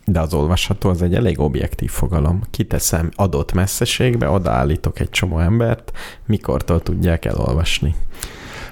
[0.05, 2.43] De az olvasható az egy elég objektív fogalom.
[2.51, 5.93] Kiteszem adott messzeségbe, odaállítok egy csomó embert,
[6.27, 7.95] mikortól tudják elolvasni.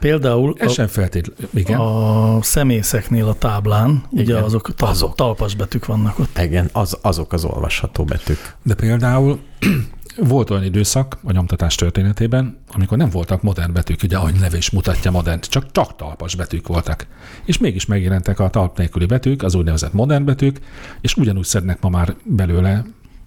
[0.05, 1.49] Például Ez a, sem feltétlenül.
[1.55, 1.79] Igen.
[1.81, 4.43] a szemészeknél a táblán, ugye Igen.
[4.43, 5.15] azok, tal- Azok.
[5.15, 6.39] talpas betűk vannak ott.
[6.39, 8.57] Igen, az, azok az olvasható betűk.
[8.63, 9.39] De például
[10.29, 14.71] volt olyan időszak a nyomtatás történetében, amikor nem voltak modern betűk, ugye ahogy neve is
[14.71, 17.07] mutatja modern, csak, csak talpas betűk voltak.
[17.45, 20.61] És mégis megjelentek a talp nélküli betűk, az úgynevezett modern betűk,
[21.01, 22.85] és ugyanúgy szednek ma már belőle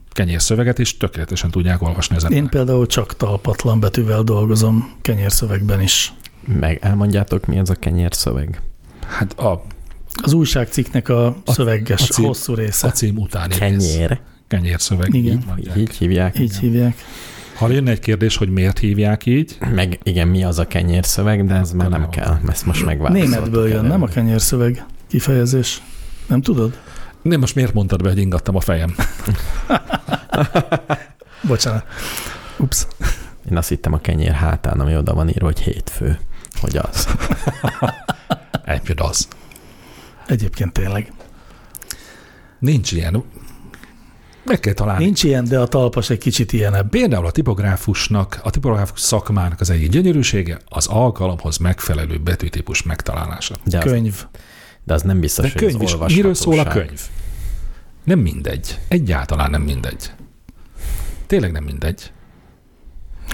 [0.09, 6.13] kenyérszöveget, és tökéletesen tudják olvasni az Én például csak talpatlan betűvel dolgozom kenyérszövegben is.
[6.59, 8.61] Meg elmondjátok, mi az a kenyérszöveg?
[9.07, 9.63] Hát a,
[10.23, 12.87] Az újságcikknek a, szöveges, a cím- hosszú része.
[12.87, 13.57] a cím utáni rész.
[13.59, 14.19] Kenyér.
[14.47, 15.13] Kenyérszöveg.
[15.13, 15.43] Igen.
[15.59, 15.77] Így.
[15.77, 16.39] Így hívják.
[16.39, 16.95] Így hívják.
[17.55, 21.53] Ha jönne egy kérdés, hogy miért hívják így, Meg igen, mi az a kenyérszöveg, de
[21.55, 22.09] ez már nem Nem.
[22.09, 22.39] kell.
[22.49, 23.33] Ezt most megváltoztattuk.
[23.35, 25.81] Németből jön, nem a kenyérszöveg kifejezés.
[26.27, 26.79] Nem tudod?
[27.21, 28.95] nem most miért mondtad be, hogy ingattam a fejem?
[31.47, 31.83] Bocsánat.
[32.57, 32.87] Ups.
[33.51, 36.19] Én azt hittem a kenyér hátán, ami oda van írva, hogy hétfő.
[36.59, 37.07] Hogy az.
[38.65, 39.27] Egyébként az.
[40.27, 41.11] Egyébként tényleg.
[42.59, 43.23] Nincs ilyen.
[44.43, 45.03] Meg kell találni.
[45.03, 46.89] Nincs ilyen, de a talpas egy kicsit ilyenebb.
[46.89, 53.55] Például a tipográfusnak, a tipográfus szakmának az egyik gyönyörűsége az alkalomhoz megfelelő betűtípus megtalálása.
[53.65, 54.25] De az, Könyv.
[54.83, 56.15] de az nem biztos, De hogy könyv az is.
[56.15, 57.01] Miről szól a könyv?
[58.03, 58.79] Nem mindegy.
[58.87, 60.11] Egyáltalán nem mindegy.
[61.27, 62.11] Tényleg nem mindegy.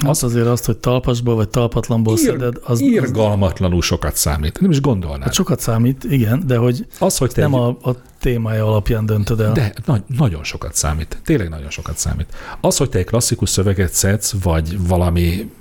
[0.06, 4.60] Az azért azt, hogy talpasból vagy talpatlanból szeded, az, az Irgalmatlanul sokat számít.
[4.60, 5.24] Nem is gondolnád.
[5.24, 9.06] hát sokat számít, igen, de hogy Az, hogy te nem egy- a, a témája alapján
[9.06, 9.52] döntöd el.
[9.52, 11.18] De na- nagyon sokat számít.
[11.24, 12.28] Tényleg nagyon sokat számít.
[12.62, 15.52] Az, hogy te egy klasszikus szöveget szedsz, vagy valami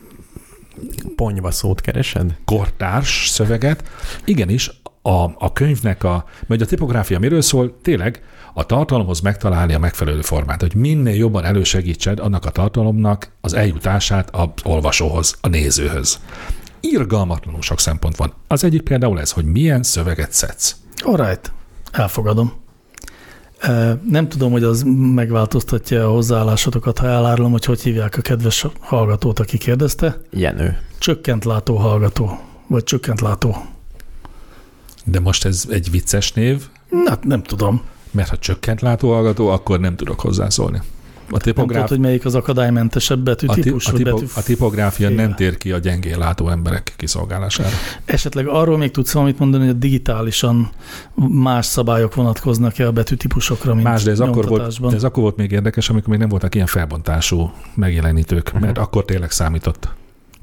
[1.17, 2.37] Ponyva szót keresed?
[2.45, 3.85] kortárs szöveget,
[4.25, 8.23] igenis a, a könyvnek a, vagy a tipográfia miről szól, tényleg
[8.55, 14.35] a tartalomhoz megtalálni a megfelelő formát, hogy minél jobban elősegítsed annak a tartalomnak az eljutását
[14.35, 16.21] az olvasóhoz, a nézőhöz.
[16.81, 18.33] Irgalmatlanul sok szempont van.
[18.49, 20.77] Az egyik például ez, hogy milyen szöveget szedsz.
[20.97, 21.53] Alright,
[21.93, 22.53] elfogadom.
[24.09, 24.83] Nem tudom, hogy az
[25.15, 30.21] megváltoztatja a hozzáállásotokat, ha elárulom, hogy hogy hívják a kedves hallgatót, aki kérdezte.
[30.31, 30.79] Jenő.
[30.99, 33.57] Csökkent látó hallgató, vagy csökkent látó.
[35.05, 36.69] De most ez egy vicces név,
[37.05, 37.83] Na, nem tudom.
[38.13, 40.79] Mert ha csökkent látóhallgató, akkor nem tudok hozzászólni.
[40.79, 44.27] A Nem tudod, tipográf, hogy melyik az akadálymentesebb a, ti, betűtípus, a, tipo, betű...
[44.35, 45.35] a tipográfia nem féle.
[45.35, 47.69] tér ki a gyengén látó emberek kiszolgálására.
[48.05, 50.71] Esetleg arról még tudsz valamit mondani, hogy a digitálisan
[51.29, 55.37] más szabályok vonatkoznak-e a betűtípusokra, mint Más, de ez akkor, volt, de ez akkor volt
[55.37, 58.63] még érdekes, amikor még nem voltak ilyen felbontású megjelenítők, Mhm.
[58.63, 59.89] mert akkor tényleg számított.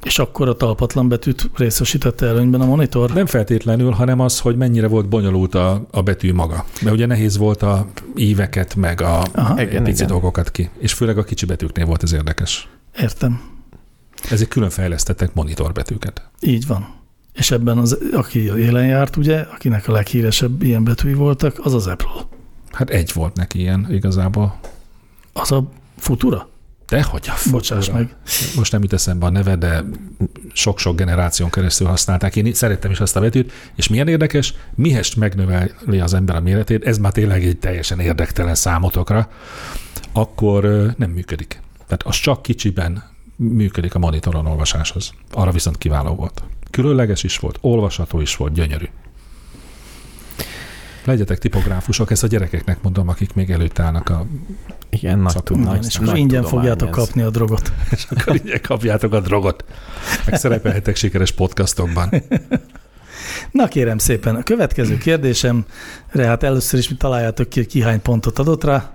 [0.04, 3.14] És akkor a talpatlan betűt részesítette előnyben a monitor?
[3.14, 6.66] Nem feltétlenül, hanem az, hogy mennyire volt bonyolult a, a betű maga.
[6.82, 10.08] Mert ugye nehéz volt a íveket, meg a Aha, Igen, pici igen.
[10.08, 10.70] dolgokat ki.
[10.78, 12.68] És főleg a kicsi betűknél volt ez érdekes.
[13.00, 13.42] értem.
[14.30, 16.30] Ezek külön fejlesztettek monitorbetűket.
[16.42, 16.88] Így van.
[17.34, 21.88] És ebben az, aki élen járt, ugye, akinek a leghíresebb ilyen betűi voltak, az az
[21.88, 22.12] Apple.
[22.72, 24.60] Hát egy volt neki ilyen igazából.
[25.34, 25.64] Az a
[25.98, 26.48] Futura?
[26.90, 28.16] De hogy a Bocsáss meg.
[28.56, 29.84] Most nem jut eszembe a neve, de
[30.54, 32.36] sok-sok generáción keresztül használták.
[32.36, 36.86] Én szerettem is azt a betűt, és milyen érdekes, mihest megnöveli az ember a méretét,
[36.86, 39.30] ez már tényleg egy teljesen érdektelen számotokra,
[40.14, 40.64] akkor
[40.98, 41.62] nem működik.
[41.86, 43.04] Tehát az csak kicsiben
[43.36, 45.14] működik a monitoron olvasáshoz.
[45.32, 46.44] Arra viszont kiváló volt.
[46.72, 48.86] Különleges is volt, olvasható is volt, gyönyörű.
[51.10, 54.26] Legyetek tipográfusok, ezt a gyerekeknek mondom, akik még előtt állnak a
[54.90, 55.66] Igen, nagy, Szaktudomány.
[55.66, 56.96] tud, Igen, nagy, és akkor ingyen fogjátok ez.
[56.96, 57.72] kapni a drogot.
[57.96, 59.64] és akkor így kapjátok a drogot.
[60.26, 62.10] Meg szerepelhetek sikeres podcastokban.
[63.52, 65.64] Na kérem szépen, a következő kérdésemre,
[66.26, 68.92] hát először is mi találjátok ki, hogy ki hány pontot adott rá.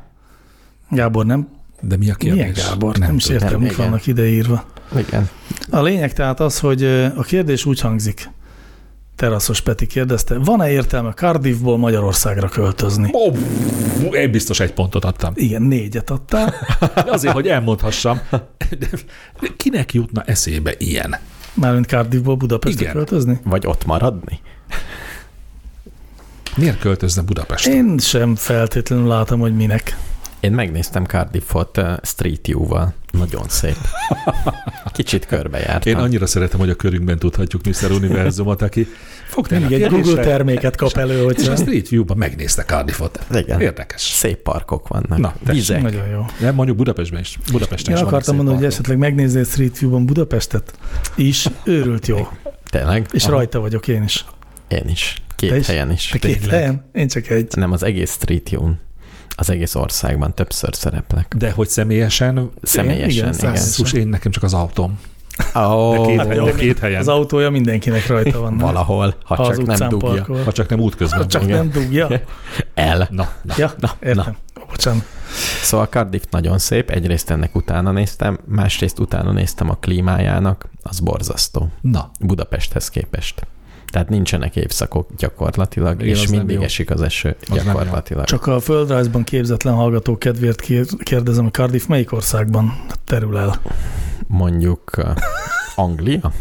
[0.91, 1.49] Gábor, nem?
[1.81, 2.39] De mi a kérdés?
[2.41, 2.97] Milyen Gábor?
[2.97, 4.65] Nem, nem is értem, Nem, mik vannak ideírva.
[4.97, 5.29] Igen.
[5.71, 6.85] A lényeg tehát az, hogy
[7.17, 8.29] a kérdés úgy hangzik.
[9.17, 13.11] Teraszos Peti kérdezte, van-e értelme Cardiffból Magyarországra költözni?
[13.13, 13.31] Ó,
[14.15, 15.33] én biztos egy pontot adtam.
[15.37, 16.55] Igen, négyet adtál.
[16.95, 18.21] De azért, hogy elmondhassam,
[18.79, 18.89] de
[19.57, 21.17] kinek jutna eszébe ilyen?
[21.55, 22.95] Mármint Cardiffból Budapestre Igen.
[22.95, 23.41] költözni?
[23.45, 24.41] Vagy ott maradni?
[26.57, 27.73] Miért költözne Budapestre?
[27.73, 29.97] Én sem feltétlenül látom, hogy minek.
[30.41, 32.95] Én megnéztem Cardiffot uh, Street View-val.
[33.19, 33.77] Nagyon szép.
[34.93, 35.93] Kicsit körbejártam.
[35.93, 37.91] Én annyira szeretem, hogy a körünkben tudhatjuk Mr.
[37.91, 38.87] Univerzumot, aki
[39.29, 42.17] fog tenni Mindig a egy Google kérdésre, terméket kap elő, és hogy a Street View-ban
[42.17, 43.27] megnézte Cardiffot.
[43.35, 43.61] Igen.
[43.61, 44.01] Érdekes.
[44.03, 45.19] Szép parkok vannak.
[45.19, 45.55] Na, tessék.
[45.61, 45.83] Vizek.
[45.83, 46.25] nagyon jó.
[46.41, 47.39] Nem, mondjuk Budapestben is.
[47.53, 48.73] Budapesten Én is akartam szép mondani, hogy parkok.
[48.81, 50.73] esetleg megnézni Street View-ban Budapestet
[51.17, 52.29] is, őrült jó.
[52.71, 53.07] Tényleg?
[53.13, 53.33] És Aha.
[53.33, 54.25] rajta vagyok én is.
[54.69, 55.23] Én is.
[55.37, 55.67] Két Te is?
[55.67, 56.07] helyen is.
[56.09, 56.85] Te két helyen?
[56.93, 57.53] Én csak egy.
[57.57, 58.81] Nem, az egész Street View-n.
[59.37, 61.35] Az egész országban többször szereplek.
[61.39, 63.33] De hogy személyesen, Személyesen, igen, igen.
[63.33, 63.67] személyesen.
[63.69, 64.99] Szus, én nekem csak az autóm.
[65.55, 67.01] De Ó, két, helyen, de két helyen.
[67.01, 68.55] Az autója mindenkinek rajta van.
[68.55, 68.67] nem?
[68.67, 70.43] valahol, ha Ha csak nem dugja parkol.
[70.45, 71.19] Ha csak nem útközben.
[71.19, 71.51] Ha csak van.
[71.51, 72.09] nem dugja.
[72.75, 73.09] el.
[73.11, 73.55] Na, na.
[73.57, 74.37] Ja, Na, értem.
[74.71, 75.05] Bocsánat.
[75.63, 81.69] Szóval Cardiff nagyon szép, egyrészt ennek utána néztem, másrészt utána néztem a klímájának, az borzasztó.
[81.81, 82.11] na.
[82.21, 83.47] Budapesthez képest.
[83.95, 87.55] Tehát nincsenek évszakok gyakorlatilag, Igen, és az mindig esik az eső jó.
[87.55, 88.25] gyakorlatilag.
[88.25, 93.61] Csak a földrajzban képzetlen hallgató kedvéért kér- kérdezem, hogy Cardiff melyik országban terül el?
[94.27, 94.91] Mondjuk
[95.77, 96.33] Anglia?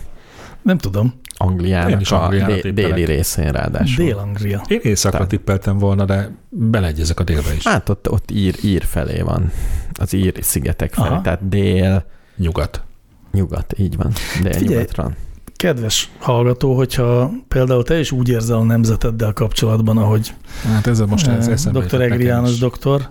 [0.61, 1.05] Nem tudom.
[1.05, 4.05] Én Angliának is a dé- déli részén ráadásul.
[4.05, 4.61] Dél-Anglia.
[4.67, 7.67] Én éjszakra Tehát- tippeltem volna, de beleegyezek a délbe is.
[7.67, 9.51] Hát ott, ott ír, ír felé van,
[9.93, 11.21] az ír szigetek felé, Aha.
[11.21, 12.05] tehát dél,
[12.37, 12.83] Nyugat.
[13.31, 14.11] Nyugat, így van.
[14.41, 15.11] De Figyelj, nyugatra.
[15.55, 21.47] Kedves hallgató, hogyha például te is úgy érzel a nemzeteddel kapcsolatban, ahogy Hát most ez
[21.47, 21.85] eh, eszembe dr.
[21.85, 23.09] jutott Egri János doktor,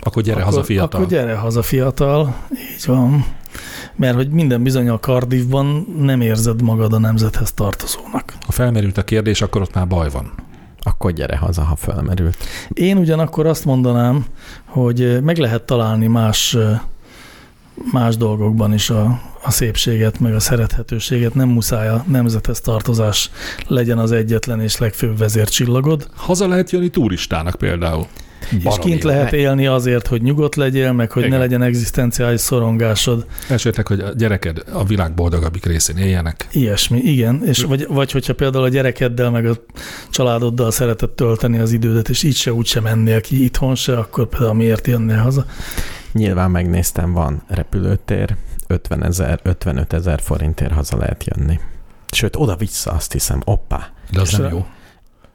[0.00, 1.00] Akkor gyere akkor, haza fiatal.
[1.00, 3.24] Akkor gyere haza fiatal, így van.
[3.96, 8.34] Mert hogy minden bizony a Cardiffban nem érzed magad a nemzethez tartozónak.
[8.46, 10.32] Ha felmerült a kérdés, akkor ott már baj van.
[10.82, 12.36] Akkor gyere haza, ha felmerült.
[12.68, 14.24] Én ugyanakkor azt mondanám,
[14.64, 16.80] hogy eh, meg lehet találni más, eh,
[17.92, 21.34] más dolgokban is a, a szépséget, meg a szerethetőséget.
[21.34, 23.30] Nem muszáj a nemzethez tartozás
[23.66, 26.08] legyen az egyetlen és legfőbb vezércsillagod.
[26.14, 28.06] Haza lehet jönni turistának például.
[28.64, 31.34] és kint lehet élni azért, hogy nyugodt legyél, meg hogy Igen.
[31.34, 33.26] ne legyen egzisztenciális szorongásod.
[33.48, 36.48] Esetleg, hogy a gyereked a világ boldogabbik részén éljenek.
[36.52, 37.42] Ilyesmi, igen.
[37.46, 39.64] És vagy, vagy hogyha például a gyerekeddel, meg a
[40.10, 44.28] családoddal szeretett tölteni az idődet, és így se úgy sem mennél ki itthon se, akkor
[44.28, 45.46] például miért jönnél haza?
[46.12, 51.60] Nyilván megnéztem, van repülőtér, 50 ezer, 55 ezer forintért haza lehet jönni.
[52.10, 53.88] Sőt, oda-vissza azt hiszem, oppá.
[54.10, 54.66] De az És nem a- jó.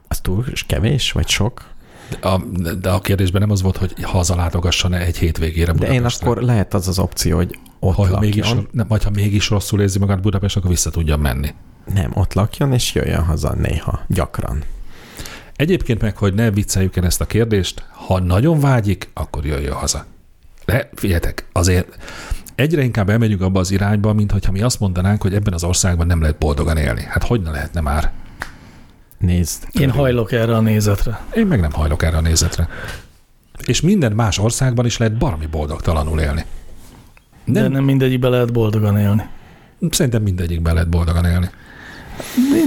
[0.07, 1.73] Az túl kevés, vagy sok?
[2.21, 2.37] A,
[2.81, 6.87] de a kérdésben nem az volt, hogy hazalátogasson-e egy hétvégére De én akkor lehet az
[6.87, 8.19] az opció, hogy ott ha lakjon.
[8.19, 11.53] mégis, nem, vagy ha mégis rosszul érzi magát Budapest, akkor vissza tudja menni.
[11.93, 14.63] Nem, ott lakjon, és jöjjön haza néha, gyakran.
[15.55, 20.05] Egyébként meg, hogy ne vicceljük el ezt a kérdést, ha nagyon vágyik, akkor jöjjön haza.
[20.65, 21.97] De figyeljetek, azért
[22.55, 26.07] egyre inkább elmegyünk abba az irányba, mint hogyha mi azt mondanánk, hogy ebben az országban
[26.07, 27.01] nem lehet boldogan élni.
[27.09, 28.11] Hát hogy ne lehetne már?
[29.17, 29.63] Nézd.
[29.71, 31.25] Én hajlok erre a nézetre.
[31.33, 32.67] Én meg nem hajlok erre a nézetre.
[33.65, 36.45] És minden más országban is lehet baromi boldogtalanul élni.
[37.45, 39.23] De Nem, nem mindegyikbe lehet boldogan élni.
[39.89, 41.49] Szerintem mindegyikben lehet boldogan élni.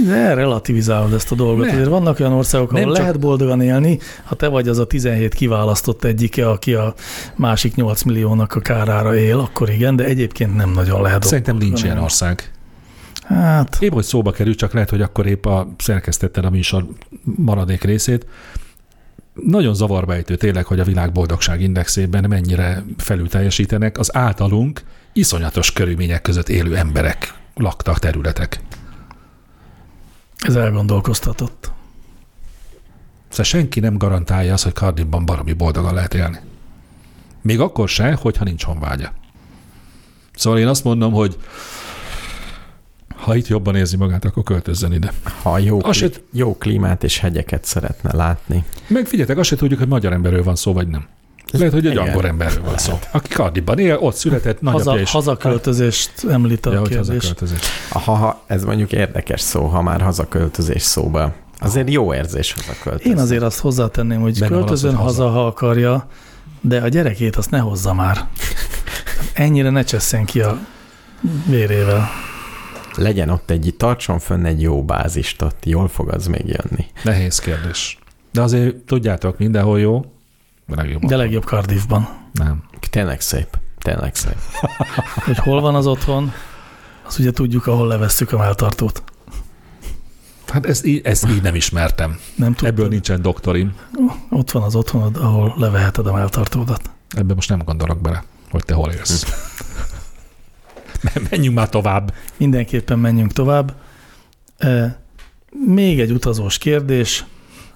[0.07, 1.65] De relativizálod ezt a dolgot.
[1.65, 1.73] Nem.
[1.73, 4.85] Azért vannak olyan országok, ahol Nem csak- lehet boldogan élni, ha te vagy az a
[4.87, 6.93] 17 kiválasztott egyike, aki a
[7.35, 11.23] másik 8 milliónak a kárára él, akkor igen, de egyébként nem nagyon lehet.
[11.23, 12.51] Szerintem nincs ilyen ország.
[13.23, 16.85] Hát, Épp, hogy szóba kerül, csak lehet, hogy akkor épp a szerkesztetted a műsor
[17.23, 18.25] maradék részét.
[19.33, 24.81] Nagyon zavarba ejtő tényleg, hogy a világ boldogság indexében mennyire felül teljesítenek az általunk
[25.13, 28.59] iszonyatos körülmények között élő emberek laktak területek.
[30.39, 31.71] Ez elgondolkoztatott.
[33.29, 36.39] Szóval senki nem garantálja azt, hogy Cardiffban baromi boldogan lehet élni.
[37.41, 39.13] Még akkor se, hogyha nincs honvágya.
[40.35, 41.37] Szóval én azt mondom, hogy
[43.15, 45.13] ha itt jobban érzi magát, akkor költözzen ide.
[45.41, 48.63] Ha jó, se- jó klímát és hegyeket szeretne látni.
[48.87, 51.07] Meg figyeljetek, azt se tudjuk, hogy magyar emberről van szó, vagy nem.
[51.51, 52.99] Lehet, hogy egy angol emberről van szó.
[53.11, 55.11] Aki Cardiffban él, ott született, nagyapja Haza, is.
[55.11, 56.97] hazaköltözést említ a Ja, kérdés.
[57.07, 57.59] hazaköltözés.
[57.89, 61.33] Ha, ha, ez mondjuk érdekes szó, ha már hazaköltözés szóba.
[61.59, 63.09] Azért jó érzés hazaköltözni.
[63.11, 65.29] Én azért azt hozzátenném, hogy Benne költözön haza, haza.
[65.29, 66.07] ha akarja,
[66.61, 68.27] de a gyerekét azt ne hozza már.
[69.33, 70.57] Ennyire ne csesszen ki a
[71.45, 72.09] vérével.
[72.95, 76.85] Legyen ott egy, tartson fönn egy jó bázist ott, jól fog az még jönni.
[77.03, 77.97] Nehéz kérdés.
[78.31, 80.05] De azért tudjátok, mindenhol jó,
[80.75, 81.05] legjobb.
[81.05, 82.09] De legjobb Cardiffban.
[82.31, 82.63] Nem.
[82.89, 84.37] Tényleg szép, tényleg szép.
[85.25, 86.33] Hogy hol van az otthon,
[87.07, 89.03] az ugye tudjuk, ahol levesszük a melltartót.
[90.47, 92.19] Hát ezt így, ezt így nem ismertem.
[92.35, 92.73] Nem tudod?
[92.73, 93.73] Ebből nincsen doktorim.
[94.29, 96.89] Ott van az otthonod, ahol leveheted a melltartódat.
[97.09, 99.25] Ebben most nem gondolok bele, hogy te hol élsz.
[101.29, 102.13] Menjünk már tovább.
[102.37, 103.73] Mindenképpen menjünk tovább.
[104.57, 105.01] E,
[105.65, 107.25] még egy utazós kérdés.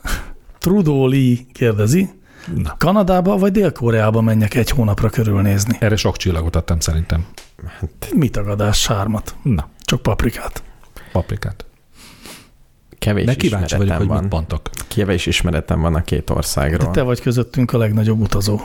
[0.59, 2.09] Trudeau Lee kérdezi,
[2.55, 5.77] Na, Kanadába vagy Dél-Koreába menjek egy hónapra körülnézni?
[5.79, 7.25] erre sok csillagot adtam szerintem.
[8.15, 9.35] Mi tagadás, sármat?
[9.41, 10.63] Na, Csak paprikát.
[11.11, 11.65] paprikát.
[12.99, 14.21] Kevés De kíváncsi vagyok, ismeretem hogy van.
[14.23, 14.69] mit mondtok.
[14.87, 16.91] Kevés ismeretem van a két De országról.
[16.91, 18.59] te vagy közöttünk a legnagyobb utazó.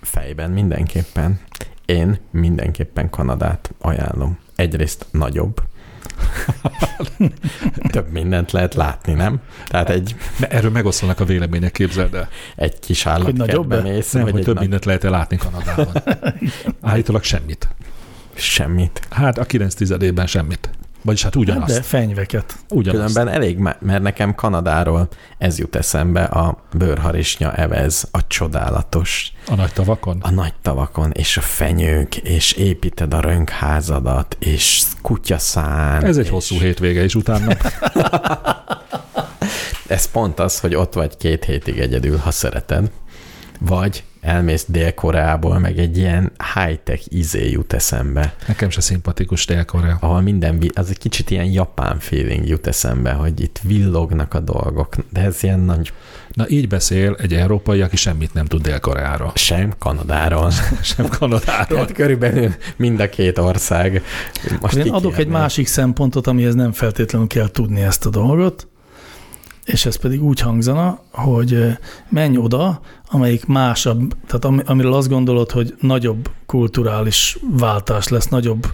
[0.00, 1.40] Fejben mindenképpen.
[1.86, 4.38] Én mindenképpen Kanadát ajánlom.
[4.56, 5.62] Egyrészt nagyobb.
[7.92, 9.40] Több mindent lehet látni, nem?
[9.66, 12.28] Tehát egy, De erről megoszlanak a vélemények, képzeld el.
[12.56, 14.62] egy kis állatkertbe mész, Nem, vagy hogy egy több nagy...
[14.62, 16.02] mindent lehet látni Kanadában.
[16.82, 17.68] Állítólag semmit.
[18.34, 19.00] Semmit.
[19.10, 20.70] Hát a 9 tizedében semmit.
[21.02, 21.74] Vagyis hát ugyanazt.
[21.74, 22.54] de fenyveket.
[22.70, 23.14] ugyanazt.
[23.14, 25.08] Különben elég, me- mert nekem Kanadáról
[25.38, 30.18] ez jut eszembe, a bőrharisnya evez, a csodálatos, A nagy tavakon.
[30.20, 36.04] a nagy tavakon, és a fenyők, és építed a rönkházadat, és kutyaszán.
[36.04, 37.56] Ez egy és hosszú hétvége is utána.
[39.86, 42.90] Ez pont az, hogy ott vagy két hétig egyedül, ha szereted.
[43.60, 49.96] Vagy elmész Dél-Koreából, meg egy ilyen high-tech izé jut eszembe, Nekem se szimpatikus Dél-Korea.
[50.00, 54.94] ahol minden, az egy kicsit ilyen japán feeling jut eszembe, hogy itt villognak a dolgok,
[55.12, 55.92] de ez ilyen nagy,
[56.32, 59.32] Na így beszél egy európai, aki semmit nem tud Dél-Koreáról.
[59.34, 60.50] sem Kanadáról.
[60.82, 61.66] Sem Kanadáról.
[61.66, 64.02] Tehát körülbelül mind a két ország.
[64.60, 68.68] Most Én adok egy másik szempontot, amihez nem feltétlenül kell tudni ezt a dolgot,
[69.64, 71.78] és ez pedig úgy hangzana, hogy
[72.08, 72.80] menj oda,
[73.10, 78.66] amelyik másabb, tehát ami, amiről azt gondolod, hogy nagyobb kulturális váltás lesz, nagyobb,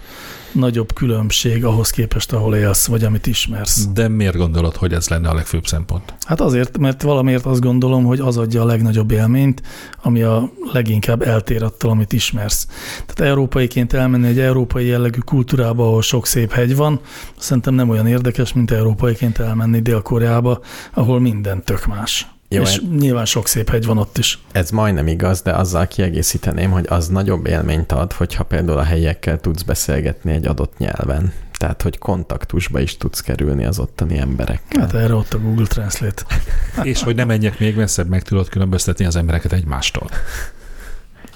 [0.51, 3.87] nagyobb különbség ahhoz képest, ahol élsz, vagy amit ismersz.
[3.87, 6.13] De miért gondolod, hogy ez lenne a legfőbb szempont?
[6.25, 9.61] Hát azért, mert valamiért azt gondolom, hogy az adja a legnagyobb élményt,
[10.01, 12.67] ami a leginkább eltér attól, amit ismersz.
[13.05, 16.99] Tehát európaiként elmenni egy európai jellegű kultúrába, ahol sok szép hegy van,
[17.37, 20.59] szerintem nem olyan érdekes, mint európaiként elmenni Dél-Koreába,
[20.93, 22.27] ahol minden tök más.
[22.49, 24.39] Jó, és hát- nyilván sok szép hegy van ott is.
[24.51, 29.39] Ez majdnem igaz, de azzal kiegészíteném, hogy az nagyobb élményt ad, hogyha például a helyiekkel
[29.39, 31.33] tudsz beszélgetni egy adott nyelven.
[31.57, 34.79] Tehát, hogy kontaktusba is tudsz kerülni az ottani emberekkel.
[34.81, 36.23] Hát erre ott a Google Translate.
[36.83, 40.09] És hogy ne menjek még messzebb, meg tudod különböztetni az embereket egymástól.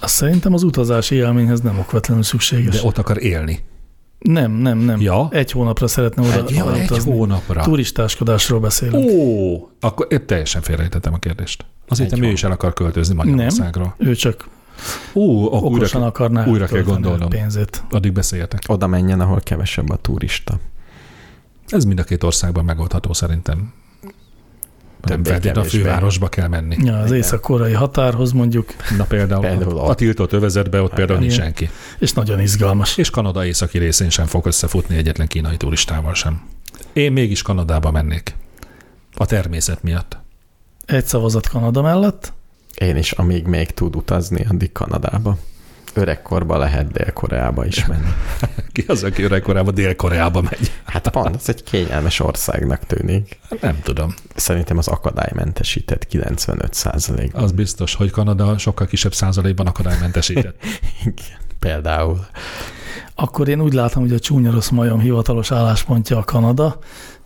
[0.00, 2.74] Azt szerintem az utazási élményhez nem okvetlenül szükséges.
[2.80, 3.60] De ott akar élni.
[4.20, 5.00] Nem, nem, nem.
[5.00, 5.28] Ja?
[5.30, 7.62] Egy hónapra szeretne oda, Egy, ja, egy hónapra.
[7.62, 9.10] Turistáskodásról beszélünk.
[9.10, 11.64] Ó, akkor épp teljesen félrejtettem a kérdést.
[11.88, 13.94] Azért nem ő is el akar költözni Magyarországról.
[13.98, 14.48] Ő csak
[15.14, 17.28] Ó, akkor újra, okosan akarná újra kell gondolnom.
[17.28, 17.82] pénzét.
[17.90, 18.62] addig beszéljetek.
[18.66, 20.58] Oda menjen, ahol kevesebb a turista.
[21.66, 23.72] Ez mind a két országban megoldható szerintem.
[25.02, 26.76] Nem feltétlenül a fővárosba kell menni.
[26.84, 29.88] Ja, az észak-koreai határhoz mondjuk, Na például, Például ott.
[29.88, 31.70] a tiltott övezetbe ott például nincs senki.
[31.98, 32.96] és nagyon izgalmas.
[32.96, 36.42] És Kanada északi részén sem fog összefutni egyetlen kínai turistával sem.
[36.92, 38.34] Én mégis Kanadába mennék.
[39.16, 40.18] A természet miatt.
[40.86, 42.32] Egy szavazat Kanada mellett,
[42.74, 45.38] Én is, amíg még tud utazni, addig Kanadába.
[45.96, 48.08] Öregkorban lehet Dél-Koreába is menni.
[48.72, 50.72] Ki az, aki öregkorában Dél-Koreába megy?
[50.84, 53.38] Hát pont, ez egy kényelmes országnak tűnik.
[53.60, 54.14] Nem tudom.
[54.34, 57.34] Szerintem az akadálymentesített 95 százalék.
[57.34, 60.62] Az biztos, hogy Kanada sokkal kisebb százalékban akadálymentesített.
[61.58, 62.26] Például.
[63.14, 66.78] akkor én úgy látom, hogy a csúnya rossz majom hivatalos álláspontja a Kanada,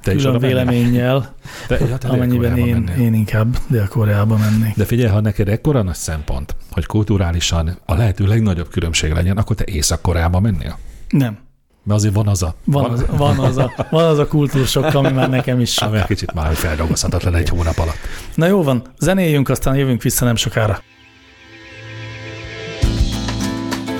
[0.04, 1.34] Te is külön véleménnyel,
[1.68, 3.04] Te, ja, te amennyiben én, mennél.
[3.04, 4.74] én inkább Dél-Koreába mennék.
[4.76, 9.56] De figyelj, ha neked ekkora nagy szempont, hogy kulturálisan a lehető legnagyobb különbség legyen, akkor
[9.56, 10.78] te Észak-Koreába mennél?
[11.08, 11.38] Nem.
[11.84, 12.54] Mert azért van az a...
[12.64, 15.88] Van az, van az a, van az a kultúrsok, ami már nekem is sok.
[15.88, 17.98] Ami egy kicsit már feldolgozhatatlan egy hónap alatt.
[18.34, 20.82] Na jó van, zenéljünk, aztán jövünk vissza nem sokára.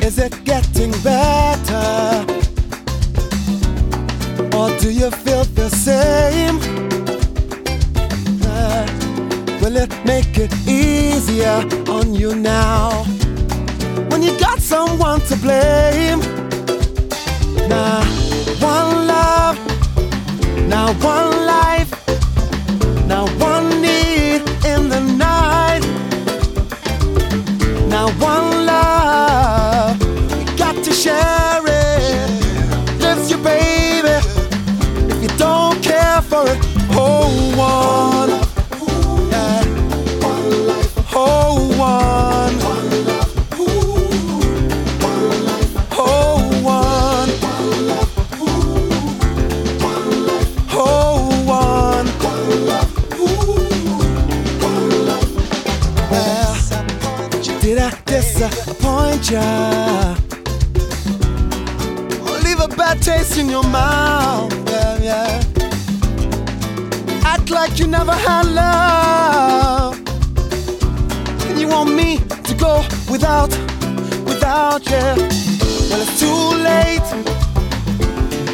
[0.01, 2.24] Is it getting better?
[4.55, 6.59] Or do you feel the same?
[8.47, 8.86] Uh,
[9.60, 11.59] will it make it easier
[11.89, 13.02] on you now?
[14.10, 16.20] When you got someone to blame?
[17.68, 18.05] Now,
[18.60, 19.59] one love,
[20.68, 21.90] now one life,
[23.09, 25.82] now one need in the night.
[27.89, 30.01] Now one love,
[30.39, 31.44] you got to share
[62.45, 64.53] leave a bad taste in your mouth?
[64.69, 65.53] Yeah, yeah.
[67.45, 70.01] Act like you never had love.
[71.47, 73.51] And you want me to go without,
[74.25, 74.97] without you.
[75.91, 77.07] Well, it's too late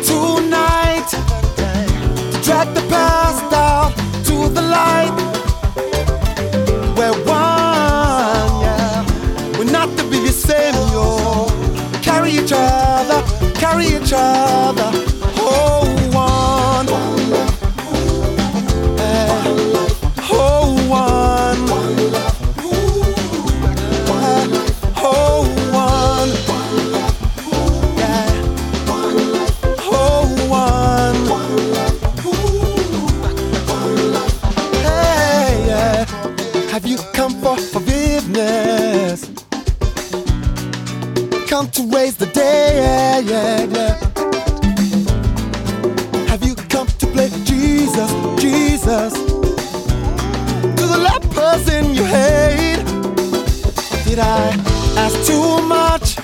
[0.03, 1.09] tonight
[2.33, 3.95] to drag the past out
[4.25, 5.50] to the light.
[41.69, 43.25] to raise the dead?
[46.29, 48.11] Have you come to play Jesus,
[48.41, 49.13] Jesus?
[50.79, 52.85] To the lepers in your hate.
[54.05, 54.55] Did I
[54.97, 56.17] ask too much?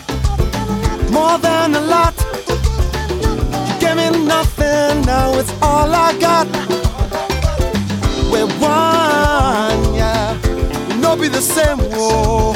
[1.11, 2.15] More than a lot.
[3.69, 6.47] You gave me nothing, now it's all I got.
[8.33, 10.39] We're one, yeah.
[10.89, 11.79] We'll not be the same.
[11.79, 12.53] Whoa.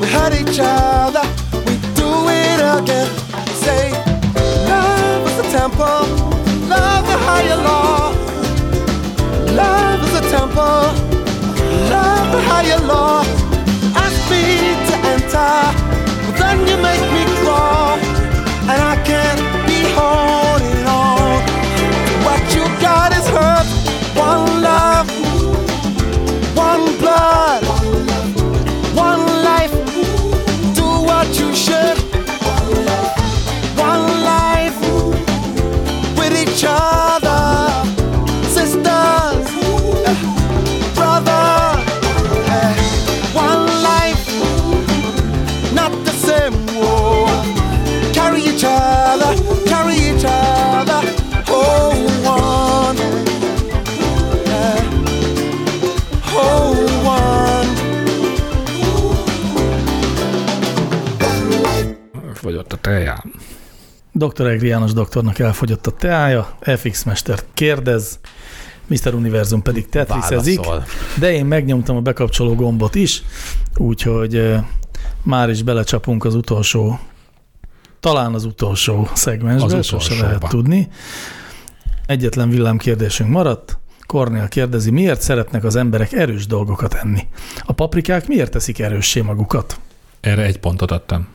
[0.00, 1.29] We had each other
[2.78, 3.08] again.
[3.64, 3.90] Say,
[4.68, 6.02] love is a temple,
[6.68, 8.12] love the higher law.
[9.62, 10.82] Love is a temple,
[11.94, 13.24] love the higher law.
[14.04, 14.44] Ask me
[14.88, 15.54] to enter,
[16.24, 17.98] but then you make me crawl,
[18.70, 21.42] and I can't be holding on.
[22.26, 23.68] What you got is hurt,
[24.14, 25.08] one love,
[26.56, 27.49] one blood,
[64.26, 64.46] Dr.
[64.46, 68.18] Egri János doktornak elfogyott a teája, FX Mester kérdez,
[68.86, 69.14] Mr.
[69.14, 70.84] Univerzum pedig tetriszezik, Válaszol.
[71.18, 73.22] de én megnyomtam a bekapcsoló gombot is,
[73.76, 74.54] úgyhogy
[75.22, 76.98] már is belecsapunk az utolsó,
[78.00, 80.88] talán az utolsó szegmensbe, Az sose lehet tudni.
[82.06, 83.78] Egyetlen villámkérdésünk maradt.
[84.06, 87.26] Kornél kérdezi, miért szeretnek az emberek erős dolgokat enni?
[87.64, 89.80] A paprikák miért teszik erőssé magukat?
[90.20, 91.28] Erre egy pontot adtam.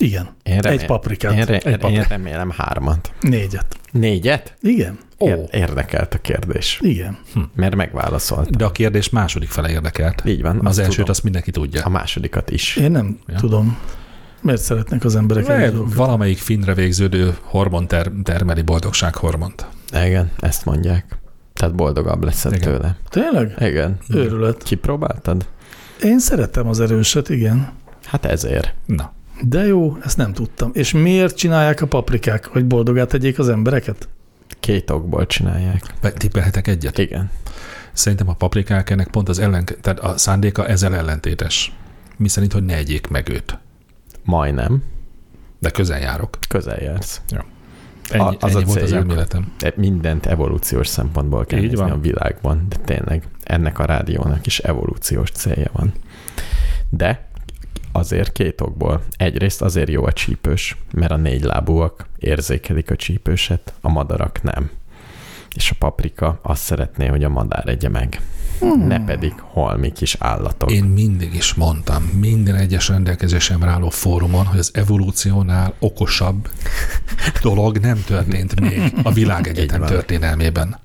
[0.00, 1.32] Igen, Én egy remé- paprikát.
[1.32, 2.08] Én, re- egy én paprikát.
[2.08, 3.12] remélem hármat.
[3.20, 3.76] Négyet.
[3.92, 4.56] Négyet?
[4.60, 6.78] Igen, Ó, Ér- érdekelt a kérdés.
[6.82, 7.18] igen.
[7.54, 8.52] Mert megválaszoltam.
[8.56, 10.22] de a kérdés második fele érdekelt.
[10.26, 11.10] Így van, Az elsőt tudom.
[11.10, 11.82] azt mindenki tudja.
[11.84, 12.76] A másodikat is.
[12.76, 13.36] Én nem Ja.
[13.38, 13.78] tudom.
[14.42, 19.66] Miért szeretnek az emberek Mert valamelyik finre végződő hormon ter- termeli boldogsághormont.
[20.04, 21.18] Igen, ezt mondják.
[21.52, 22.72] Tehát boldogabb leszel Igen.
[22.72, 22.96] tőle.
[23.08, 23.54] Tényleg?
[23.58, 23.98] Igen.
[24.08, 24.62] Őrület.
[24.62, 25.46] Kipróbáltad?
[26.02, 27.72] Én szeretem az erőset, igen.
[28.04, 28.74] Hát ezért.
[28.86, 29.12] Na,
[29.42, 30.70] De jó, ezt nem tudtam.
[30.74, 34.08] És miért csinálják a paprikák, hogy boldogát tegyék az embereket?
[34.60, 35.82] Két okból csinálják.
[36.16, 36.98] tippelhetek egyet?
[36.98, 37.30] Igen.
[37.92, 41.72] Szerintem a paprikák ennek pont az ellen, tehát a szándéka ezzel ellentétes.
[42.16, 43.58] Mi szerint, hogy ne egyék meg őt.
[44.24, 44.82] Majdnem.
[45.58, 46.38] De közel járok.
[46.48, 47.20] Közel jársz.
[48.10, 49.52] Ennyi, A- az ennyi a volt az elméletem.
[49.58, 51.90] De mindent evolúciós szempontból kell Így nézni van.
[51.90, 55.92] a világban, de tényleg ennek a rádiónak is evolúciós célja van.
[56.90, 57.28] De
[57.92, 59.02] azért két okból.
[59.16, 64.70] Egyrészt azért jó a csípős, mert a négy lábúak érzékelik a csípőset, a madarak nem.
[65.54, 68.20] És a paprika azt szeretné, hogy a madár egye meg.
[68.60, 68.86] Hmm.
[68.86, 70.70] Ne pedig holmi kis állatok.
[70.70, 76.48] Én mindig is mondtam, minden egyes rendelkezésemre álló fórumon, hogy az evolúciónál okosabb
[77.42, 80.78] dolog nem történt még a világegyetem történelmében.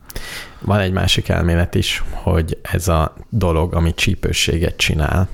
[0.59, 5.27] Van egy másik elmélet is, hogy ez a dolog, ami csípősséget csinál,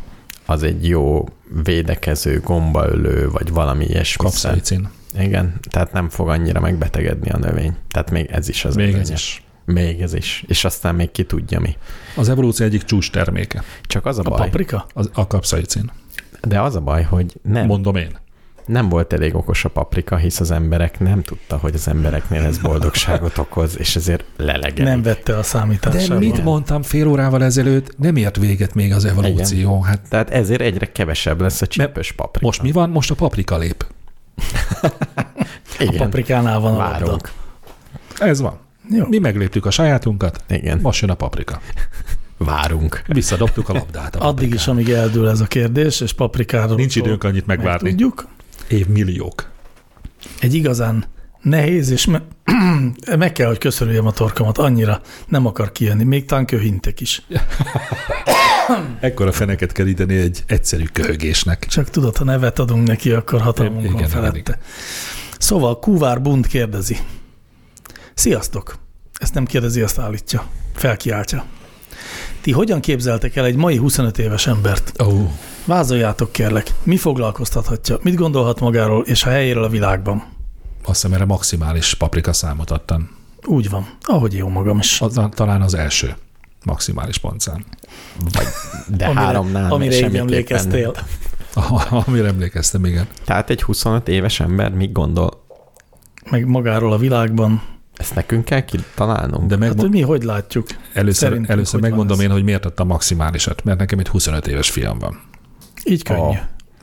[0.52, 1.26] az egy jó
[1.64, 4.24] védekező, gombaölő, vagy valami ilyesmi.
[4.24, 4.90] Kapszaicin.
[5.20, 7.76] Igen, tehát nem fog annyira megbetegedni a növény.
[7.90, 9.44] Tehát még ez is az Még ez is.
[9.66, 10.44] Még ez is.
[10.48, 11.76] És aztán még ki tudja mi.
[12.16, 14.88] Az evolúció egyik csúcs terméke, Csak az a A baj, paprika?
[14.94, 15.92] az, a kapszaicin.
[16.48, 18.18] de az a baj, hogy nem, Mondom én.
[18.66, 22.58] Nem volt elég okos a paprika, hisz az emberek nem tudta, hogy az embereknél ez
[22.58, 24.84] boldogságot okoz, és ezért lelegelik.
[24.84, 26.20] Nem vette a De számításába.
[26.20, 27.98] mit mondtam fél órával ezelőtt?
[27.98, 29.82] Nem ért véget még az evolúció.
[29.82, 32.46] Hát Tehát ezért egyre kevesebb lesz a csípős paprika.
[32.46, 32.90] most mi van?
[32.90, 33.86] Most a paprika lép.
[34.82, 36.92] A Igen, paprikánál van a labda.
[36.92, 37.32] várunk.
[38.20, 38.58] Ez van.
[38.90, 39.06] Jó.
[39.08, 41.62] Mi megléptük a sajátunkat, Igen, most jön a paprika.
[42.38, 43.02] várunk.
[43.08, 44.16] Visszadobtuk a labdát.
[44.16, 47.90] A Addig is, amíg eldől ez a kérdés, és paprikáról Nincs időnk annyit megvárni.
[47.90, 48.28] Tudjuk.
[48.72, 49.50] Évmilliók.
[50.40, 51.06] Egy igazán
[51.42, 52.24] nehéz, és me-
[53.18, 57.22] meg kell, hogy köszörüljem a torkomat, annyira nem akar kijönni, még talán köhintek is.
[59.00, 61.66] Ekkora feneket kell ideni egy egyszerű köhögésnek.
[61.66, 64.60] Csak tudod, ha nevet adunk neki, akkor hatalmunk Igen, van igen, felette.
[65.38, 66.98] Szóval Kuvár Bund kérdezi.
[68.14, 68.78] Sziasztok!
[69.14, 70.46] Ezt nem kérdezi, azt állítja.
[70.76, 71.46] Felkiáltja.
[72.42, 74.94] Ti hogyan képzeltek el egy mai 25 éves embert?
[74.98, 75.30] Oh,
[75.66, 80.24] Vázoljátok kérlek, mi foglalkoztathatja, mit gondolhat magáról és a helyéről a világban?
[80.84, 83.10] azt hiszem erre maximális paprika számot adtam.
[83.46, 85.02] Úgy van, ahogy jó magam is.
[85.02, 86.16] Az, talán az első
[86.66, 87.66] maximális pontszám.
[88.32, 88.48] Vagy,
[88.88, 90.94] de amire, háromnál amire így emlékeztél.
[92.06, 93.08] Amire emlékeztem, igen.
[93.26, 95.44] Tehát egy 25 éves ember mit gondol?
[96.30, 97.62] Meg magáról a világban.
[97.96, 99.48] Ezt nekünk kell kitalálnunk?
[99.48, 100.68] De Hát, meg, hogy mi hogy látjuk?
[100.94, 104.70] először, szerintünk először hogy megmondom én, hogy miért adtam maximálisat, mert nekem egy 25 éves
[104.70, 105.22] fiam van.
[105.86, 106.20] Így könnyű.
[106.20, 106.38] Oh.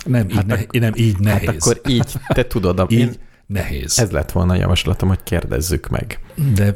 [0.04, 1.46] Nem, így, Hát ne, ak- nem így nehéz.
[1.48, 3.14] Hát akkor így, te tudod, a, így, én,
[3.46, 3.98] nehéz.
[3.98, 6.20] Ez lett volna a javaslatom, hogy kérdezzük meg.
[6.54, 6.74] De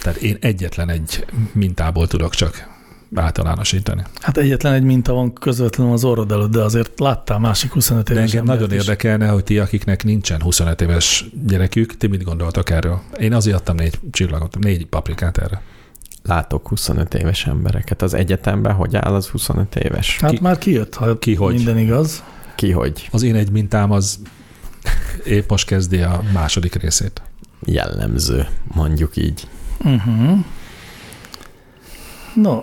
[0.00, 2.68] tehát én egyetlen egy mintából tudok csak
[3.14, 4.02] általánosítani.
[4.20, 8.12] Hát egyetlen egy minta van közvetlenül az orrod előtt, de azért láttál másik 25 De
[8.12, 8.82] éves engem embert nagyon is.
[8.82, 13.00] érdekelne, hogy ti, akiknek nincsen 25 éves gyerekük, ti mit gondoltak erről?
[13.18, 15.62] Én azért adtam négy csillagot, négy paprikát erre.
[16.30, 18.02] Látok 25 éves embereket.
[18.02, 20.18] Az egyetemben hogy áll az 25 éves?
[20.20, 21.54] Hát Ki- már kijött, ha ki hogy?
[21.54, 22.22] minden igaz.
[22.54, 24.18] Ki hogy Az én egy mintám az
[25.24, 27.22] épp most kezdi a második részét.
[27.64, 29.48] jellemző, mondjuk így.
[29.84, 30.38] Uh-huh.
[32.34, 32.62] No,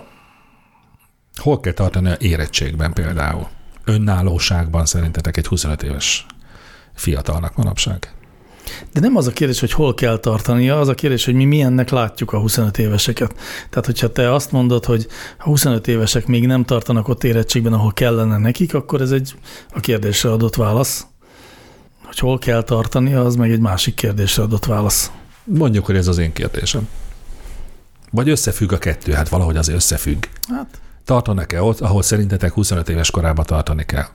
[1.36, 3.48] Hol kell tartani a érettségben például?
[3.84, 6.26] Önállóságban szerintetek egy 25 éves
[6.94, 8.12] fiatalnak manapság?
[8.92, 11.90] De nem az a kérdés, hogy hol kell tartania, az a kérdés, hogy mi milyennek
[11.90, 13.34] látjuk a 25 éveseket.
[13.70, 15.06] Tehát, hogyha te azt mondod, hogy
[15.38, 19.34] a 25 évesek még nem tartanak ott érettségben, ahol kellene nekik, akkor ez egy
[19.74, 21.06] a kérdésre adott válasz.
[22.04, 25.10] Hogy hol kell tartania, az meg egy másik kérdésre adott válasz.
[25.44, 26.88] Mondjuk, hogy ez az én kérdésem.
[28.10, 29.12] Vagy összefügg a kettő?
[29.12, 30.24] Hát valahogy azért összefügg.
[30.48, 34.06] Hát, Tartanak-e ott, ahol szerintetek 25 éves korában tartani kell?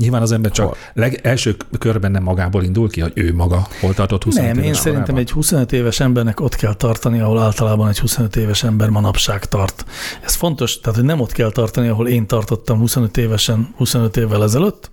[0.00, 0.76] Nyilván az ember csak Hol?
[0.92, 4.64] leg, első körben nem magából indul ki, hogy ő maga hol tartott 25 nem, én
[4.64, 5.22] éves szerintem korában.
[5.22, 9.84] egy 25 éves embernek ott kell tartani, ahol általában egy 25 éves ember manapság tart.
[10.20, 14.42] Ez fontos, tehát hogy nem ott kell tartani, ahol én tartottam 25 évesen, 25 évvel
[14.42, 14.90] ezelőtt,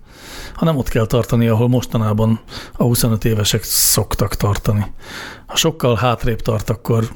[0.54, 2.40] hanem ott kell tartani, ahol mostanában
[2.72, 4.86] a 25 évesek szoktak tartani.
[5.46, 7.08] Ha sokkal hátrébb tart, akkor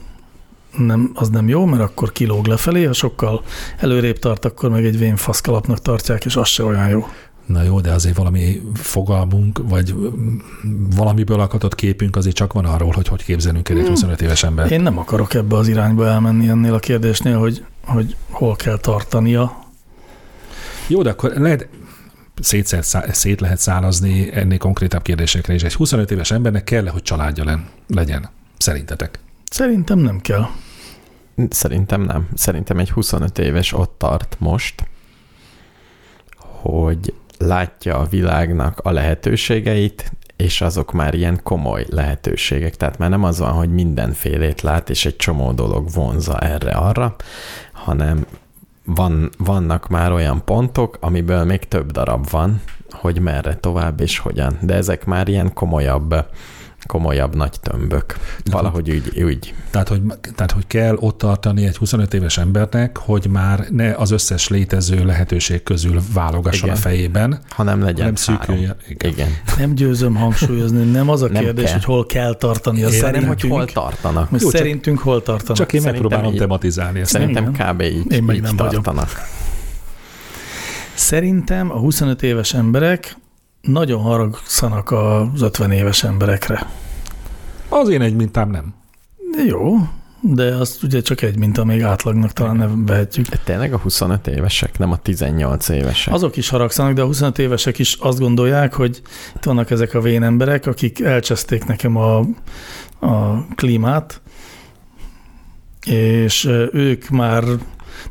[0.76, 3.42] nem, az nem jó, mert akkor kilóg lefelé, ha sokkal
[3.78, 7.06] előrébb tart, akkor meg egy vén faszkalapnak tartják, és az se olyan jó.
[7.46, 10.38] Na jó, de azért valami fogalmunk, vagy mm,
[10.96, 14.72] valamiből alkotott képünk azért csak van arról, hogy hogy képzelünk el egy 25 éves ember.
[14.72, 19.64] Én nem akarok ebbe az irányba elmenni ennél a kérdésnél, hogy, hogy hol kell tartania.
[20.86, 21.68] Jó, de akkor lehet,
[22.40, 22.76] szét,
[23.10, 25.62] szét lehet szálazni ennél konkrétabb kérdésekre is.
[25.62, 28.30] Egy 25 éves embernek kell hogy családja legyen?
[28.58, 29.18] Szerintetek?
[29.50, 30.46] Szerintem nem kell.
[31.50, 32.28] Szerintem nem.
[32.34, 34.86] Szerintem egy 25 éves ott tart most,
[36.36, 37.14] hogy
[37.46, 42.76] látja a világnak a lehetőségeit, és azok már ilyen komoly lehetőségek.
[42.76, 47.16] Tehát már nem az van, hogy mindenfélét lát, és egy csomó dolog vonza erre-arra,
[47.72, 48.26] hanem
[48.84, 54.58] van, vannak már olyan pontok, amiből még több darab van, hogy merre tovább és hogyan.
[54.60, 56.14] De ezek már ilyen komolyabb,
[56.86, 58.16] komolyabb nagy tömbök.
[58.50, 60.00] Valahogy úgy, úgy Tehát hogy,
[60.34, 65.04] tehát, hogy kell ott tartani egy 25 éves embernek, hogy már ne az összes létező
[65.04, 66.76] lehetőség közül válogasson Igen.
[66.76, 68.46] a fejében, hanem legyen hanem három.
[68.46, 68.76] szűküljön.
[68.88, 69.10] Igen.
[69.12, 69.28] Igen.
[69.58, 71.72] Nem győzöm hangsúlyozni, nem az a Nem kérdés, kell.
[71.74, 72.82] hogy hol kell tartani.
[72.82, 74.28] A Hanem, hogy szerintünk, hol tartanak.
[74.30, 75.56] Jó, csak- szerintünk hol tartanak.
[75.56, 77.10] Csak én Szerintem megpróbálom így- tematizálni ezt.
[77.10, 77.72] Szerintem Igen.
[77.74, 77.80] kb.
[77.80, 78.82] így, Én meg így nem vagyok.
[78.82, 79.08] tartanak.
[80.94, 83.16] Szerintem a 25 éves emberek
[83.62, 86.66] nagyon haragszanak az 50 éves emberekre.
[87.68, 88.74] Az én egy mintám nem.
[89.48, 89.76] Jó,
[90.20, 93.26] de azt ugye csak egy minta még átlagnak talán nem vehetjük.
[93.26, 96.14] De tényleg a 25 évesek, nem a 18 évesek.
[96.14, 99.02] Azok is haragszanak, de a 25 évesek is azt gondolják, hogy
[99.36, 102.18] itt vannak ezek a vén emberek, akik elcseszték nekem a,
[103.00, 104.20] a klímát,
[105.86, 107.44] és ők már,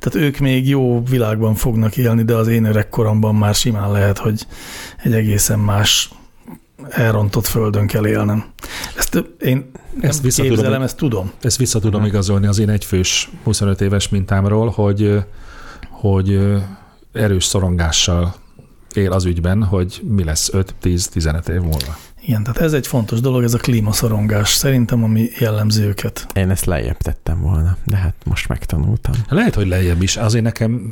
[0.01, 4.47] tehát ők még jó világban fognak élni, de az én öregkoromban már simán lehet, hogy
[5.03, 6.11] egy egészen más
[6.89, 8.45] elrontott földön kell élnem.
[8.97, 9.71] Ezt én
[10.01, 11.31] Ezt tudom- képzelem, ezt tudom.
[11.41, 15.23] Ezt vissza tudom igazolni az én egyfős 25 éves mintámról, hogy,
[15.89, 16.39] hogy
[17.13, 18.35] erős szorongással
[18.93, 21.97] él az ügyben, hogy mi lesz 5-10-15 év múlva.
[22.21, 24.53] Igen, tehát ez egy fontos dolog, ez a klímaszorongás.
[24.53, 26.27] Szerintem, ami jellemzi őket.
[26.33, 29.13] Én ezt lejjebb tettem volna, de hát most megtanultam.
[29.29, 30.89] Lehet, hogy lejjebb is, azért nekem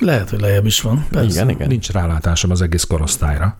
[0.00, 1.06] Lehet, hogy lejjebb is van.
[1.10, 1.28] Persze.
[1.28, 1.68] Igen, igen.
[1.68, 3.58] nincs rálátásom az egész korosztályra.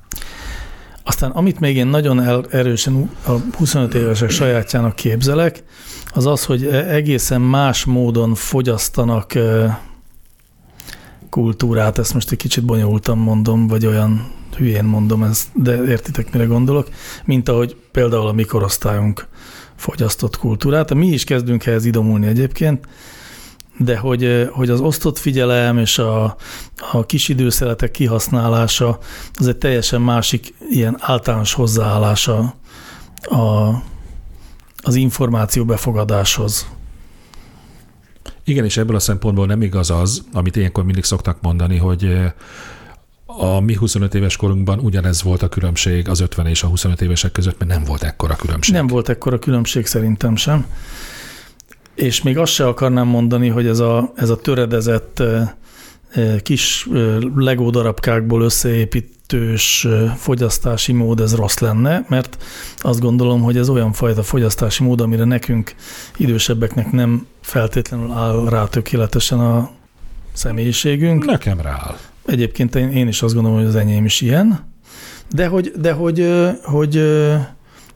[1.03, 5.63] Aztán amit még én nagyon el, erősen a 25 évesek sajátjának képzelek,
[6.13, 9.67] az az, hogy egészen más módon fogyasztanak ö,
[11.31, 16.45] kultúrát, ezt most egy kicsit bonyolultan mondom, vagy olyan hülyén mondom, ezt, de értitek, mire
[16.45, 16.89] gondolok,
[17.25, 19.27] mint ahogy például a mi korosztályunk
[19.77, 20.95] fogyasztott kultúrát.
[20.95, 22.89] Mi is kezdünk ehhez idomulni egyébként,
[23.79, 26.37] de hogy, hogy az osztott figyelem és a,
[26.93, 28.99] a kis időszeletek kihasználása
[29.35, 32.55] az egy teljesen másik ilyen általános hozzáállása
[33.23, 33.69] a,
[34.83, 36.78] az információ befogadáshoz.
[38.49, 42.33] Igen, és ebből a szempontból nem igaz az, amit ilyenkor mindig szoktak mondani, hogy eh,
[43.27, 47.33] a mi 25 éves korunkban ugyanez volt a különbség az 50 és a 25 évesek
[47.33, 48.75] között, mert nem volt ekkora különbség.
[48.75, 50.67] Nem volt ekkora különbség szerintem sem.
[51.95, 55.49] És még azt se akarnám mondani, hogy ez a, ez a töredezett, eh,
[56.43, 56.89] kis
[57.37, 59.87] legó darabkákból összeépítős
[60.17, 62.39] fogyasztási mód ez rossz lenne, mert
[62.77, 65.75] azt gondolom, hogy ez olyan fajta fogyasztási mód, amire nekünk
[66.17, 69.71] idősebbeknek nem feltétlenül áll rá tökéletesen a
[70.33, 71.25] személyiségünk.
[71.25, 71.97] Nekem rááll.
[72.27, 74.67] Egyébként én, én is azt gondolom, hogy az enyém is ilyen,
[75.31, 76.29] de hogy, de hogy,
[76.63, 77.37] hogy ö,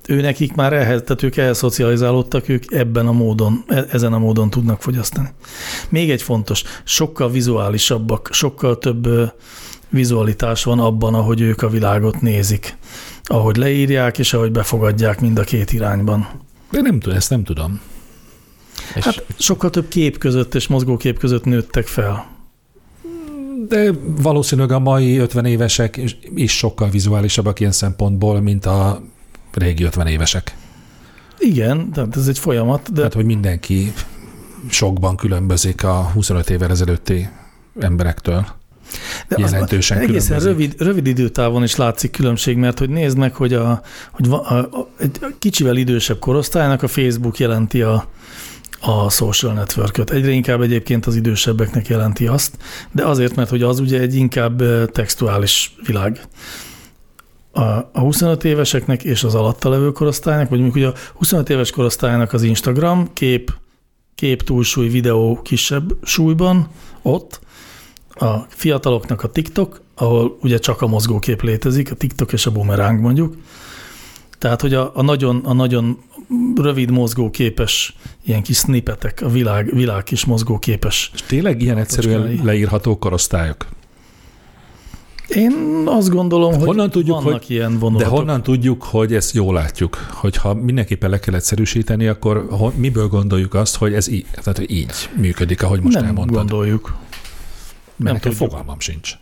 [0.08, 4.18] ő nekik már ehhez, tehát ők ehhez szocializálódtak, ők ebben a módon, e- ezen a
[4.18, 5.28] módon tudnak fogyasztani.
[5.88, 9.08] Még egy fontos, sokkal vizuálisabbak, sokkal több
[9.88, 12.76] vizualitás van abban, ahogy ők a világot nézik,
[13.24, 16.28] ahogy leírják és ahogy befogadják mind a két irányban.
[16.70, 17.80] De nem tudom, ezt nem tudom.
[18.94, 22.30] És Hát sokkal több kép között és mozgókép között nőttek fel.
[23.68, 23.90] De
[24.22, 26.00] valószínűleg a mai 50 évesek
[26.34, 29.02] is sokkal vizuálisabbak ilyen szempontból, mint a
[29.56, 30.56] régi 50 évesek.
[31.38, 33.92] Igen, tehát ez egy folyamat, de Tehát, hogy mindenki
[34.68, 37.28] sokban különbözik a 25 évvel ezelőtti
[37.80, 38.46] emberektől.
[39.28, 40.50] De az jelentősen egészen különbözik.
[40.50, 44.58] rövid, rövid időtávon is látszik különbség, mert hogy nézd meg, hogy, a, hogy va- a,
[44.58, 48.08] a, egy kicsivel idősebb korosztálynak a Facebook jelenti a,
[48.80, 50.10] a social networköt.
[50.10, 52.56] Egyre inkább egyébként az idősebbeknek jelenti azt,
[52.90, 56.20] de azért, mert hogy az ugye egy inkább eh, textuális világ.
[57.52, 57.60] A,
[57.92, 62.32] a 25 éveseknek és az alatta levő korosztálynak, vagy mondjuk ugye a 25 éves korosztálynak
[62.32, 63.52] az Instagram kép,
[64.14, 66.68] kép túlsúly, videó kisebb súlyban,
[67.02, 67.40] ott,
[68.14, 73.00] a fiataloknak a TikTok, ahol ugye csak a mozgókép létezik, a TikTok és a bumeráng
[73.00, 73.36] mondjuk.
[74.38, 76.02] Tehát, hogy a, a, nagyon, a nagyon
[76.56, 81.10] rövid mozgóképes ilyen kis snippetek, a világ, világ kis mozgóképes.
[81.14, 83.66] És tényleg ilyen egyszerűen leírható korosztályok?
[85.34, 88.16] Én azt gondolom, hogy Honnan tudjuk, vannak hogy- ilyen De vonulatok.
[88.16, 89.96] honnan tudjuk, hogy ezt jól látjuk?
[90.10, 94.70] Hogyha mindenképpen le kell egyszerűsíteni, akkor hon, miből gondoljuk azt, hogy ez így, tehát hogy
[94.70, 96.36] így működik, ahogy most Nem elmondtad?
[96.36, 96.94] gondoljuk.
[97.96, 98.50] Mert nem tudjuk.
[98.50, 99.12] fogalmam sincs.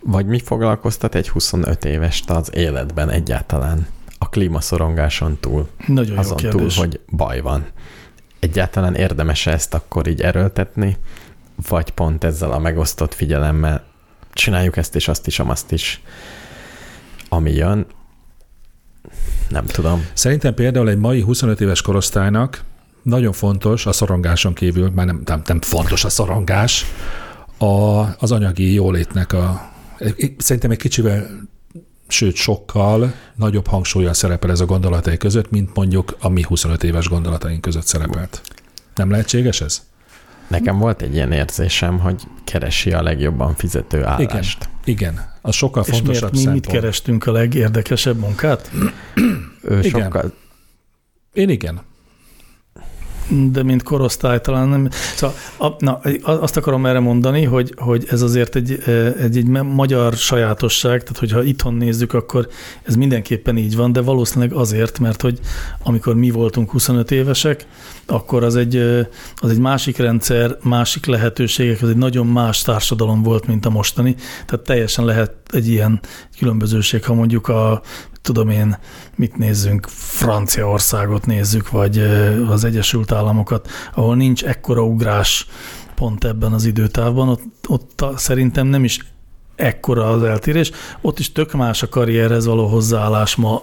[0.00, 3.86] Vagy mi foglalkoztat egy 25 évest az életben egyáltalán?
[4.18, 6.78] A klímaszorongáson túl, Nagyon jó azon túl, kérdés.
[6.78, 7.66] hogy baj van.
[8.38, 10.96] Egyáltalán érdemes ezt akkor így erőltetni,
[11.68, 13.84] vagy pont ezzel a megosztott figyelemmel
[14.36, 16.00] csináljuk ezt és azt is, azt is,
[17.28, 17.86] ami jön.
[19.48, 20.06] Nem tudom.
[20.12, 22.64] Szerintem például egy mai 25 éves korosztálynak
[23.02, 26.84] nagyon fontos a szorongáson kívül, már nem, nem, nem fontos a szorongás,
[27.58, 29.72] a, az anyagi jólétnek a,
[30.38, 31.26] szerintem egy kicsivel,
[32.08, 37.08] sőt sokkal nagyobb hangsúlyan szerepel ez a gondolatai között, mint mondjuk a mi 25 éves
[37.08, 38.40] gondolataink között szerepelt.
[38.94, 39.82] Nem lehetséges ez?
[40.48, 44.68] Nekem volt egy ilyen érzésem, hogy keresi a legjobban fizető állást.
[44.84, 46.64] Igen, az sokkal És fontosabb miért mi szempont.
[46.66, 48.70] mit kerestünk a legérdekesebb munkát?
[49.62, 50.02] Ő Igen.
[50.02, 50.32] sokkal,
[51.32, 51.80] Én igen.
[53.52, 54.88] De mint korosztály talán nem.
[54.90, 58.82] Szóval a, na, azt akarom erre mondani, hogy, hogy ez azért egy,
[59.20, 62.48] egy, egy magyar sajátosság, tehát hogyha itthon nézzük, akkor
[62.82, 65.38] ez mindenképpen így van, de valószínűleg azért, mert hogy
[65.82, 67.66] amikor mi voltunk 25 évesek,
[68.06, 68.76] akkor az egy,
[69.36, 74.14] az egy másik rendszer, másik lehetőségek, az egy nagyon más társadalom volt, mint a mostani.
[74.46, 76.00] Tehát teljesen lehet egy ilyen
[76.38, 77.82] különbözőség, ha mondjuk a
[78.22, 78.78] tudom én,
[79.16, 81.98] mit nézzünk, Franciaországot nézzük, vagy
[82.48, 85.46] az Egyesült Államokat, ahol nincs ekkora ugrás
[85.94, 89.00] pont ebben az időtávban, ott, ott szerintem nem is
[89.56, 90.70] ekkora az eltérés.
[91.00, 93.62] Ott is tök más a karrierhez való hozzáállás ma.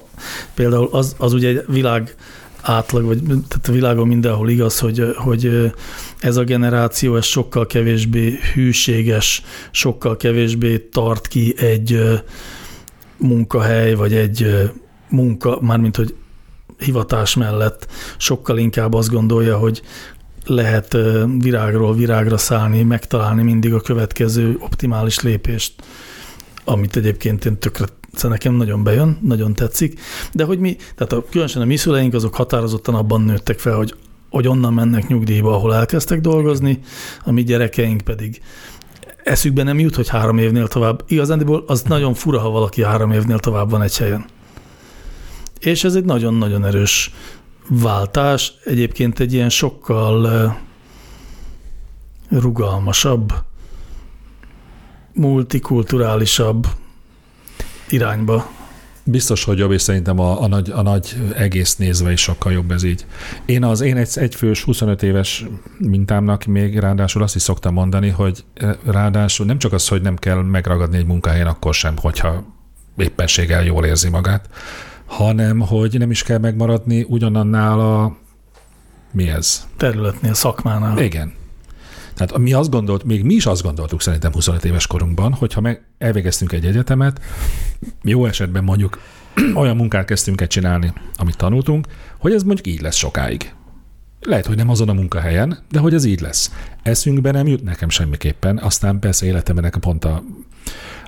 [0.53, 2.15] Például az, az ugye világ
[2.63, 5.71] átlag, vagy tehát a világon mindenhol igaz, hogy, hogy
[6.19, 12.01] ez a generáció ez sokkal kevésbé hűséges, sokkal kevésbé tart ki egy
[13.17, 14.69] munkahely, vagy egy
[15.09, 16.15] munka, mármint hogy
[16.77, 17.87] hivatás mellett.
[18.17, 19.81] Sokkal inkább azt gondolja, hogy
[20.45, 20.97] lehet
[21.39, 25.73] virágról virágra szállni, megtalálni mindig a következő optimális lépést,
[26.63, 29.99] amit egyébként én tökre szóval nekem nagyon bejön, nagyon tetszik,
[30.33, 33.95] de hogy mi, tehát a, különösen a mi szüleink azok határozottan abban nőttek fel, hogy,
[34.29, 36.79] hogy onnan mennek nyugdíjba, ahol elkezdtek dolgozni,
[37.23, 38.41] a mi gyerekeink pedig
[39.23, 41.03] eszükbe nem jut, hogy három évnél tovább.
[41.07, 44.25] Igazándiból az nagyon fura, ha valaki három évnél tovább van egy helyen.
[45.59, 47.11] És ez egy nagyon-nagyon erős
[47.69, 50.55] váltás, egyébként egy ilyen sokkal
[52.29, 53.33] rugalmasabb,
[55.13, 56.67] multikulturálisabb
[57.89, 58.51] irányba.
[59.05, 62.71] Biztos, hogy jobb, és szerintem a, a, nagy, a nagy egész nézve is sokkal jobb
[62.71, 63.05] ez így.
[63.45, 65.45] Én az én egy, egyfős 25 éves
[65.77, 70.15] mintámnak még ráadásul azt is szoktam mondani, hogy eh, ráadásul nem csak az, hogy nem
[70.15, 72.43] kell megragadni egy munkahelyen akkor sem, hogyha
[72.97, 74.49] éppenséggel jól érzi magát,
[75.05, 78.15] hanem hogy nem is kell megmaradni ugyanannál a
[79.11, 79.67] mi ez?
[79.77, 80.97] területnél, szakmánál.
[80.97, 81.33] Igen.
[82.15, 85.83] Tehát mi azt gondolt, még mi is azt gondoltuk szerintem 25 éves korunkban, hogyha meg
[85.97, 87.21] elvégeztünk egy egyetemet,
[88.03, 88.99] jó esetben mondjuk
[89.61, 91.87] olyan munkát kezdtünk el csinálni, amit tanultunk,
[92.19, 93.53] hogy ez mondjuk így lesz sokáig.
[94.21, 96.51] Lehet, hogy nem azon a munkahelyen, de hogy ez így lesz.
[96.83, 100.23] Eszünkbe nem jut nekem semmiképpen, aztán persze életemben ennek pont a,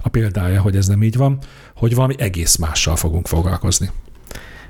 [0.02, 1.38] a példája, hogy ez nem így van,
[1.76, 3.90] hogy valami egész mással fogunk foglalkozni.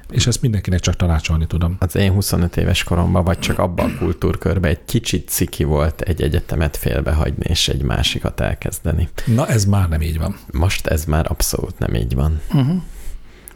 [0.10, 1.76] És ezt mindenkinek csak tanácsolni tudom.
[1.80, 6.22] Az én 25 éves koromban, vagy csak abban a kultúrkörben egy kicsit ciki volt egy
[6.22, 9.10] egyetemet félbehagyni, és egy másikat elkezdeni.
[9.26, 10.38] Na ez már nem így van.
[10.52, 12.41] Most ez már abszolút nem így van.
[12.53, 12.82] Uh-huh.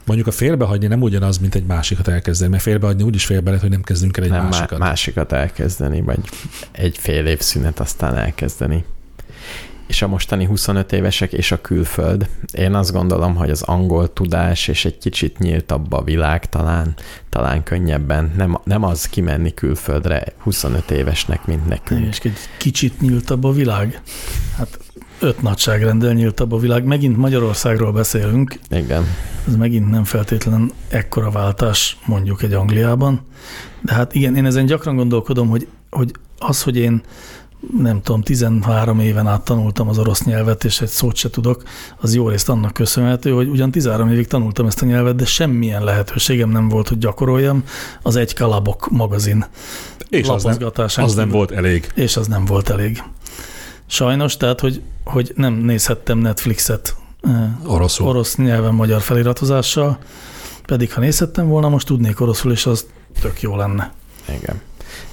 [0.06, 3.70] Mondjuk a félbehagyni nem ugyanaz, mint egy másikat elkezdeni, mert félbehagyni úgyis félbe lehet, hogy
[3.70, 4.60] nem kezdünk el egy nem másikat.
[4.60, 4.88] másikat.
[4.88, 6.20] másikat elkezdeni, vagy
[6.72, 8.84] egy fél év szünet aztán elkezdeni.
[9.90, 12.30] És a mostani 25 évesek és a külföld.
[12.54, 16.94] Én azt gondolom, hogy az angol tudás és egy kicsit nyíltabb a világ talán,
[17.30, 18.34] talán könnyebben.
[18.38, 22.08] Nem, nem az kimenni külföldre 25 évesnek, mint nekünk.
[22.08, 24.02] És egy kicsit nyíltabb a világ.
[24.58, 24.80] Hát
[25.20, 26.84] öt nagyságrendel nyíltabb a világ.
[26.84, 29.04] Megint Magyarországról beszélünk, Igen.
[29.48, 33.22] ez megint nem feltétlen ekkora váltás mondjuk egy Angliában.
[33.82, 37.02] De hát igen, én ezen gyakran gondolkodom, hogy, hogy az, hogy én
[37.78, 41.64] nem tudom, 13 éven át tanultam az orosz nyelvet, és egy szót se tudok,
[41.98, 45.84] az jó részt annak köszönhető, hogy ugyan 13 évig tanultam ezt a nyelvet, de semmilyen
[45.84, 47.64] lehetőségem nem volt, hogy gyakoroljam
[48.02, 49.46] az egy kalabok magazin
[50.10, 50.58] És az nem,
[50.96, 51.92] az nem volt elég.
[51.96, 53.04] És az nem volt elég.
[53.86, 58.08] Sajnos, tehát, hogy, hogy nem nézhettem Netflixet eh, Oroszul.
[58.08, 60.00] orosz nyelven magyar feliratozással,
[60.66, 62.86] pedig ha nézhettem volna, most tudnék oroszul, és az
[63.22, 63.94] tök jó lenne.
[64.28, 64.62] Igen.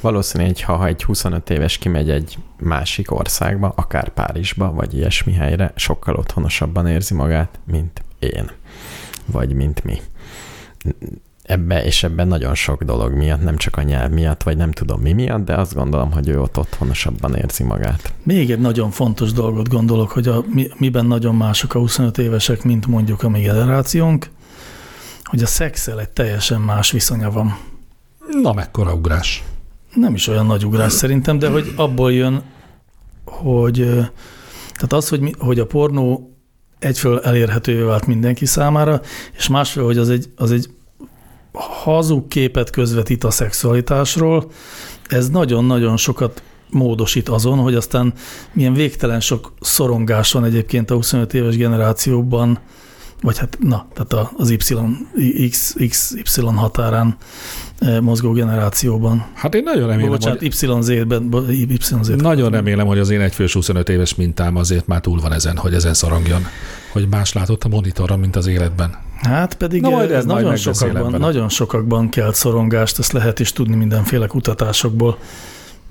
[0.07, 5.73] Valószínű, hogy ha egy 25 éves kimegy egy másik országba, akár Párizsba, vagy ilyesmi helyre,
[5.77, 8.51] sokkal otthonosabban érzi magát, mint én,
[9.24, 10.01] vagy mint mi.
[11.43, 15.01] Ebbe és ebben nagyon sok dolog miatt, nem csak a nyelv miatt, vagy nem tudom
[15.01, 18.12] mi miatt, de azt gondolom, hogy ő ott otthonosabban érzi magát.
[18.23, 22.62] Még egy nagyon fontos dolgot gondolok, hogy a, mi, miben nagyon mások a 25 évesek,
[22.62, 24.31] mint mondjuk a mi generációnk,
[25.24, 27.59] hogy a szexel egy teljesen más viszonya van.
[28.43, 29.45] Na, mekkora ugrás.
[29.97, 32.43] Nem is olyan nagy ugrás szerintem, de hogy abból jön,
[33.24, 33.77] hogy
[34.74, 36.36] tehát az, hogy, mi, hogy a pornó
[36.78, 39.01] egyfelől elérhetővé vált mindenki számára,
[39.36, 40.70] és másfelől, hogy az egy, az egy
[41.52, 44.51] hazug képet közvetít a szexualitásról,
[45.09, 48.12] ez nagyon-nagyon sokat módosít azon, hogy aztán
[48.52, 52.59] milyen végtelen sok szorongás van egyébként a 25 éves generációban,
[53.23, 54.59] vagy hát na, tehát az Y,
[55.51, 57.16] X, X, Y határán
[58.01, 59.27] mozgó generációban.
[59.35, 62.09] Hát én nagyon remélem, Bocsánat, hogy, YZ-ben, YZ.
[62.16, 65.74] nagyon remélem, hogy az én egyfős 25 éves mintám azért már túl van ezen, hogy
[65.74, 66.47] ezen szorongjon.
[66.93, 68.97] Hogy más látott a monitoron, mint az életben.
[69.23, 73.53] Hát pedig Na, majd ez ez nagyon sokakban, nagyon sokakban kelt szorongást, ezt lehet is
[73.53, 75.19] tudni mindenféle kutatásokból,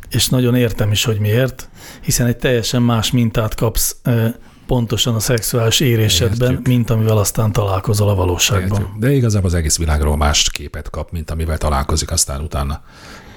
[0.10, 1.70] és nagyon értem is, hogy miért,
[2.02, 4.34] hiszen egy teljesen más mintát kapsz eh,
[4.68, 6.68] pontosan a szexuális érésedben, Értjük.
[6.68, 8.80] mint amivel aztán találkozol a valóságban.
[8.80, 9.00] Értjük.
[9.00, 12.82] De igazából az egész világról más képet kap, mint amivel találkozik aztán utána.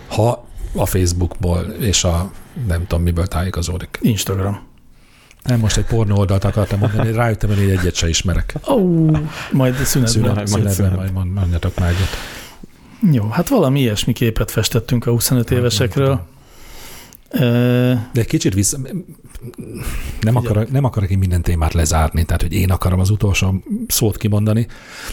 [0.09, 2.31] Ha a Facebookból és a
[2.67, 3.99] nem tudom miből tájékozódik.
[4.03, 4.67] Instagram.
[5.45, 8.55] Nem, most egy pornó oldalt akartam mondani, rájöttem, hogy egyet se ismerek.
[8.71, 9.11] Ó,
[9.53, 10.07] majd szünetben.
[10.13, 10.97] Szünet, majd szünetben szünet.
[10.97, 12.09] majd mond- mondjatok már egyet.
[13.13, 16.21] Jó, hát valami ilyesmi képet festettünk a 25 évesekről.
[17.31, 18.79] De egy kicsit vissza...
[20.21, 24.17] Nem, akarok, nem akarok én minden témát lezárni, tehát hogy én akarom az utolsó szót
[24.17, 24.67] kimondani.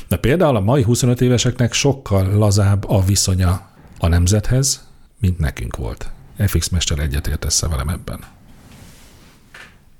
[0.08, 3.70] De például a mai 25 éveseknek sokkal lazább a viszonya
[4.00, 4.88] a nemzethez,
[5.20, 6.12] mint nekünk volt.
[6.38, 8.20] FX Mester egyetért velem ebben.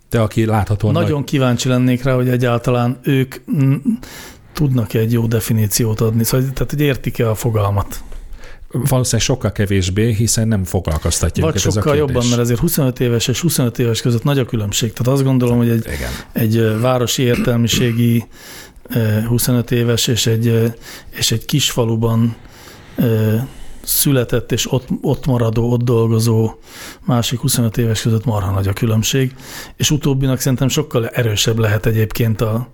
[0.10, 3.76] Te, aki láthatóan Nagyon kíváncsi lennék rá, hogy egyáltalán ők mm,
[4.54, 8.04] tudnak egy jó definíciót adni, szóval, tehát hogy értik-e a fogalmat.
[8.84, 12.14] Valószínűleg sokkal kevésbé, hiszen nem foglalkoztatja Vagy őket ez a sokkal kérdés.
[12.14, 14.94] jobban, mert azért 25 éves és 25 éves között nagy a különbség.
[14.94, 16.12] Tehát azt gondolom, hogy egy, Igen.
[16.34, 18.26] egy városi értelmiségi
[18.90, 20.74] ö, 25 éves és egy,
[21.10, 22.36] és egy kisfaluban
[22.96, 23.36] ö,
[23.84, 26.54] született és ott, ott maradó, ott dolgozó
[27.06, 29.36] másik 25 éves között marha nagy a különbség,
[29.76, 32.68] és utóbbinak szerintem sokkal erősebb lehet egyébként a,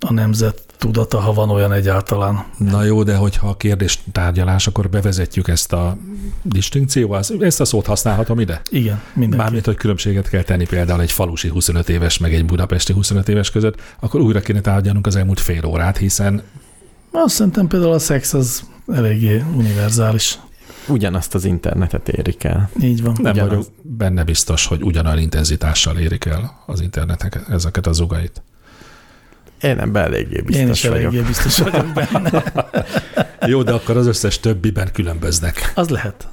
[0.00, 2.44] a nemzet tudata, ha van olyan egyáltalán.
[2.58, 5.96] Na jó, de hogyha a kérdés tárgyalás, akkor bevezetjük ezt a
[6.42, 7.22] distinkcióval.
[7.40, 8.60] Ezt a szót használhatom ide?
[8.70, 9.42] Igen, mindenki.
[9.42, 13.50] Mármint, hogy különbséget kell tenni például egy falusi 25 éves, meg egy budapesti 25 éves
[13.50, 16.42] között, akkor újra kéne tárgyalnunk az elmúlt fél órát, hiszen
[17.10, 20.38] Azt szerintem például a szex az eléggé univerzális.
[20.88, 22.70] Ugyanazt az internetet érik el.
[22.80, 23.16] Így van.
[23.22, 23.50] nem Ugyanaz.
[23.50, 28.42] vagyok benne biztos, hogy ugyanolyan intenzitással érik el az internetek ezeket az ugait.
[29.64, 31.04] Én ebben eléggé biztos Én is vagyok.
[31.04, 32.42] eléggé biztos vagyok benne.
[33.52, 35.72] Jó, de akkor az összes többiben különböznek.
[35.74, 36.28] Az lehet.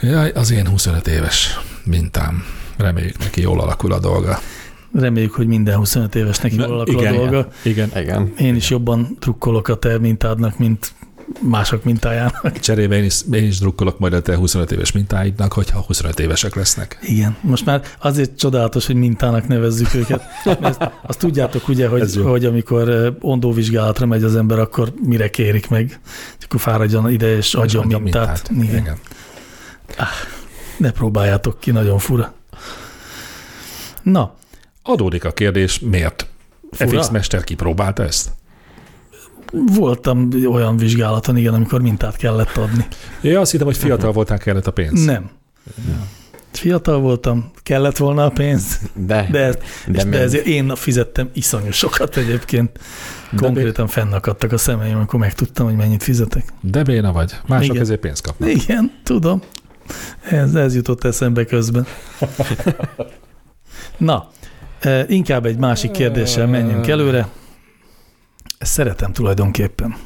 [0.00, 2.44] Jaj, az én 25 éves mintám.
[2.76, 4.38] Reméljük neki jól alakul a dolga.
[4.92, 7.48] Reméljük, hogy minden 25 évesnek jól alakul igen, a dolga.
[7.62, 8.32] Igen, Igen.
[8.38, 10.92] Én is jobban trukkolok a te mintádnak, mint
[11.40, 12.58] mások mintájának.
[12.60, 16.54] Cserébe én is, én is drukkolok majd a te 25 éves mintáidnak, hogyha 25 évesek
[16.54, 16.98] lesznek.
[17.02, 20.22] Igen, most már azért csodálatos, hogy mintának nevezzük őket.
[20.60, 26.00] Mert azt tudjátok ugye, hogy, hogy amikor ondóvizsgálatra megy az ember, akkor mire kérik meg?
[26.44, 28.50] Akkor fáradjon ide és adjon Adja mintát.
[28.50, 28.64] Igen.
[28.64, 28.78] Igen.
[28.78, 28.98] Igen.
[30.76, 32.34] Ne próbáljátok ki, nagyon fura.
[34.02, 34.34] Na,
[34.82, 36.26] Adódik a kérdés, miért?
[36.70, 37.02] Fura.
[37.02, 38.30] FX Mester kipróbálta ezt?
[39.52, 42.86] Voltam olyan vizsgálaton, igen, amikor mintát kellett adni.
[43.20, 45.04] Ja, azt hittem, hogy fiatal voltál, kellett a pénz.
[45.04, 45.30] Nem.
[46.52, 49.56] Fiatal voltam, kellett volna a pénz, De, de, ez,
[49.86, 52.78] de, de ezért én fizettem iszonyú sokat egyébként.
[53.36, 56.44] Konkrétan fennakadtak a szemeim, amikor megtudtam, hogy mennyit fizetek.
[56.60, 57.32] De béna vagy.
[57.46, 57.82] Mások Igen.
[57.82, 58.48] ezért pénzt kapnak.
[58.48, 59.42] Igen, tudom.
[60.22, 61.86] Ez, ez jutott eszembe közben.
[63.96, 64.28] Na,
[64.80, 67.28] eh, inkább egy másik kérdéssel menjünk előre.
[68.62, 69.96] Ezt szeretem tulajdonképpen.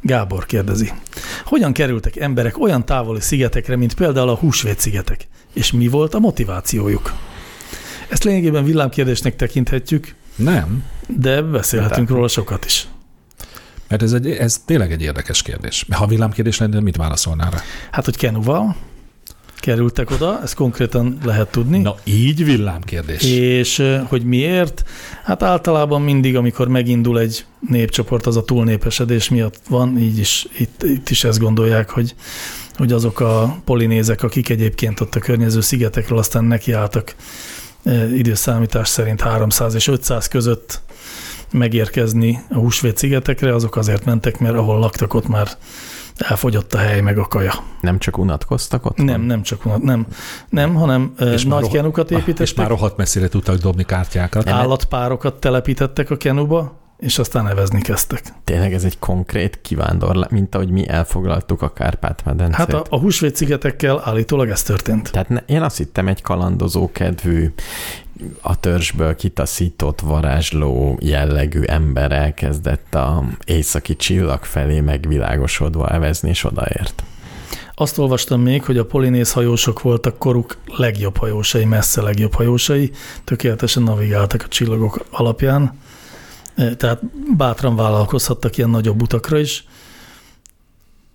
[0.00, 0.92] Gábor kérdezi.
[1.44, 5.28] Hogyan kerültek emberek olyan távoli szigetekre, mint például a Húsvét-szigetek?
[5.52, 7.12] És mi volt a motivációjuk?
[8.08, 12.88] Ezt lényegében villámkérdésnek tekinthetjük, Nem, de beszélhetünk róla sokat is.
[13.88, 15.86] mert ez, egy, ez tényleg egy érdekes kérdés.
[15.90, 17.58] Ha villámkérdés lenne, mit válaszolnál rá?
[17.90, 18.76] Hát, hogy Kenuval
[19.60, 21.78] kerültek oda, ezt konkrétan lehet tudni.
[21.78, 23.22] Na, így villámkérdés.
[23.22, 24.84] És hogy miért?
[25.24, 30.82] Hát általában mindig, amikor megindul egy népcsoport, az a túlnépesedés miatt van, így is, itt,
[30.82, 32.14] itt is ezt gondolják, hogy,
[32.76, 37.14] hogy azok a polinézek, akik egyébként ott a környező szigetekről aztán nekiálltak
[38.16, 40.80] időszámítás szerint 300 és 500 között
[41.50, 45.48] megérkezni a Húsvét szigetekre, azok azért mentek, mert ahol laktak, ott már
[46.20, 47.52] elfogyott a hely meg a kaja.
[47.80, 48.96] nem csak unatkoztak ott?
[48.96, 50.06] Nem, nem csak unat, nem,
[50.48, 54.48] nem, hanem És és nagy rohadt- kenukat És építettek, már rohadt messzire tudtak dobni kártyákat.
[54.48, 58.22] Állatpárokat telepítettek a kenuba, és aztán nevezni kezdtek.
[58.44, 62.56] Tényleg ez egy konkrét kivándorlás, mint ahogy mi elfoglaltuk a Kárpát-medencét.
[62.56, 65.10] Hát a, a Húsvét szigetekkel állítólag ez történt.
[65.12, 67.52] Tehát ne, én azt hittem egy kalandozó kedvű,
[68.40, 77.02] a törzsből kitaszított varázsló jellegű ember elkezdett a északi csillag felé megvilágosodva evezni, és odaért.
[77.74, 82.90] Azt olvastam még, hogy a polinéz hajósok voltak koruk legjobb hajósai, messze legjobb hajósai,
[83.24, 85.78] tökéletesen navigáltak a csillagok alapján,
[86.60, 87.00] E, tehát
[87.36, 89.64] bátran vállalkozhattak ilyen nagyobb utakra is,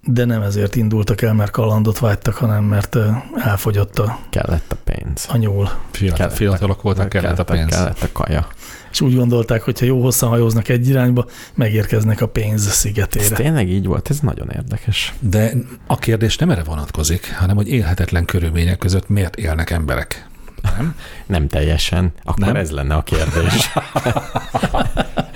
[0.06, 2.98] de nem ezért indultak el, mert kalandot vágytak, hanem mert
[3.44, 5.26] elfogyott a, Kellett a pénz.
[5.32, 5.70] a nyúl.
[5.92, 7.76] Fiatal, Kellett- fiatalok voltak, kellett a pénz.
[7.76, 8.48] Kellett a kaja.
[8.92, 13.36] És úgy gondolták, hogy ha jó hosszan hajóznak egy irányba, megérkeznek a pénz Ez szigetére.
[13.36, 15.14] tényleg így volt, ez nagyon érdekes.
[15.20, 15.52] De
[15.88, 20.28] a kérdés nem erre vonatkozik, hanem hogy élhetetlen körülmények között miért élnek emberek.
[20.62, 20.96] Nem?
[21.26, 22.12] Nem teljesen.
[22.24, 22.56] Akkor nem?
[22.56, 23.72] ez lenne a kérdés.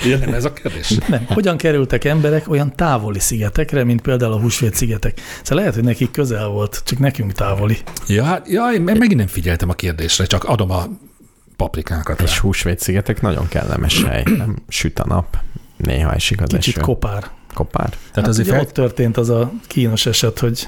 [0.06, 0.90] Igen, nem ez a kérdés?
[1.08, 1.26] Nem.
[1.26, 5.20] Hogyan kerültek emberek olyan távoli szigetekre, mint például a Húsvét szigetek?
[5.42, 7.78] Szóval lehet, hogy nekik közel volt, csak nekünk távoli.
[8.08, 10.88] Ja, hát, ja, én megint nem figyeltem a kérdésre, csak adom a
[11.56, 12.22] paprikákat.
[12.22, 14.24] És húsvét szigetek nagyon kellemes hely.
[14.38, 15.38] Nem süt a nap,
[15.78, 16.86] néha esik az Kicsit eső.
[16.86, 17.30] kopár.
[17.54, 17.90] Kopár.
[17.90, 18.66] Tehát hát azért ugye fel...
[18.66, 20.68] ott történt az a kínos eset, hogy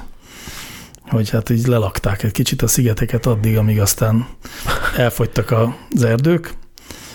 [1.10, 4.28] hogy hát így lelakták egy kicsit a szigeteket addig, amíg aztán
[4.98, 6.54] elfogytak az erdők,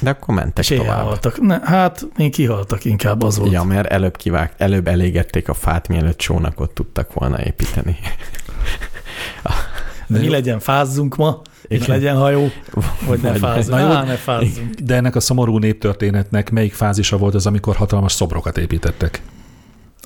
[0.01, 0.98] De akkor mentek és tovább.
[0.98, 1.40] elhaltak.
[1.40, 3.52] Ne, hát még kihaltak inkább az volt.
[3.52, 7.97] Ja, mert előbb, kivág, előbb elégették a fát, mielőtt csónakot tudtak volna építeni.
[10.09, 11.89] De mi legyen, fázzunk ma, és Igen.
[11.97, 12.48] legyen hajó,
[13.06, 13.68] vagy ne Vagy- fázzunk.
[13.78, 14.74] Na jó, Á, ne fázzunk.
[14.74, 19.23] De ennek a szomorú néptörténetnek melyik fázisa volt az, amikor hatalmas szobrokat építettek?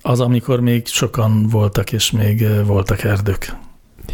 [0.03, 3.57] Az, amikor még sokan voltak, és még voltak erdők.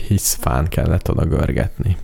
[0.07, 1.97] Hisz fán kellett oda görgetni.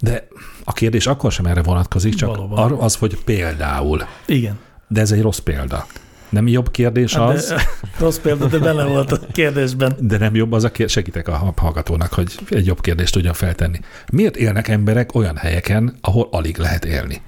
[0.00, 0.28] De
[0.64, 2.72] a kérdés akkor sem erre vonatkozik, csak Valóban.
[2.72, 4.02] az, hogy például.
[4.26, 4.58] Igen.
[4.88, 5.86] De ez egy rossz példa.
[6.28, 7.62] Nem jobb kérdés Hát az, de,
[8.04, 9.96] rossz példa, de benne volt a kérdésben.
[9.98, 13.78] de nem jobb az a kérdés, segítek a hallgatónak, hogy egy jobb kérdést tudjon feltenni.
[14.12, 17.20] Miért élnek emberek olyan helyeken, ahol alig lehet élni?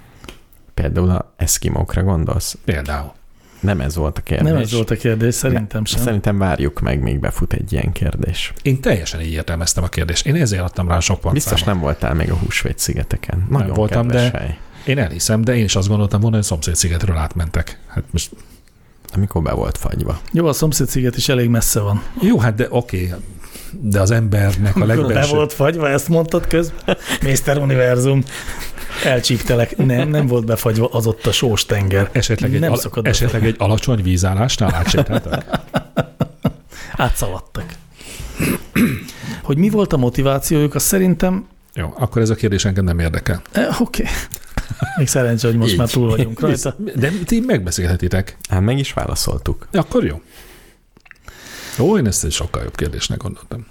[0.74, 2.56] Például a eszkimókra gondolsz?
[2.64, 3.12] Például.
[3.62, 4.48] Nem ez volt a kérdés.
[4.50, 6.02] Nem ez volt a kérdés, szerintem sem.
[6.02, 8.52] Szerintem várjuk meg, míg befut egy ilyen kérdés.
[8.62, 10.26] Én teljesen így értelmeztem a kérdést.
[10.26, 11.34] Én ezért adtam rá sok pontszámot.
[11.34, 13.46] Biztos nem voltál még a húsvét szigeteken.
[13.50, 14.58] Nagyon voltam, kedves de- hely.
[14.86, 17.78] Én elhiszem, de én is azt gondoltam volna, hogy a szomszéd szigetről átmentek.
[17.86, 18.30] Hát most,
[19.14, 20.20] Amikor be volt fagyva.
[20.32, 22.02] Jó, a szomszédsziget is elég messze van.
[22.20, 23.14] jó, hát de oké,
[23.80, 25.34] de az embernek a Amikor be legbelső...
[25.34, 26.96] volt fagyva, ezt mondtad közben?
[27.22, 27.58] Mr.
[27.58, 28.22] Univerzum.
[29.04, 29.76] Elcsíptelek.
[29.76, 32.08] Nem, nem volt befagyva, az ott a sós tenger.
[32.12, 35.44] Esetleg egy, nem al- esetleg egy alacsony vízállásnál átsétáltak?
[36.96, 37.64] Átszaladtak.
[39.42, 43.42] Hogy mi volt a motivációjuk, az szerintem, Jó, akkor ez a kérdés engem nem érdekel.
[43.52, 44.02] eh, oké.
[44.02, 44.14] Okay.
[44.96, 45.78] Még szerencsé, hogy most Így.
[45.78, 46.76] már túl vagyunk rajta.
[46.94, 48.36] De ti megbeszélhetitek.
[48.48, 49.66] Hát meg is válaszoltuk.
[49.72, 50.20] Ja, akkor jó.
[51.78, 53.66] Ó, én ezt egy sokkal jobb kérdésnek gondoltam.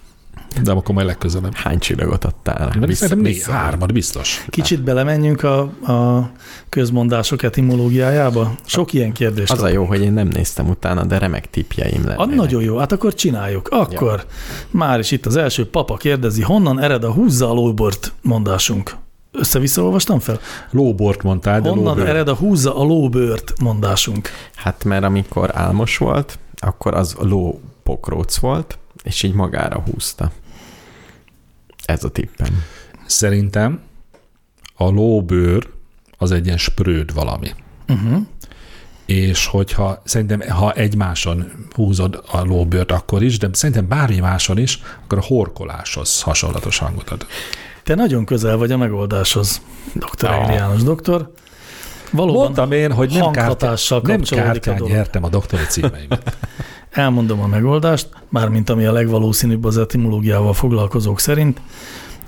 [0.63, 1.53] De akkor majd legközelebb.
[1.53, 2.71] Hány csillagot adtál?
[2.79, 4.45] Mert szerintem négy, vissza- hármat biztos.
[4.49, 5.59] Kicsit belemenjünk a,
[5.91, 6.31] a
[6.69, 8.55] közmondások etimológiájába.
[8.65, 9.49] Sok ilyen kérdés.
[9.49, 12.35] Az a jó, hogy én nem néztem utána, de remek tipjeim A lennének.
[12.35, 13.67] nagyon jó, hát akkor csináljuk.
[13.67, 14.35] Akkor ja.
[14.71, 18.95] már is itt az első papa kérdezi, honnan ered a húzza a lóbort mondásunk?
[19.31, 20.39] Össze-vissza olvastam fel?
[20.71, 22.07] Lóbort mondtál, de Honnan lóbőr.
[22.09, 24.29] ered a húzza a lóbört mondásunk?
[24.55, 27.61] Hát mert amikor álmos volt, akkor az ló
[27.91, 30.31] pokróc volt, és így magára húzta.
[31.85, 32.63] Ez a tippem.
[33.05, 33.81] Szerintem
[34.75, 35.69] a lóbőr
[36.17, 37.49] az egy ilyen spröd valami.
[37.87, 38.21] Uh-huh.
[39.05, 44.81] És hogyha szerintem, ha egymáson húzod a lóbőrt, akkor is, de szerintem bármi máson is,
[45.03, 47.25] akkor a horkoláshoz hasonlatos hangot ad.
[47.83, 49.61] Te nagyon közel vagy a megoldáshoz,
[49.93, 50.27] dr.
[50.29, 50.43] Ah.
[50.43, 51.33] Egri János doktor.
[52.11, 56.37] Valóban Mondtam én, hogy nem, kártyán, hanghatással nem kártyán nyertem a doktori címeimet.
[56.91, 61.61] Elmondom a megoldást, mármint ami a legvalószínűbb az etimológiával foglalkozók szerint.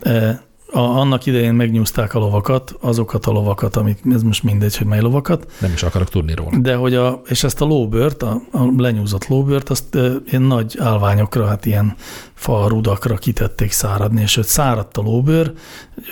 [0.02, 0.38] Eh,
[0.72, 5.00] A, annak idején megnyúzták a lovakat, azokat a lovakat, amik, ez most mindegy, hogy mely
[5.02, 6.58] lovakat, Nem is akarok tudni róla.
[6.58, 10.78] de hogy a, és ezt a lóbört, a, a lenyúzott lóbört, azt e, ilyen nagy
[10.80, 11.96] állványokra, hát ilyen
[12.34, 15.54] fa rudakra kitették száradni, és hogy száradt a lóbőr,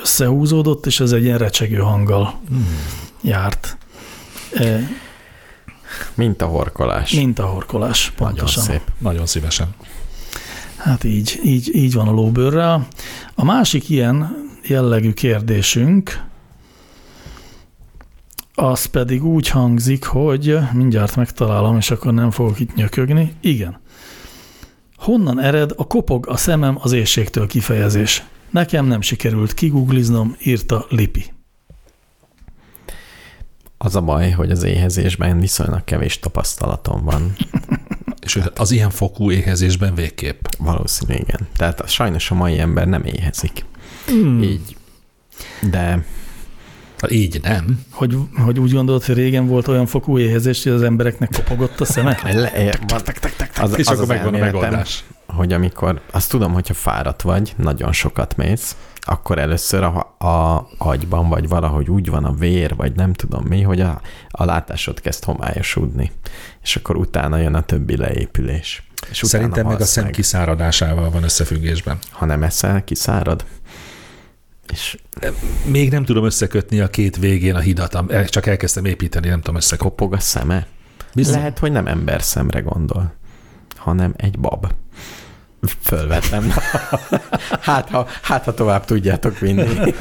[0.01, 2.33] összehúzódott, és ez egy ilyen recsegő hanggal
[3.21, 3.77] járt.
[4.53, 4.79] E,
[6.13, 7.11] Mint a horkolás.
[7.11, 8.63] mint a horkolás, Nagyon pontosan.
[8.63, 8.81] szép.
[8.97, 9.67] Nagyon szívesen.
[10.77, 12.87] Hát így, így, így van a lóbőrrel.
[13.35, 16.23] A másik ilyen jellegű kérdésünk,
[18.53, 23.33] az pedig úgy hangzik, hogy mindjárt megtalálom, és akkor nem fogok itt nyökögni.
[23.41, 23.79] Igen.
[24.97, 28.23] Honnan ered a kopog a szemem az éjségtől kifejezés?
[28.49, 31.25] Nekem nem sikerült kigugliznom, írta Lipi.
[33.83, 37.35] Az a baj, hogy az éhezésben viszonylag kevés tapasztalatom van.
[38.25, 40.45] És az ilyen fokú éhezésben végképp.
[40.57, 41.47] Valószínű, igen.
[41.55, 43.65] Tehát sajnos a mai ember nem éhezik.
[44.05, 44.41] Hmm.
[44.41, 44.75] Így.
[45.69, 46.05] De
[46.97, 47.85] Hát Így nem.
[47.91, 51.85] Hogy, hogy úgy gondolod, hogy régen volt olyan fokú éhezés, hogy az embereknek kopogott a
[51.85, 52.19] szeme?
[52.23, 52.51] le,
[53.55, 55.03] az, És az, akkor az megvan a megoldás.
[55.25, 61.29] hogy amikor, azt tudom, hogyha fáradt vagy, nagyon sokat mész, akkor először a, a agyban,
[61.29, 65.23] vagy valahogy úgy van a vér, vagy nem tudom mi, hogy a, a látásod kezd
[65.23, 66.11] homályosodni.
[66.61, 68.83] És akkor utána jön a többi leépülés.
[69.09, 71.97] És Szerintem meg a szem kiszáradásával van összefüggésben.
[72.09, 73.45] Ha nem eszel, kiszárad.
[74.71, 74.97] És
[75.65, 79.89] Még nem tudom összekötni a két végén a hidat, csak elkezdtem építeni, nem tudom összekötni.
[79.89, 80.67] kopog a szeme.
[81.13, 81.35] Bizony.
[81.35, 83.13] Lehet, hogy nem ember szemre gondol,
[83.75, 84.67] hanem egy bab.
[85.81, 86.53] Fölvettem.
[87.59, 89.93] hát, ha, hát, ha tovább tudjátok vinni.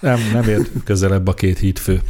[0.00, 2.00] Nem, nem ért közelebb a két hídfő.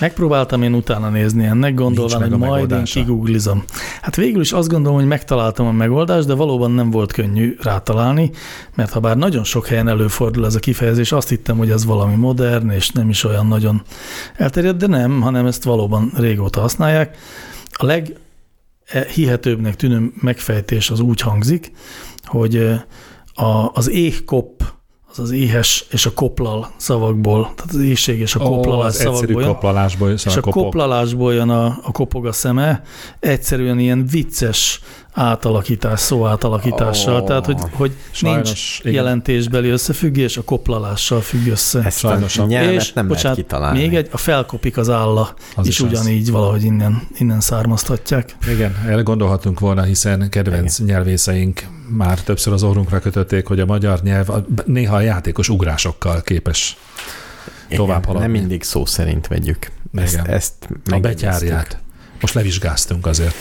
[0.00, 3.64] Megpróbáltam én utána nézni ennek, gondolván, Nincs hogy majd én kiguglizom.
[4.02, 8.30] Hát végül is azt gondolom, hogy megtaláltam a megoldást, de valóban nem volt könnyű rátalálni,
[8.74, 12.14] mert ha bár nagyon sok helyen előfordul ez a kifejezés, azt hittem, hogy ez valami
[12.14, 13.82] modern, és nem is olyan nagyon
[14.36, 17.16] elterjedt, de nem, hanem ezt valóban régóta használják.
[17.70, 18.16] A leg
[19.14, 21.72] hihetőbbnek tűnő megfejtés az úgy hangzik,
[22.24, 22.80] hogy eh,
[23.34, 24.62] a, az éhkop,
[25.10, 29.14] az az éhes és a koplal szavakból, tehát az éhség és a koplalás az egyszerű
[29.16, 29.52] szavakból jön.
[29.52, 30.62] koplalásból És a szóval kopog.
[30.62, 32.82] koplalásból jön a, a kopog a szeme,
[33.20, 34.80] egyszerűen ilyen vicces
[35.20, 38.92] átalakítás, szó átalakítással, Ó, tehát hogy, hogy sajnos, nincs igen.
[38.92, 41.82] jelentésbeli összefüggés, a koplalással függ össze.
[41.84, 43.78] Ezt Sajnos a nyelvet nem lehet kitalálni.
[43.78, 45.88] még egy, a felkopik az álla, Az is, is az.
[45.90, 48.36] ugyanígy valahogy innen, innen származtatják.
[48.48, 50.94] Igen, erre gondolhatunk volna, hiszen kedvenc Igen.
[50.94, 54.28] nyelvészeink már többször az orrunkra kötötték, hogy a magyar nyelv
[54.64, 56.76] néha a játékos ugrásokkal képes
[57.66, 58.26] Igen, tovább haladni.
[58.28, 59.70] Nem mindig szó szerint vegyük.
[59.94, 60.26] Ezt, Igen.
[60.26, 60.54] ezt
[60.90, 61.78] a betyárját.
[62.20, 63.34] Most levizsgáztunk azért.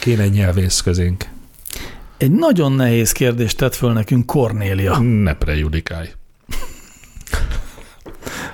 [0.00, 1.28] Kéne egy nyelvész közénk.
[2.16, 4.98] Egy nagyon nehéz kérdést tett föl nekünk Kornélia.
[4.98, 6.08] Ne prejudikálj.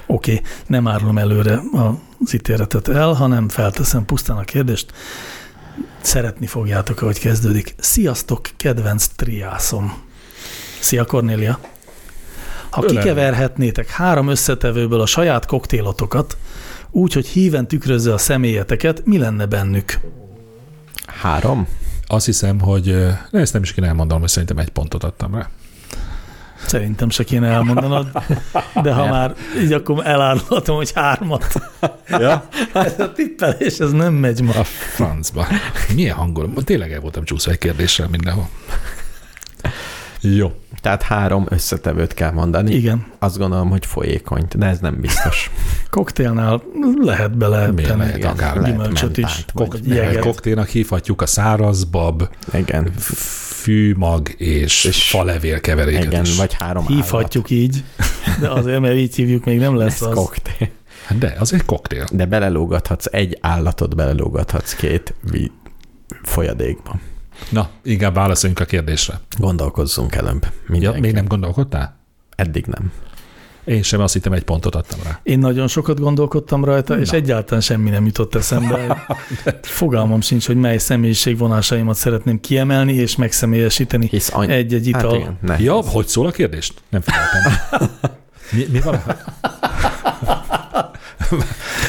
[0.06, 1.60] Oké, okay, nem árulom előre
[2.24, 4.92] az ítéletet el, hanem felteszem pusztán a kérdést.
[6.00, 7.74] Szeretni fogjátok, ahogy kezdődik.
[7.78, 10.02] Sziasztok, kedvenc triászom.
[10.80, 11.58] Szia, Kornélia.
[12.70, 13.02] Ha Ölelem.
[13.02, 16.36] kikeverhetnétek három összetevőből a saját koktélotokat,
[16.90, 20.00] úgy, hogy híven tükrözze a személyeteket, mi lenne bennük?
[21.06, 21.68] Három?
[22.06, 22.96] Azt hiszem, hogy
[23.30, 25.48] ne, ezt nem is kéne elmondanom, hogy szerintem egy pontot adtam rá.
[26.66, 28.10] Szerintem se kéne elmondanod,
[28.82, 29.10] de ha Nem.
[29.10, 31.54] már így, akkor elárulhatom, hogy hármat.
[32.08, 32.48] Ja?
[32.72, 34.52] Ez a tippelés, ez nem megy ma.
[34.52, 35.46] A francba.
[35.94, 36.54] Milyen hangolam?
[36.54, 38.48] Tényleg el voltam csúszva egy kérdéssel mindenhol.
[40.20, 40.52] Jó.
[40.80, 42.74] Tehát három összetevőt kell mondani.
[42.74, 43.06] Igen.
[43.18, 45.50] Azt gondolom, hogy folyékonyt, de ez nem biztos.
[45.90, 46.62] Koktélnál
[47.00, 48.62] lehet bele tenni lehet akár?
[48.62, 49.44] gyümölcsöt is,
[49.82, 50.18] jeget.
[50.18, 52.92] Koktélnak hívhatjuk a szárazbab, Igen.
[52.96, 56.36] fűmag és, És- falevél keveréket Igen, is.
[56.36, 57.84] vagy három Hívhatjuk így,
[58.40, 59.84] de azért, mert így hívjuk, még nem állat.
[59.84, 60.14] lesz Ez az.
[60.14, 60.68] koktél.
[61.18, 62.04] De, az egy koktél.
[62.12, 65.52] De belelógathatsz, egy állatot belelógathatsz két vi-
[66.22, 66.98] folyadékba.
[67.48, 69.20] Na, inkább válaszoljunk a kérdésre.
[69.38, 70.46] Gondolkozzunk előbb.
[70.68, 71.96] Ja, még nem gondolkodtál?
[72.36, 72.92] Eddig nem.
[73.64, 75.20] Én sem azt hittem, egy pontot adtam rá.
[75.22, 77.16] Én nagyon sokat gondolkodtam rajta, és Na.
[77.16, 79.06] egyáltalán semmi nem jutott eszembe.
[79.62, 85.16] Fogalmam sincs, hogy mely személyiségvonásaimat szeretném kiemelni és megszemélyesíteni Hisz any- egy-egy Hát ital.
[85.16, 85.56] igen, ne.
[85.58, 86.74] Ja, hogy szól a kérdést?
[86.88, 87.52] Nem figyeltem.
[88.52, 89.02] Mi, mi van?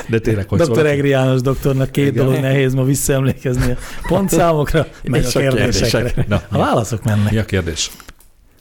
[0.08, 0.86] De tényleg, hogy Dr.
[0.86, 2.26] Egri János doktornak két Igen.
[2.26, 3.78] dolog nehéz ma visszaemlékezni a
[4.08, 6.00] pontszámokra, meg És a kérdésekre.
[6.02, 6.26] kérdésekre.
[6.28, 7.32] Na, A válaszok mennek.
[7.32, 7.92] Mi a kérdés?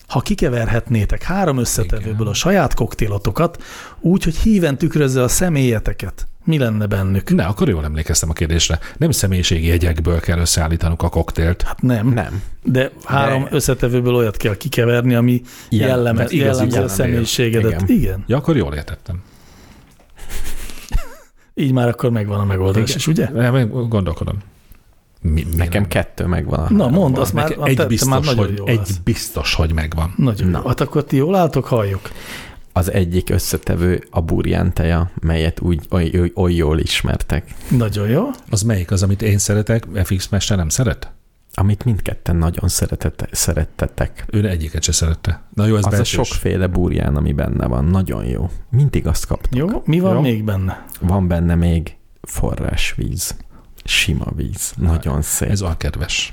[0.08, 3.62] Ha kikeverhetnétek három összetevőből a saját koktélotokat,
[4.00, 7.34] úgy, hogy híven tükrözze a személyeteket, mi lenne bennük?
[7.34, 8.78] Ne, akkor jól emlékeztem a kérdésre.
[8.96, 11.62] Nem személyiségi jegyekből kell összeállítanunk a koktélt.
[11.62, 12.42] Hát nem, Nem.
[12.62, 17.70] de három De- összetevőből olyat kell kikeverni, ami Jel- jelleme, jellemzi a személyiségedet.
[17.70, 17.84] Igen.
[17.88, 17.98] Igen.
[18.00, 18.24] Igen.
[18.26, 19.22] Ja, akkor jól értettem.
[21.58, 22.96] Így már akkor megvan a megoldás Igen.
[22.96, 23.28] is, ugye?
[23.30, 24.36] Nem, Gondolkodom.
[25.20, 25.90] Mi, mi Nekem nem?
[25.90, 26.58] kettő megvan.
[26.58, 28.96] a Na, mondd, azt már, egy, tette biztos, már nagyon hogy, jó egy lesz.
[29.04, 30.14] biztos, hogy megvan.
[30.16, 30.58] Nagyon Na.
[30.62, 30.66] jó.
[30.68, 32.10] Hát akkor ti jól álltok, halljuk.
[32.72, 37.54] Az egyik összetevő a burján teja, melyet úgy oly, oly, oly jól ismertek.
[37.68, 38.30] Nagyon jó.
[38.50, 41.12] Az melyik az, amit én szeretek, FX Mester nem szeret?
[41.58, 44.24] Amit mindketten nagyon szeretete, szerettetek.
[44.30, 45.42] Ő egyiket se szerette.
[45.54, 46.28] Na jó, ez Az a belsős.
[46.28, 48.50] sokféle burján, ami benne van, nagyon jó.
[48.70, 49.54] Mindig azt kaptuk.
[49.56, 50.20] Jó, mi van Jó.
[50.20, 50.84] még benne?
[51.00, 53.36] Van benne még forrásvíz,
[53.84, 55.48] sima víz, nagyon szép.
[55.48, 56.32] Ez olyan kedves.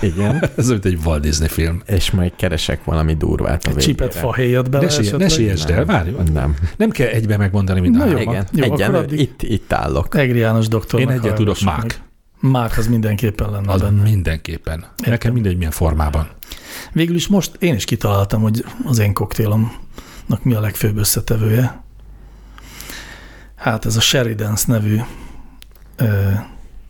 [0.00, 0.44] Igen.
[0.56, 1.82] Ez mint egy Walt Disney film.
[1.86, 3.80] És majd keresek valami durvát a Egy végére.
[3.80, 6.10] csipet fahéjat bele Ne, ne siessd el, várj.
[6.32, 6.56] Nem.
[6.76, 8.18] Nem kell egybe megmondani minden Na jó.
[8.18, 10.16] Igen, jó, addig- itt, itt állok.
[10.16, 11.82] Egri János doktornak Én egyet tudok, mák.
[11.82, 12.00] meg.
[12.40, 14.02] Mák az mindenképpen lenne Az benne.
[14.02, 14.84] mindenképpen.
[15.06, 16.28] Nekem mindegy milyen formában.
[16.92, 21.82] Végül is most én is kitaláltam, hogy az én koktélomnak mi a legfőbb összetevője.
[23.56, 25.00] Hát ez a Sheridans nevű
[25.96, 26.28] ö,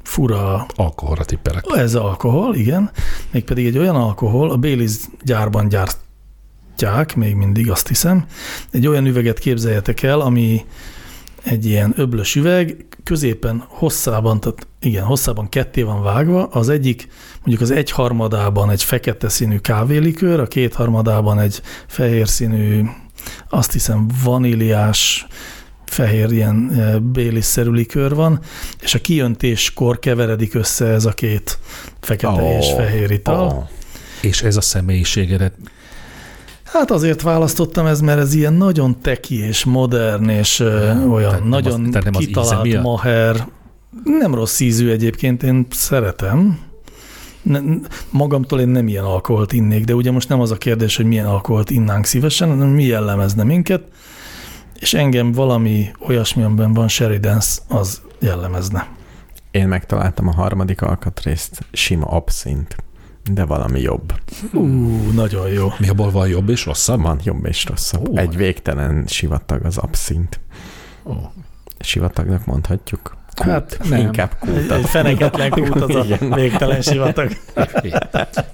[0.02, 1.64] fura, Alkoholra tippelek.
[1.74, 2.90] ez alkohol, igen,
[3.30, 8.26] mégpedig egy olyan alkohol, a Baileys gyárban gyártják, még mindig azt hiszem,
[8.70, 10.64] egy olyan üveget képzeljetek el, ami
[11.42, 17.08] egy ilyen öblös üveg, középen hosszában, tehát igen, hosszában ketté van vágva, az egyik,
[17.38, 22.84] mondjuk az egyharmadában egy fekete színű kávélikőr, a kétharmadában egy fehér színű,
[23.48, 25.26] azt hiszem vaníliás,
[25.84, 28.40] fehér ilyen eh, Baileys-szerű likőr van,
[28.80, 31.58] és a kijöntéskor keveredik össze ez a két
[32.00, 33.52] fekete Ó, és fehér ital.
[33.52, 33.68] ó.
[34.22, 35.54] És ez a személyiségedet
[36.72, 41.48] Hát azért választottam ez, mert ez ilyen nagyon teki és modern, és ö, olyan nem
[41.48, 42.82] nagyon az- nem íze kitalált miatt?
[42.82, 43.46] maher.
[44.04, 46.58] Nem rossz ízű egyébként, én szeretem.
[48.10, 51.26] Magamtól én nem ilyen alkoholt innék, de ugye most nem az a kérdés, hogy milyen
[51.26, 53.82] alkoholt innánk szívesen, hanem mi jellemezne minket,
[54.80, 58.88] és engem valami olyasmi, amiben van Sheridans, az jellemezne.
[59.50, 62.76] Én megtaláltam a harmadik alkatrészt, sima abszint,
[63.32, 64.14] de valami jobb.
[64.52, 64.66] Ú,
[65.14, 65.72] nagyon jó.
[65.78, 67.02] mi abból van jobb és rosszabb?
[67.02, 68.08] Van jobb és rosszabb.
[68.08, 68.16] Ó.
[68.16, 70.40] Egy végtelen sivatag az abszint.
[71.06, 71.12] Ó.
[71.80, 73.16] Sivatagnak mondhatjuk.
[73.36, 73.88] Hát Kút.
[73.88, 73.98] nem.
[74.00, 74.78] Inkább Egy, kútat.
[74.78, 77.30] egy feneketlen kút az a végtelen sivatag.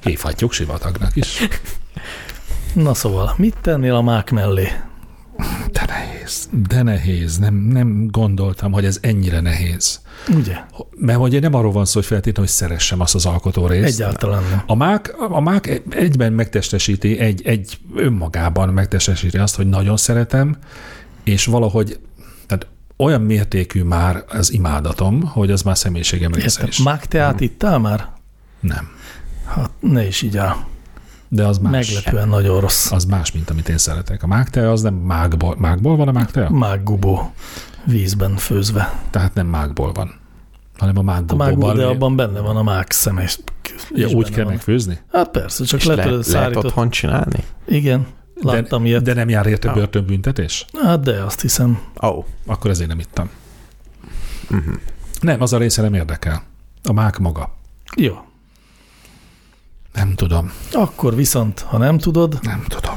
[0.02, 1.48] Hívhatjuk sivatagnak is.
[2.74, 4.68] Na szóval, mit tennél a mák mellé?
[5.72, 6.48] De nehéz.
[6.68, 7.38] De nehéz.
[7.38, 10.00] Nem, nem gondoltam, hogy ez ennyire nehéz.
[10.36, 10.56] Ugye?
[10.96, 14.00] Mert ugye nem arról van szó, hogy feltétlenül, hogy szeressem azt az alkotó részt.
[14.00, 14.62] Egyáltalán nem.
[14.66, 20.56] A mák, a mák egyben megtestesíti, egy, egy önmagában megtestesíti azt, hogy nagyon szeretem,
[21.24, 21.98] és valahogy
[22.46, 26.68] tehát olyan mértékű már az imádatom, hogy az már személyiségem része Értem.
[26.68, 26.78] is.
[26.82, 28.12] Mák teát ittál már?
[28.60, 28.88] Nem.
[29.46, 30.56] Hát ne is így áll.
[31.28, 31.73] De az más.
[31.94, 32.90] Meglepően nagyon rossz.
[32.93, 34.23] Az más, mint amit én szeretek.
[34.23, 36.51] A mágtea az nem mágból, mágból van a mágtea?
[36.51, 37.32] Mák gubó
[37.85, 39.01] vízben főzve.
[39.11, 40.15] Tehát nem mágból van,
[40.78, 41.47] hanem a A mággubóban.
[41.47, 43.39] mák gubó, de abban benne van a mák szemes.
[43.94, 44.53] ja, is úgy kell van.
[44.53, 44.98] megfőzni?
[45.12, 46.65] Hát persze, csak És le, le, tudod lehet szárított.
[46.65, 47.44] otthon csinálni?
[47.69, 48.07] Igen,
[48.43, 49.03] láttam de, ilyet.
[49.03, 49.74] de nem jár érte Ja.
[49.74, 50.65] börtönbüntetés?
[50.82, 51.78] Hát de azt hiszem.
[52.03, 52.09] Ó.
[52.09, 52.24] Oh.
[52.47, 53.31] Akkor ezért nem ittam.
[54.51, 54.74] Uh-huh.
[55.20, 56.43] Nem, az a része nem érdekel.
[56.85, 57.55] A mák maga.
[57.97, 58.15] Jó.
[59.97, 62.94] Nem tudom, Akkor viszont, ha nem tudod, nem tudom.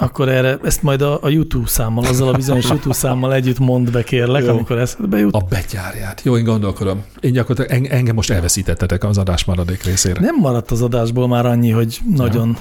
[0.00, 3.90] Akkor erre, ezt majd a, a YouTube számmal, azzal a bizonyos YouTube számmal együtt mondd
[3.90, 4.50] be, kérlek, Jó.
[4.50, 5.34] amikor eszedbe jut.
[5.34, 6.20] A betyárját.
[6.24, 7.04] Jó, én gondolkodom.
[7.20, 10.20] Én gyakorlatilag eng- engem most elveszítettetek az adás maradék részére.
[10.20, 12.58] Nem maradt az adásból már annyi, hogy nagyon,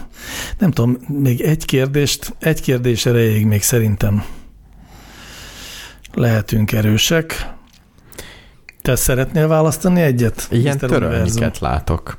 [0.58, 4.24] nem tudom, még egy kérdést, egy kérdés erejéig még szerintem
[6.14, 7.56] lehetünk erősek.
[8.82, 10.48] Te szeretnél választani egyet?
[10.52, 12.18] Ilyen törölniket látok.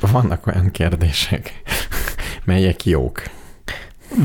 [0.00, 1.62] Vannak olyan kérdések,
[2.44, 3.22] melyek jók.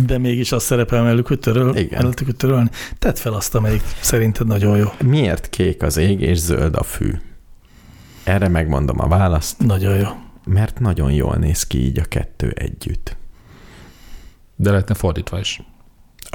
[0.06, 2.00] De mégis azt szerepel mellük, hogy töröl, Igen.
[2.02, 2.70] mellettük, hogy törölni.
[3.00, 4.88] Tedd fel azt, amelyik szerinted nagyon jó.
[5.04, 7.12] Miért kék az ég és zöld a fű?
[8.24, 10.08] Erre megmondom a választ, Nagyon jó.
[10.46, 13.16] mert nagyon jól néz ki így a kettő együtt.
[14.56, 15.62] De lehetne fordítva is.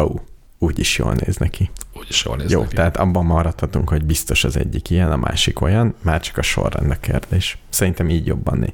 [0.01, 0.21] Ó, oh,
[0.59, 1.71] úgy is jól néz neki.
[1.93, 2.75] Úgyis jól néz Jó, neki.
[2.75, 6.91] tehát abban maradhatunk, hogy biztos az egyik ilyen, a másik olyan, már csak a sorrend
[6.91, 7.59] a kérdés.
[7.69, 8.73] Szerintem így jobban né.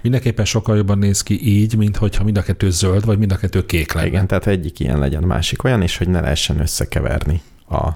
[0.00, 3.36] Mindenképpen sokkal jobban néz ki így, mint hogyha mind a kettő zöld, vagy mind a
[3.36, 4.06] kettő kék lenne.
[4.06, 7.88] Igen, tehát egyik ilyen legyen, másik olyan, és hogy ne lehessen összekeverni a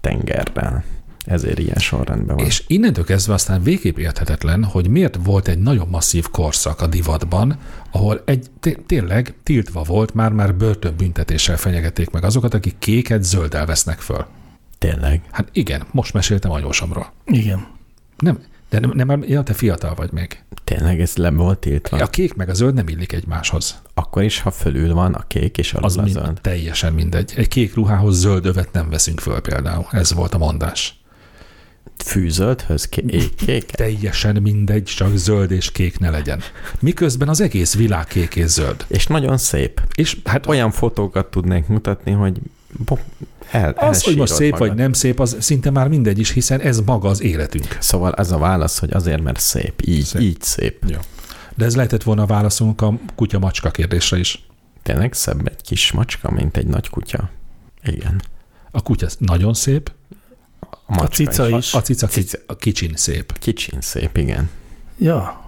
[0.00, 0.84] tengerrel.
[1.24, 2.44] Ezért ilyen sorrendben van.
[2.44, 7.58] És innentől kezdve aztán végképp érthetetlen, hogy miért volt egy nagyon masszív korszak a divatban,
[7.90, 13.98] ahol egy té- tényleg tiltva volt, már-már börtönbüntetéssel fenyegették meg azokat, akik kéket zölddel vesznek
[13.98, 14.26] föl.
[14.78, 15.22] Tényleg.
[15.30, 17.12] Hát igen, most meséltem anyósomról.
[17.24, 17.66] Igen.
[18.18, 18.38] Nem,
[18.70, 20.42] de nem, nem, ja, te fiatal vagy még.
[20.64, 21.96] Tényleg ez le volt tiltva.
[21.96, 23.82] A kék meg a zöld nem illik egymáshoz.
[23.94, 26.40] Akkor is, ha fölül van a kék és alul Az a mind, zöld.
[26.40, 27.32] teljesen mindegy.
[27.36, 29.86] Egy kék ruhához zöld övet nem veszünk föl például.
[29.90, 30.98] Ez volt a mondás.
[32.04, 33.64] Fűzöldhöz ké- ég kék?
[33.64, 36.40] Teljesen mindegy, csak zöld és kék ne legyen.
[36.80, 38.84] Miközben az egész világ kék és zöld.
[38.88, 39.80] És nagyon szép.
[39.94, 42.38] És hát Olyan fotókat tudnék mutatni, hogy
[43.50, 44.68] el, Az, hogy most szép magad.
[44.68, 47.76] vagy nem szép, az szinte már mindegy is, hiszen ez maga az életünk.
[47.80, 49.80] Szóval az a válasz, hogy azért, mert szép.
[49.84, 50.20] Így, Szép.
[50.20, 50.84] így szép.
[50.86, 50.98] Jó.
[51.54, 54.46] De ez lehetett volna a válaszunk a kutya-macska kérdésre is.
[54.82, 57.30] Tényleg szebb egy kis macska, mint egy nagy kutya.
[57.84, 58.22] Igen.
[58.70, 59.92] A kutya nagyon szép,
[60.60, 61.56] A, macska cica is.
[61.66, 61.74] is.
[61.74, 62.20] a cica, Cica.
[62.20, 62.38] cica.
[62.46, 63.38] a kicsin szép.
[63.38, 64.50] Kicsin szép, igen.
[64.98, 65.40] Ja.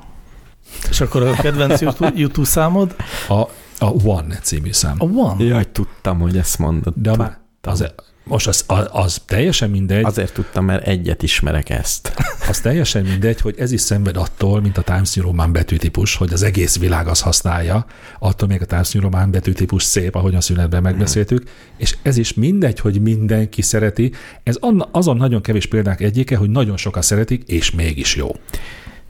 [0.90, 2.94] És akkor a kedvenc YouTube- YouTube számod?
[3.28, 3.42] A,
[3.78, 4.94] a One című szám.
[4.98, 5.44] A One.
[5.44, 6.94] Jaj, tudtam, hogy ezt mondod.
[6.96, 7.86] De a az,
[8.24, 12.14] most az, az, az teljesen mindegy, az, Azért tudtam, mert egyet ismerek ezt.
[12.48, 16.32] az teljesen mindegy, hogy ez is szenved attól, mint a Times New Roman betűtípus, hogy
[16.32, 17.86] az egész világ az használja,
[18.18, 22.34] attól még a Times New Roman betűtípus szép, ahogy a szünetben megbeszéltük, és ez is
[22.34, 24.12] mindegy, hogy mindenki szereti.
[24.42, 28.30] Ez anna- azon nagyon kevés példák egyike, hogy nagyon sokan szeretik, és mégis jó.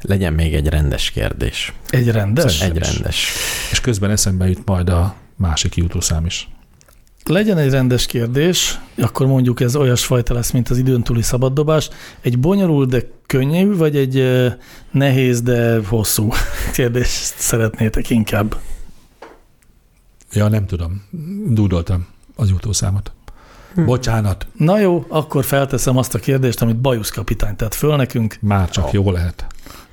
[0.07, 1.73] Legyen még egy rendes kérdés.
[1.89, 2.63] Egy rendes?
[2.63, 3.33] Egy rendes.
[3.71, 6.49] És közben eszembe jut majd a másik YouTube szám is.
[7.25, 11.89] Legyen egy rendes kérdés, akkor mondjuk ez olyasfajta lesz, mint az időn túli szabaddobás.
[12.21, 14.25] Egy bonyolult, de könnyű, vagy egy
[14.91, 16.33] nehéz, de hosszú
[16.75, 18.57] kérdést szeretnétek inkább?
[20.33, 21.03] Ja, nem tudom.
[21.47, 22.07] Dúdoltam
[22.37, 23.13] az YouTube számot.
[23.85, 28.37] Bocsánat, Na jó, akkor felteszem azt a kérdést, amit Bajusz kapitány tett föl nekünk.
[28.41, 29.47] már csak jó lehet.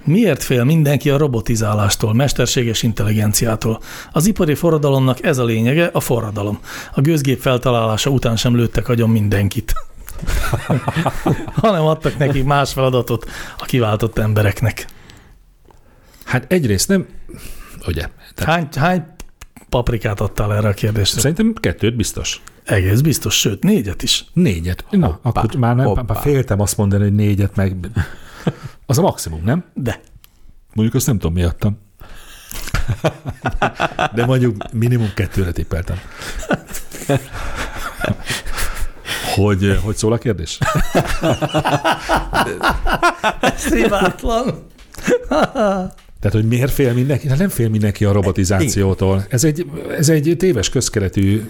[0.03, 3.81] Miért fél mindenki a robotizálástól, mesterséges intelligenciától?
[4.11, 6.59] Az ipari forradalomnak ez a lényege, a forradalom.
[6.93, 9.73] A gőzgép feltalálása után sem lőttek agyon mindenkit.
[11.61, 14.85] hanem adtak neki más feladatot a kiváltott embereknek.
[16.25, 17.05] Hát egyrészt nem,
[17.87, 19.05] ugye, tehát Hány, hány
[19.69, 21.19] paprikát adtál erre a kérdésre?
[21.19, 22.41] szerintem kettőt biztos.
[22.63, 24.25] Egész biztos, sőt, négyet is.
[24.33, 24.85] Négyet.
[24.89, 26.13] Na, Hoppá, akkor már, nem, hoppá.
[26.13, 27.75] féltem azt mondani, hogy négyet meg...
[28.85, 29.63] Az a maximum, nem?
[29.73, 30.01] De
[30.73, 31.77] Mondjuk azt nem tudom, mi adtam.
[34.13, 35.97] De mondjuk minimum kettőre tippeltem.
[39.35, 40.57] Hogy, hogy szól a kérdés?
[43.55, 44.65] szívátlan.
[46.19, 47.27] Tehát, hogy miért fél mindenki?
[47.27, 49.25] Hát nem fél mindenki a robotizációtól.
[49.29, 49.65] Ez egy,
[49.97, 51.49] ez egy téves közkeletű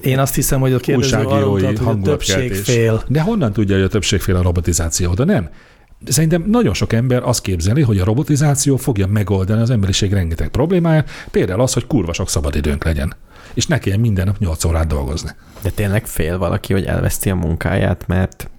[0.00, 3.04] Én azt hiszem, hogy a kérdező utalt, hogy a többség fél.
[3.08, 5.14] De honnan tudja, hogy a többség fél a robotizáció?
[5.14, 5.48] De nem.
[6.06, 11.10] Szerintem nagyon sok ember azt képzeli, hogy a robotizáció fogja megoldani az emberiség rengeteg problémáját,
[11.30, 13.14] például az, hogy kurva sok szabadidőnk legyen.
[13.54, 15.30] És ne kelljen minden nap 8 órát dolgozni.
[15.62, 18.50] De tényleg fél valaki, hogy elveszti a munkáját, mert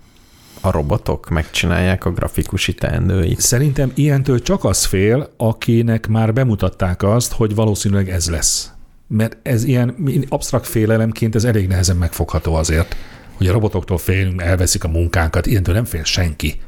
[0.62, 3.40] a robotok megcsinálják a grafikusi teendőit.
[3.40, 8.72] Szerintem ilyentől csak az fél, akinek már bemutatták azt, hogy valószínűleg ez lesz.
[9.08, 9.96] Mert ez ilyen
[10.30, 12.96] absztrakt félelemként ez elég nehezen megfogható azért,
[13.38, 16.60] hogy a robotoktól félünk, elveszik a munkánkat, ilyentől nem fél senki.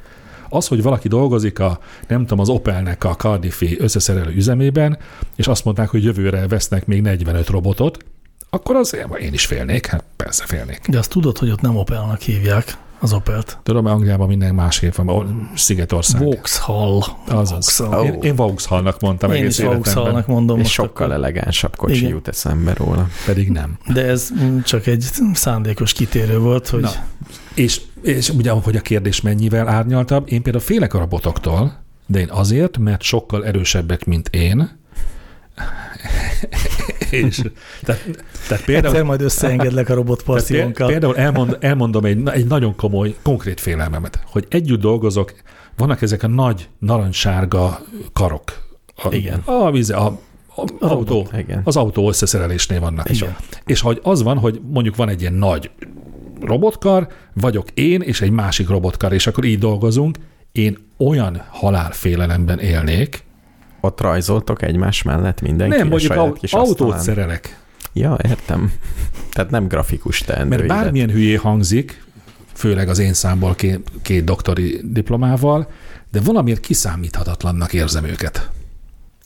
[0.49, 4.97] Az, hogy valaki dolgozik a, nem tudom, az Opelnek a Cardiffi összeszerelő üzemében,
[5.35, 8.05] és azt mondták, hogy jövőre vesznek még 45 robotot,
[8.49, 10.81] akkor az én is félnék, hát persze félnék.
[10.87, 13.59] De azt tudod, hogy ott nem Opelnak hívják, az Opelt.
[13.63, 16.21] Tudom, mert Angliában minden másképp van, ahol Szigetország.
[16.21, 17.01] Vauxhall.
[17.27, 17.77] Azaz.
[17.77, 18.05] Vauxhall.
[18.05, 21.11] Én, én Vauxhallnak mondtam Én egész is Vauxhallnak mondom És sokkal akkor.
[21.23, 22.09] elegánsabb kocsi Igen.
[22.09, 23.07] jut eszembe róla.
[23.25, 23.77] pedig nem.
[23.93, 24.29] De ez
[24.63, 26.91] csak egy szándékos kitérő volt, hogy Na,
[27.53, 32.29] és, és ugye, hogy a kérdés mennyivel árnyaltabb, én például félek a robotoktól, de én
[32.29, 34.79] azért, mert sokkal erősebbek, mint én.
[37.09, 37.41] És,
[37.81, 40.87] tehát, tehát például, egyszer majd összeengedlek a robotparszívonkkal.
[40.87, 45.33] például elmond, elmondom egy, egy nagyon komoly, konkrét félelmemet, hogy együtt dolgozok,
[45.77, 47.81] vannak ezek a nagy narancssárga
[48.13, 48.65] karok.
[48.95, 49.41] A, Igen.
[49.45, 50.19] A, víze, a,
[50.55, 51.61] a, A autó, robot, igen.
[51.63, 53.09] az autó összeszerelésnél vannak.
[53.09, 53.35] Igen.
[53.65, 55.69] És hogy az van, hogy mondjuk van egy ilyen nagy
[56.41, 60.17] robotkar, vagyok én és egy másik robotkar, és akkor így dolgozunk,
[60.51, 63.23] én olyan halálfélelemben élnék,
[63.81, 66.99] Ott rajzoltok egymás mellett mindenki nem, a mondjuk saját au- kis autót asztalán?
[66.99, 67.59] szerelek.
[67.93, 68.71] Ja, értem.
[69.33, 70.55] Tehát nem grafikus teendő.
[70.55, 72.03] Mert bármilyen hülyé hangzik,
[72.53, 75.69] főleg az én számból két, két doktori diplomával,
[76.11, 78.49] de valamiért kiszámíthatatlannak érzem őket.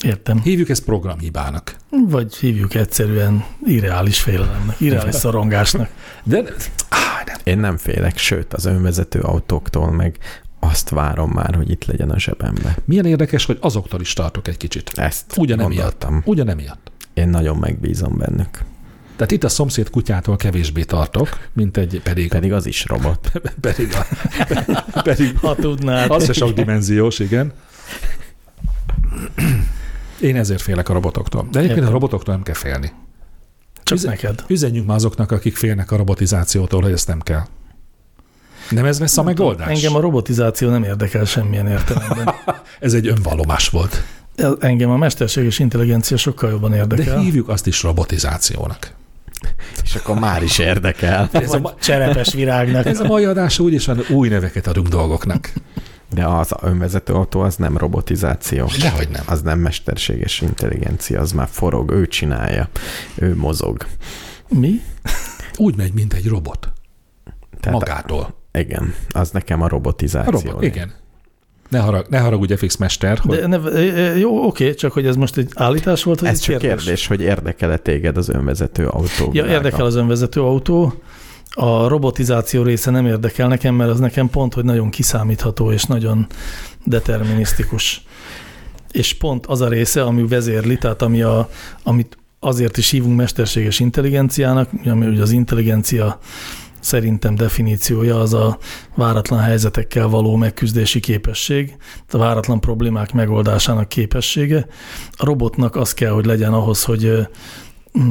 [0.03, 0.41] Értem.
[0.41, 1.75] Hívjuk ezt programhibának.
[2.07, 5.89] Vagy hívjuk egyszerűen irreális félelemnek, irreális szorongásnak.
[6.23, 6.37] De
[6.89, 7.35] áh, nem.
[7.43, 10.17] Én nem félek, sőt az önvezető autóktól meg
[10.63, 12.77] azt várom már, hogy itt legyen a zsebembe.
[12.85, 14.91] milyen érdekes, hogy azoktól is tartok egy kicsit.
[14.95, 15.75] Ezt Ugyanemiatt.
[15.99, 16.21] gondoltam.
[16.25, 16.91] Ugyanemiatt.
[17.13, 18.49] Én nagyon megbízom bennük.
[19.15, 23.31] Tehát itt a szomszéd kutyától kevésbé tartok, mint egy pedig, Pedig az is robot.
[23.61, 24.05] pedig, a,
[25.03, 26.11] pedig Ha tudnád.
[26.11, 27.51] az se sok dimenziós, igen.
[30.21, 31.47] Én ezért félek a robotoktól.
[31.51, 32.91] De egyébként a robotoktól nem kell félni.
[33.83, 34.43] Csak Üze- neked.
[34.47, 37.43] Üzenjünk már azoknak, akik félnek a robotizációtól, hogy ezt nem kell.
[38.71, 39.67] Nem ez lesz a megoldás?
[39.67, 42.33] Engem a robotizáció nem érdekel semmilyen értelemben.
[42.79, 44.03] Ez egy önvallomás volt.
[44.35, 47.19] El- Engem a mesterséges intelligencia sokkal jobban De érdekel.
[47.19, 48.93] hívjuk azt is robotizációnak.
[49.83, 51.29] És akkor már is érdekel.
[51.31, 52.85] Ez a, cserepes virágnak.
[52.85, 55.53] ez a mai adás úgyis van, új neveket adunk dolgoknak.
[56.13, 58.69] De az önvezető autó az nem robotizáció.
[58.81, 59.23] Dehogy nem.
[59.25, 62.69] Az nem mesterséges intelligencia, az már forog, ő csinálja,
[63.15, 63.85] ő mozog.
[64.47, 64.81] Mi?
[65.57, 66.71] Úgy megy, mint egy robot.
[67.59, 68.39] Tehát Magától.
[68.53, 70.39] Igen, az nekem a A robotizáció.
[70.39, 70.91] robot, igen.
[71.69, 73.57] Ne, harag, ne haragudj, FX Mester, hogy De ne,
[74.17, 77.21] jó, oké, csak hogy ez most egy állítás volt, hogy Ez egy csak kérdés, hogy
[77.21, 79.29] érdekel-e téged az önvezető autó?
[79.33, 80.93] Ja, érdekel az önvezető autó.
[81.53, 86.27] A robotizáció része nem érdekel nekem, mert az nekem pont, hogy nagyon kiszámítható és nagyon
[86.85, 88.03] determinisztikus.
[88.91, 91.49] És pont az a része, ami vezérli, tehát ami a,
[91.83, 96.19] amit azért is hívunk mesterséges intelligenciának, ami ugye az intelligencia
[96.81, 98.57] szerintem definíciója az a
[98.95, 101.75] váratlan helyzetekkel való megküzdési képesség,
[102.11, 104.65] a váratlan problémák megoldásának képessége.
[105.11, 107.27] A robotnak az kell, hogy legyen ahhoz, hogy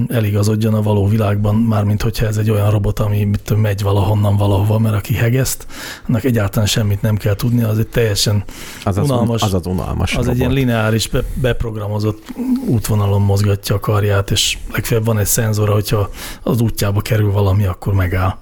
[0.09, 4.37] eligazodjon a való világban, mármint hogyha ez egy olyan robot, ami mit tudom, megy valahonnan
[4.37, 5.67] valahova, mert aki hegeszt,
[6.09, 8.45] annak egyáltalán semmit nem kell tudni, az egy teljesen,
[8.85, 9.43] az az, unalmas.
[9.43, 10.33] az, az unalmas az robot.
[10.33, 12.33] egy ilyen lineáris, be, beprogramozott
[12.67, 16.11] útvonalon mozgatja a karját, és legfeljebb van egy szenzora, hogyha
[16.43, 18.35] az útjába kerül valami, akkor megáll.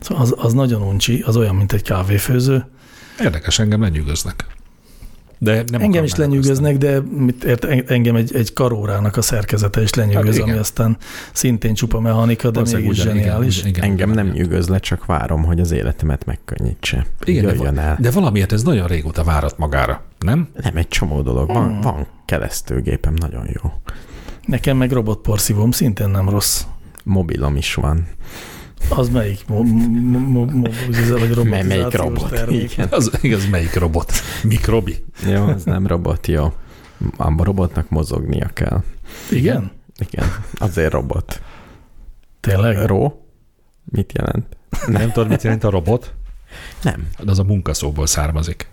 [0.00, 2.66] Szóval az, az nagyon uncsi, az olyan, mint egy kávéfőző.
[3.20, 4.46] érdekes, engem lenyűgöznek.
[5.40, 9.94] De nem engem is lenyűgöznek, de mit ért, engem egy, egy karórának a szerkezete is
[9.94, 10.96] lenyűgöz, Hát ami aztán
[11.32, 13.58] szintén csupa mechanika, de Valószínűleg mégis ugyan- zseniális.
[13.58, 17.06] igen, igen, Engem nem nyűgöz le, csak várom, hogy az életemet megkönnyítse.
[17.24, 17.96] Igen, de, Jöjjön va- el.
[18.00, 20.48] de valamiért ez nagyon régóta várat magára, nem?
[20.62, 21.46] Nem egy csomó dolog.
[21.52, 21.80] Van, Hmm.
[21.80, 23.72] van keresztőgépem, nagyon jó.
[24.46, 26.62] Nekem meg robotporszívóm szintén nem rossz.
[27.04, 28.06] Mobilom is van.
[28.88, 29.46] Az melyik?
[29.46, 32.30] Mo, vagy Mely- Melyik robotizációs robot?
[32.30, 32.72] termék?
[32.72, 32.88] Igen.
[32.90, 34.12] Az, igaz, melyik robot?
[34.42, 35.04] Mikrobi.
[35.26, 36.52] Jó, az nem robot, jó.
[37.16, 38.82] A robotnak mozognia kell.
[39.30, 39.70] Igen?
[39.98, 40.24] Igen,
[40.58, 41.42] azért robot.
[42.40, 42.86] Tényleg?
[42.86, 43.26] Ró?
[43.84, 44.56] Mit jelent?
[44.86, 46.14] Nem tudod, mit jelent a robot?
[46.82, 47.08] Nem.
[47.18, 48.68] De az a munkaszóból származik.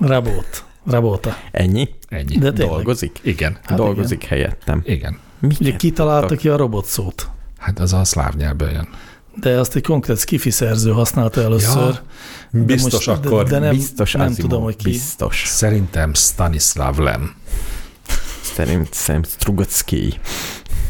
[0.00, 0.64] Rabot.
[0.86, 1.36] Rabota.
[1.50, 1.88] Ennyi?
[2.08, 2.38] Ennyi.
[2.38, 2.74] De tényleg.
[2.74, 3.18] Dolgozik?
[3.22, 3.58] Igen.
[3.62, 4.82] Hát Dolgozik helyettem.
[4.84, 5.18] Igen.
[5.38, 7.28] Miket Ugye kitalálta ki a robot szót?
[7.58, 8.88] Hát az a szláv nyelvből jön.
[9.40, 12.00] De azt egy konkrét skifi szerző használta először.
[12.50, 13.44] De Biztos most- akkor.
[13.44, 14.90] De, de nem, biztos nem Asimov, tudom, hogy ki.
[14.90, 15.44] Biztos.
[15.46, 17.34] Szerintem Stanislav Lem.
[18.54, 20.18] Szerintem Strugocki.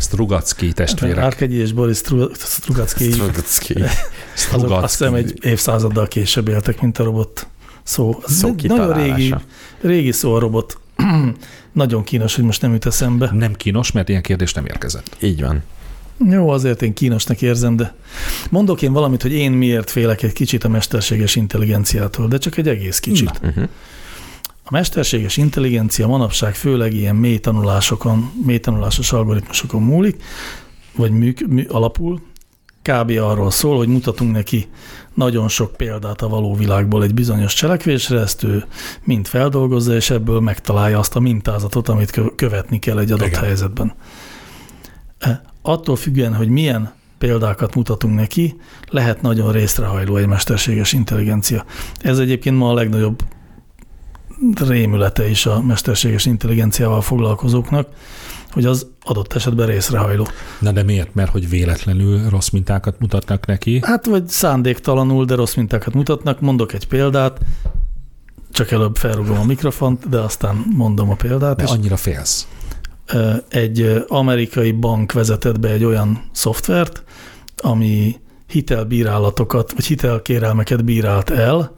[0.01, 1.25] Strugacki testvérek.
[1.25, 3.73] Árkegyi és Boris Stru- Strugacki, Strugocki.
[3.73, 3.91] azok
[4.35, 4.73] Strugacki.
[4.85, 7.47] azt hiszem egy évszázaddal később éltek, mint a robot
[7.83, 8.21] szó.
[8.29, 9.35] Ez Szó nagyon régi,
[9.81, 10.79] régi szó a robot.
[11.73, 13.31] nagyon kínos, hogy most nem jut eszembe.
[13.33, 15.17] Nem kínos, mert ilyen kérdés nem érkezett.
[15.21, 15.63] Így van.
[16.19, 17.95] Jó, azért én kínosnak érzem, de
[18.51, 22.69] mondok én valamit, hogy én miért félek egy kicsit a mesterséges intelligenciától, de csak egy
[22.69, 23.41] egész kicsit.
[23.41, 23.49] Na.
[23.49, 23.69] Uh-huh.
[24.65, 30.23] A mesterséges intelligencia manapság főleg ilyen mély tanulásokon, mély tanulásos algoritmusokon múlik,
[30.97, 32.21] vagy műk, mű, alapul,
[32.83, 33.11] kb.
[33.11, 34.69] arról szól, hogy mutatunk neki
[35.15, 38.65] nagyon sok példát a való világból egy bizonyos cselekvésre, ezt ő
[39.05, 43.43] mind feldolgozza, és ebből megtalálja azt a mintázatot, amit kö- követni kell egy adott Igen.
[43.43, 43.95] helyzetben.
[45.67, 48.57] Attól függően, hogy milyen példákat mutatunk neki,
[48.91, 51.65] lehet nagyon részrehajló egy mesterséges intelligencia.
[52.01, 53.23] Ez egyébként ma a legnagyobb
[54.55, 57.89] rémülete is a mesterséges intelligenciával foglalkozóknak,
[58.51, 60.27] hogy az adott esetben részrehajló.
[60.61, 61.15] Na de miért?
[61.15, 63.81] Mert hogy véletlenül rossz mintákat mutatnak neki?
[63.83, 66.41] Hát vagy szándéktalanul, de rossz mintákat mutatnak.
[66.41, 67.39] Mondok egy példát,
[68.51, 71.57] csak előbb felrugom a mikrofont, de aztán mondom a példát.
[71.57, 72.47] De És annyira félsz.
[73.49, 77.05] Egy amerikai bank vezetett be egy olyan szoftvert,
[77.57, 81.77] ami hitelbírálatokat, vagy hitelkérelmeket bírált el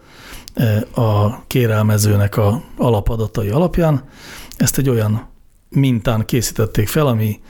[0.94, 4.04] a kérelmezőnek a alapadatai alapján.
[4.56, 5.28] Ezt egy olyan
[5.68, 7.40] mintán készítették fel, ami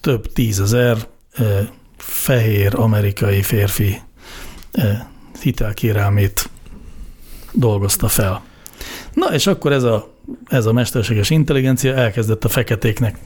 [0.00, 1.08] több tízezer
[1.96, 4.00] fehér amerikai férfi
[5.40, 6.50] hitelkérelmét
[7.52, 8.42] dolgozta fel.
[9.12, 10.14] Na, és akkor ez a,
[10.48, 13.18] ez a mesterséges intelligencia elkezdett a feketéknek,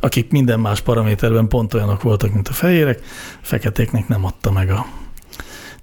[0.00, 3.02] akik minden más paraméterben pont olyanok voltak, mint a fehérek,
[3.40, 4.86] feketéknek nem adta meg a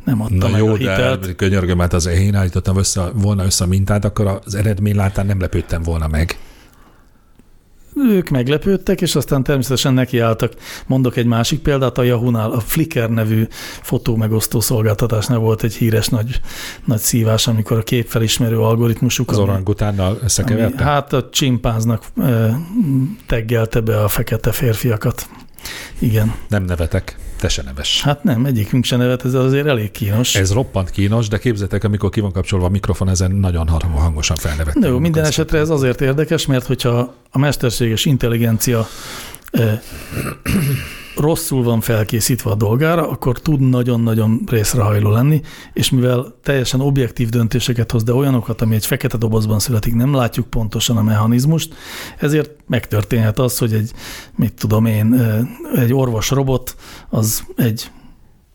[0.03, 1.25] nem adta Na meg jó, a hitelt.
[1.25, 5.25] de könyörgöm, hát az én állítottam össze, volna össze a mintát, akkor az eredmény látán
[5.25, 6.37] nem lepődtem volna meg.
[7.95, 10.53] Ők meglepődtek, és aztán természetesen nekiálltak.
[10.87, 13.47] Mondok egy másik példát, a Yahoo-nál, a Flickr nevű
[13.81, 16.41] fotó megosztó szolgáltatásnál volt egy híres nagy,
[16.85, 20.83] nagy szívás, amikor a képfelismerő algoritmusuk, Az ami- orangutánnal ami, összekeverte?
[20.83, 22.57] hát a csimpánznak e,
[23.27, 25.29] teggelte be a fekete férfiakat.
[25.99, 26.33] Igen.
[26.47, 28.01] Nem nevetek, te se neves.
[28.01, 30.35] Hát nem, egyikünk se nevet, ez azért elég kínos.
[30.35, 34.37] Ez roppant kínos, de képzeljétek, amikor ki van kapcsolva a mikrofon, ezen nagyon hang- hangosan
[34.37, 34.81] felnevettem.
[34.81, 38.87] De jó, minden esetre ez azért érdekes, mert hogyha a mesterséges intelligencia
[41.21, 45.41] rosszul van felkészítve a dolgára, akkor tud nagyon-nagyon részrehajló lenni,
[45.73, 50.47] és mivel teljesen objektív döntéseket hoz, de olyanokat, ami egy fekete dobozban születik, nem látjuk
[50.47, 51.73] pontosan a mechanizmust,
[52.17, 53.91] ezért megtörténhet az, hogy egy,
[54.35, 55.13] mit tudom én,
[55.75, 56.75] egy orvos robot,
[57.09, 57.91] az egy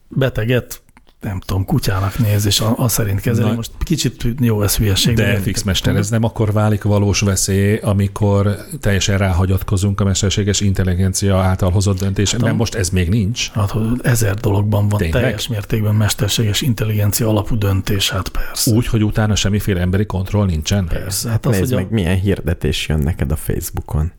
[0.09, 0.83] beteget
[1.27, 3.49] nem tudom, kutyának néz, és a, a szerint kezeli.
[3.49, 5.15] Na- Most kicsit jó, ez hülyeség.
[5.17, 11.37] De fix mester, ez nem akkor válik valós veszély, amikor teljesen ráhagyatkozunk a mesterséges intelligencia
[11.39, 13.51] által hozott döntés, Hát a- most ez még nincs.
[13.51, 15.23] Hát, hogy ezer dologban van Tényleg?
[15.23, 18.71] teljes mértékben mesterséges intelligencia alapú döntés, hát persze.
[18.75, 20.87] Úgy, hogy utána semmiféle emberi kontroll nincsen.
[20.87, 24.13] Persze, hát az, Nézd hogy a, meg, milyen hirdetés jön neked a Facebookon.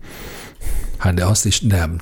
[0.97, 1.99] Hát de azt is nem.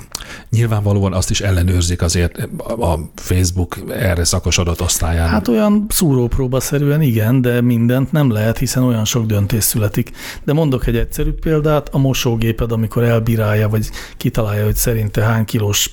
[0.49, 5.27] Nyilvánvalóan azt is ellenőrzik azért a Facebook erre szakosodott osztályán.
[5.27, 10.11] hát olyan szúrópróbaszerűen igen, de mindent nem lehet, hiszen olyan sok döntés születik.
[10.43, 15.89] De mondok egy egyszerű példát, a mosógéped, amikor elbírálja, vagy kitalálja, hogy szerinte hány kilós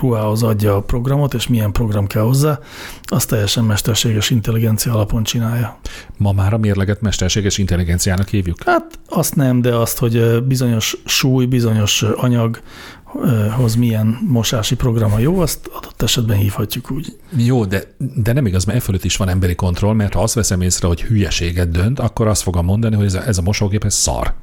[0.00, 2.58] ruhához adja a programot, és milyen program kell hozzá,
[3.02, 5.78] azt teljesen mesterséges intelligencia alapon csinálja.
[6.16, 8.62] Ma már a mérleget mesterséges intelligenciának hívjuk.
[8.64, 15.40] Hát azt nem, de azt, hogy bizonyos súly, bizonyos ö, anyaghoz milyen mosási programa jó,
[15.40, 17.16] azt adott esetben hívhatjuk úgy.
[17.36, 17.82] Jó, de,
[18.14, 20.86] de nem igaz, mert e fölött is van emberi kontroll, mert ha azt veszem észre,
[20.88, 24.34] hogy hülyeséget dönt, akkor azt fogom mondani, hogy ez a, ez a mosógép, ez szar.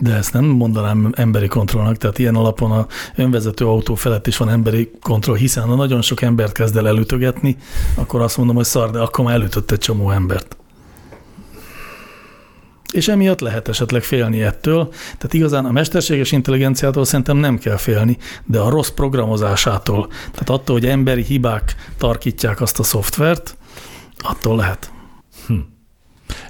[0.00, 4.48] De ezt nem mondanám emberi kontrollnak, tehát ilyen alapon a önvezető autó felett is van
[4.48, 7.56] emberi kontroll, hiszen ha nagyon sok embert kezd el elütögetni,
[7.94, 10.56] akkor azt mondom, hogy szar, de akkor már elütött egy csomó embert.
[12.92, 14.88] És emiatt lehet esetleg félni ettől.
[14.88, 20.76] Tehát igazán a mesterséges intelligenciától szerintem nem kell félni, de a rossz programozásától, tehát attól,
[20.78, 23.56] hogy emberi hibák tarkítják azt a szoftvert,
[24.18, 24.92] attól lehet.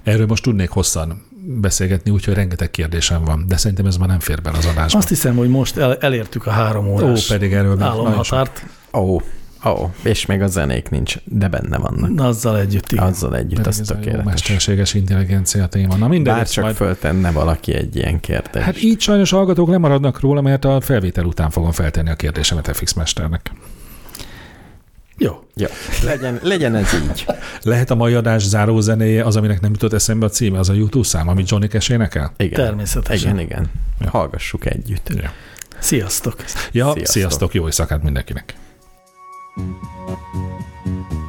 [0.02, 4.42] Erről most tudnék hosszan beszélgetni, úgyhogy rengeteg kérdésem van, de szerintem ez már nem fér
[4.42, 4.98] bele az adásba.
[4.98, 8.66] Azt hiszem, hogy most el, elértük a három Ó, órás pedig erről álomhatárt.
[8.92, 9.22] Ó, oh,
[9.62, 12.26] oh, és még a zenék nincs, de benne vannak.
[12.26, 13.04] Azzal együtt, igen.
[13.04, 14.24] Azzal együtt, Pedig az tökéletes.
[14.24, 15.96] mesterséges intelligencia téma.
[15.96, 16.76] Na mindegy, Bár csak majd...
[16.76, 18.64] föltenne valaki egy ilyen kérdést.
[18.64, 22.92] Hát így sajnos hallgatók lemaradnak róla, mert a felvétel után fogom feltenni a kérdésemet FX
[22.92, 23.52] Mesternek.
[25.18, 25.44] Jó.
[25.55, 25.66] Jó,
[26.02, 27.26] legyen, legyen ez így.
[27.62, 30.73] Lehet a mai adás záró zenéje az, aminek nem jutott eszembe a címe, az a
[30.73, 32.32] YouTube szám, amit Johnny Cash énekel?
[32.36, 32.65] Igen.
[32.65, 33.32] Természetesen.
[33.32, 33.70] Igen, igen.
[34.00, 34.10] Ja.
[34.10, 35.08] Hallgassuk együtt.
[35.15, 35.32] Ja.
[35.78, 36.36] Sziasztok!
[36.73, 37.07] Ja, sziasztok.
[37.07, 37.55] Sziasztok.
[37.55, 38.55] jó éjszakát mindenkinek.
[39.57, 41.22] I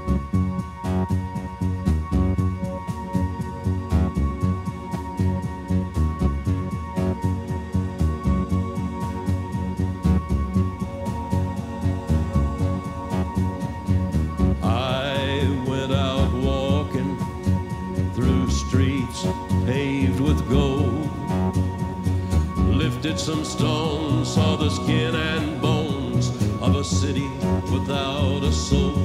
[23.14, 26.30] Lifted some stones, saw the skin and bones
[26.62, 27.30] of a city
[27.72, 28.98] without a soul.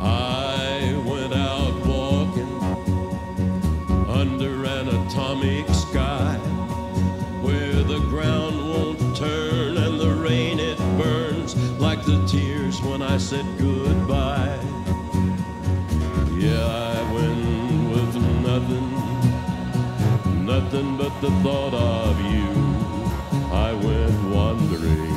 [0.00, 2.60] I went out walking
[4.08, 6.34] under an atomic sky
[7.40, 13.18] where the ground won't turn and the rain it burns like the tears when I
[13.18, 14.58] said goodbye.
[16.36, 16.87] Yeah,
[20.70, 22.46] nothing but the thought of you.
[23.50, 25.16] I went wandering.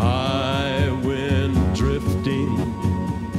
[0.00, 2.56] I went drifting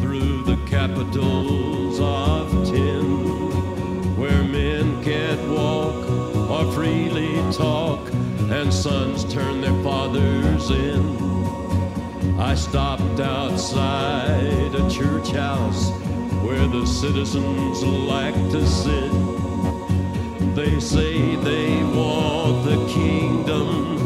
[0.02, 6.08] through the capitals of tin, where men can't walk
[6.52, 8.08] or freely talk,
[8.52, 11.43] and sons turn their fathers in.
[12.40, 15.92] I stopped outside a church house
[16.42, 19.12] where the citizens like to sit.
[20.56, 24.03] They say they want the kingdom,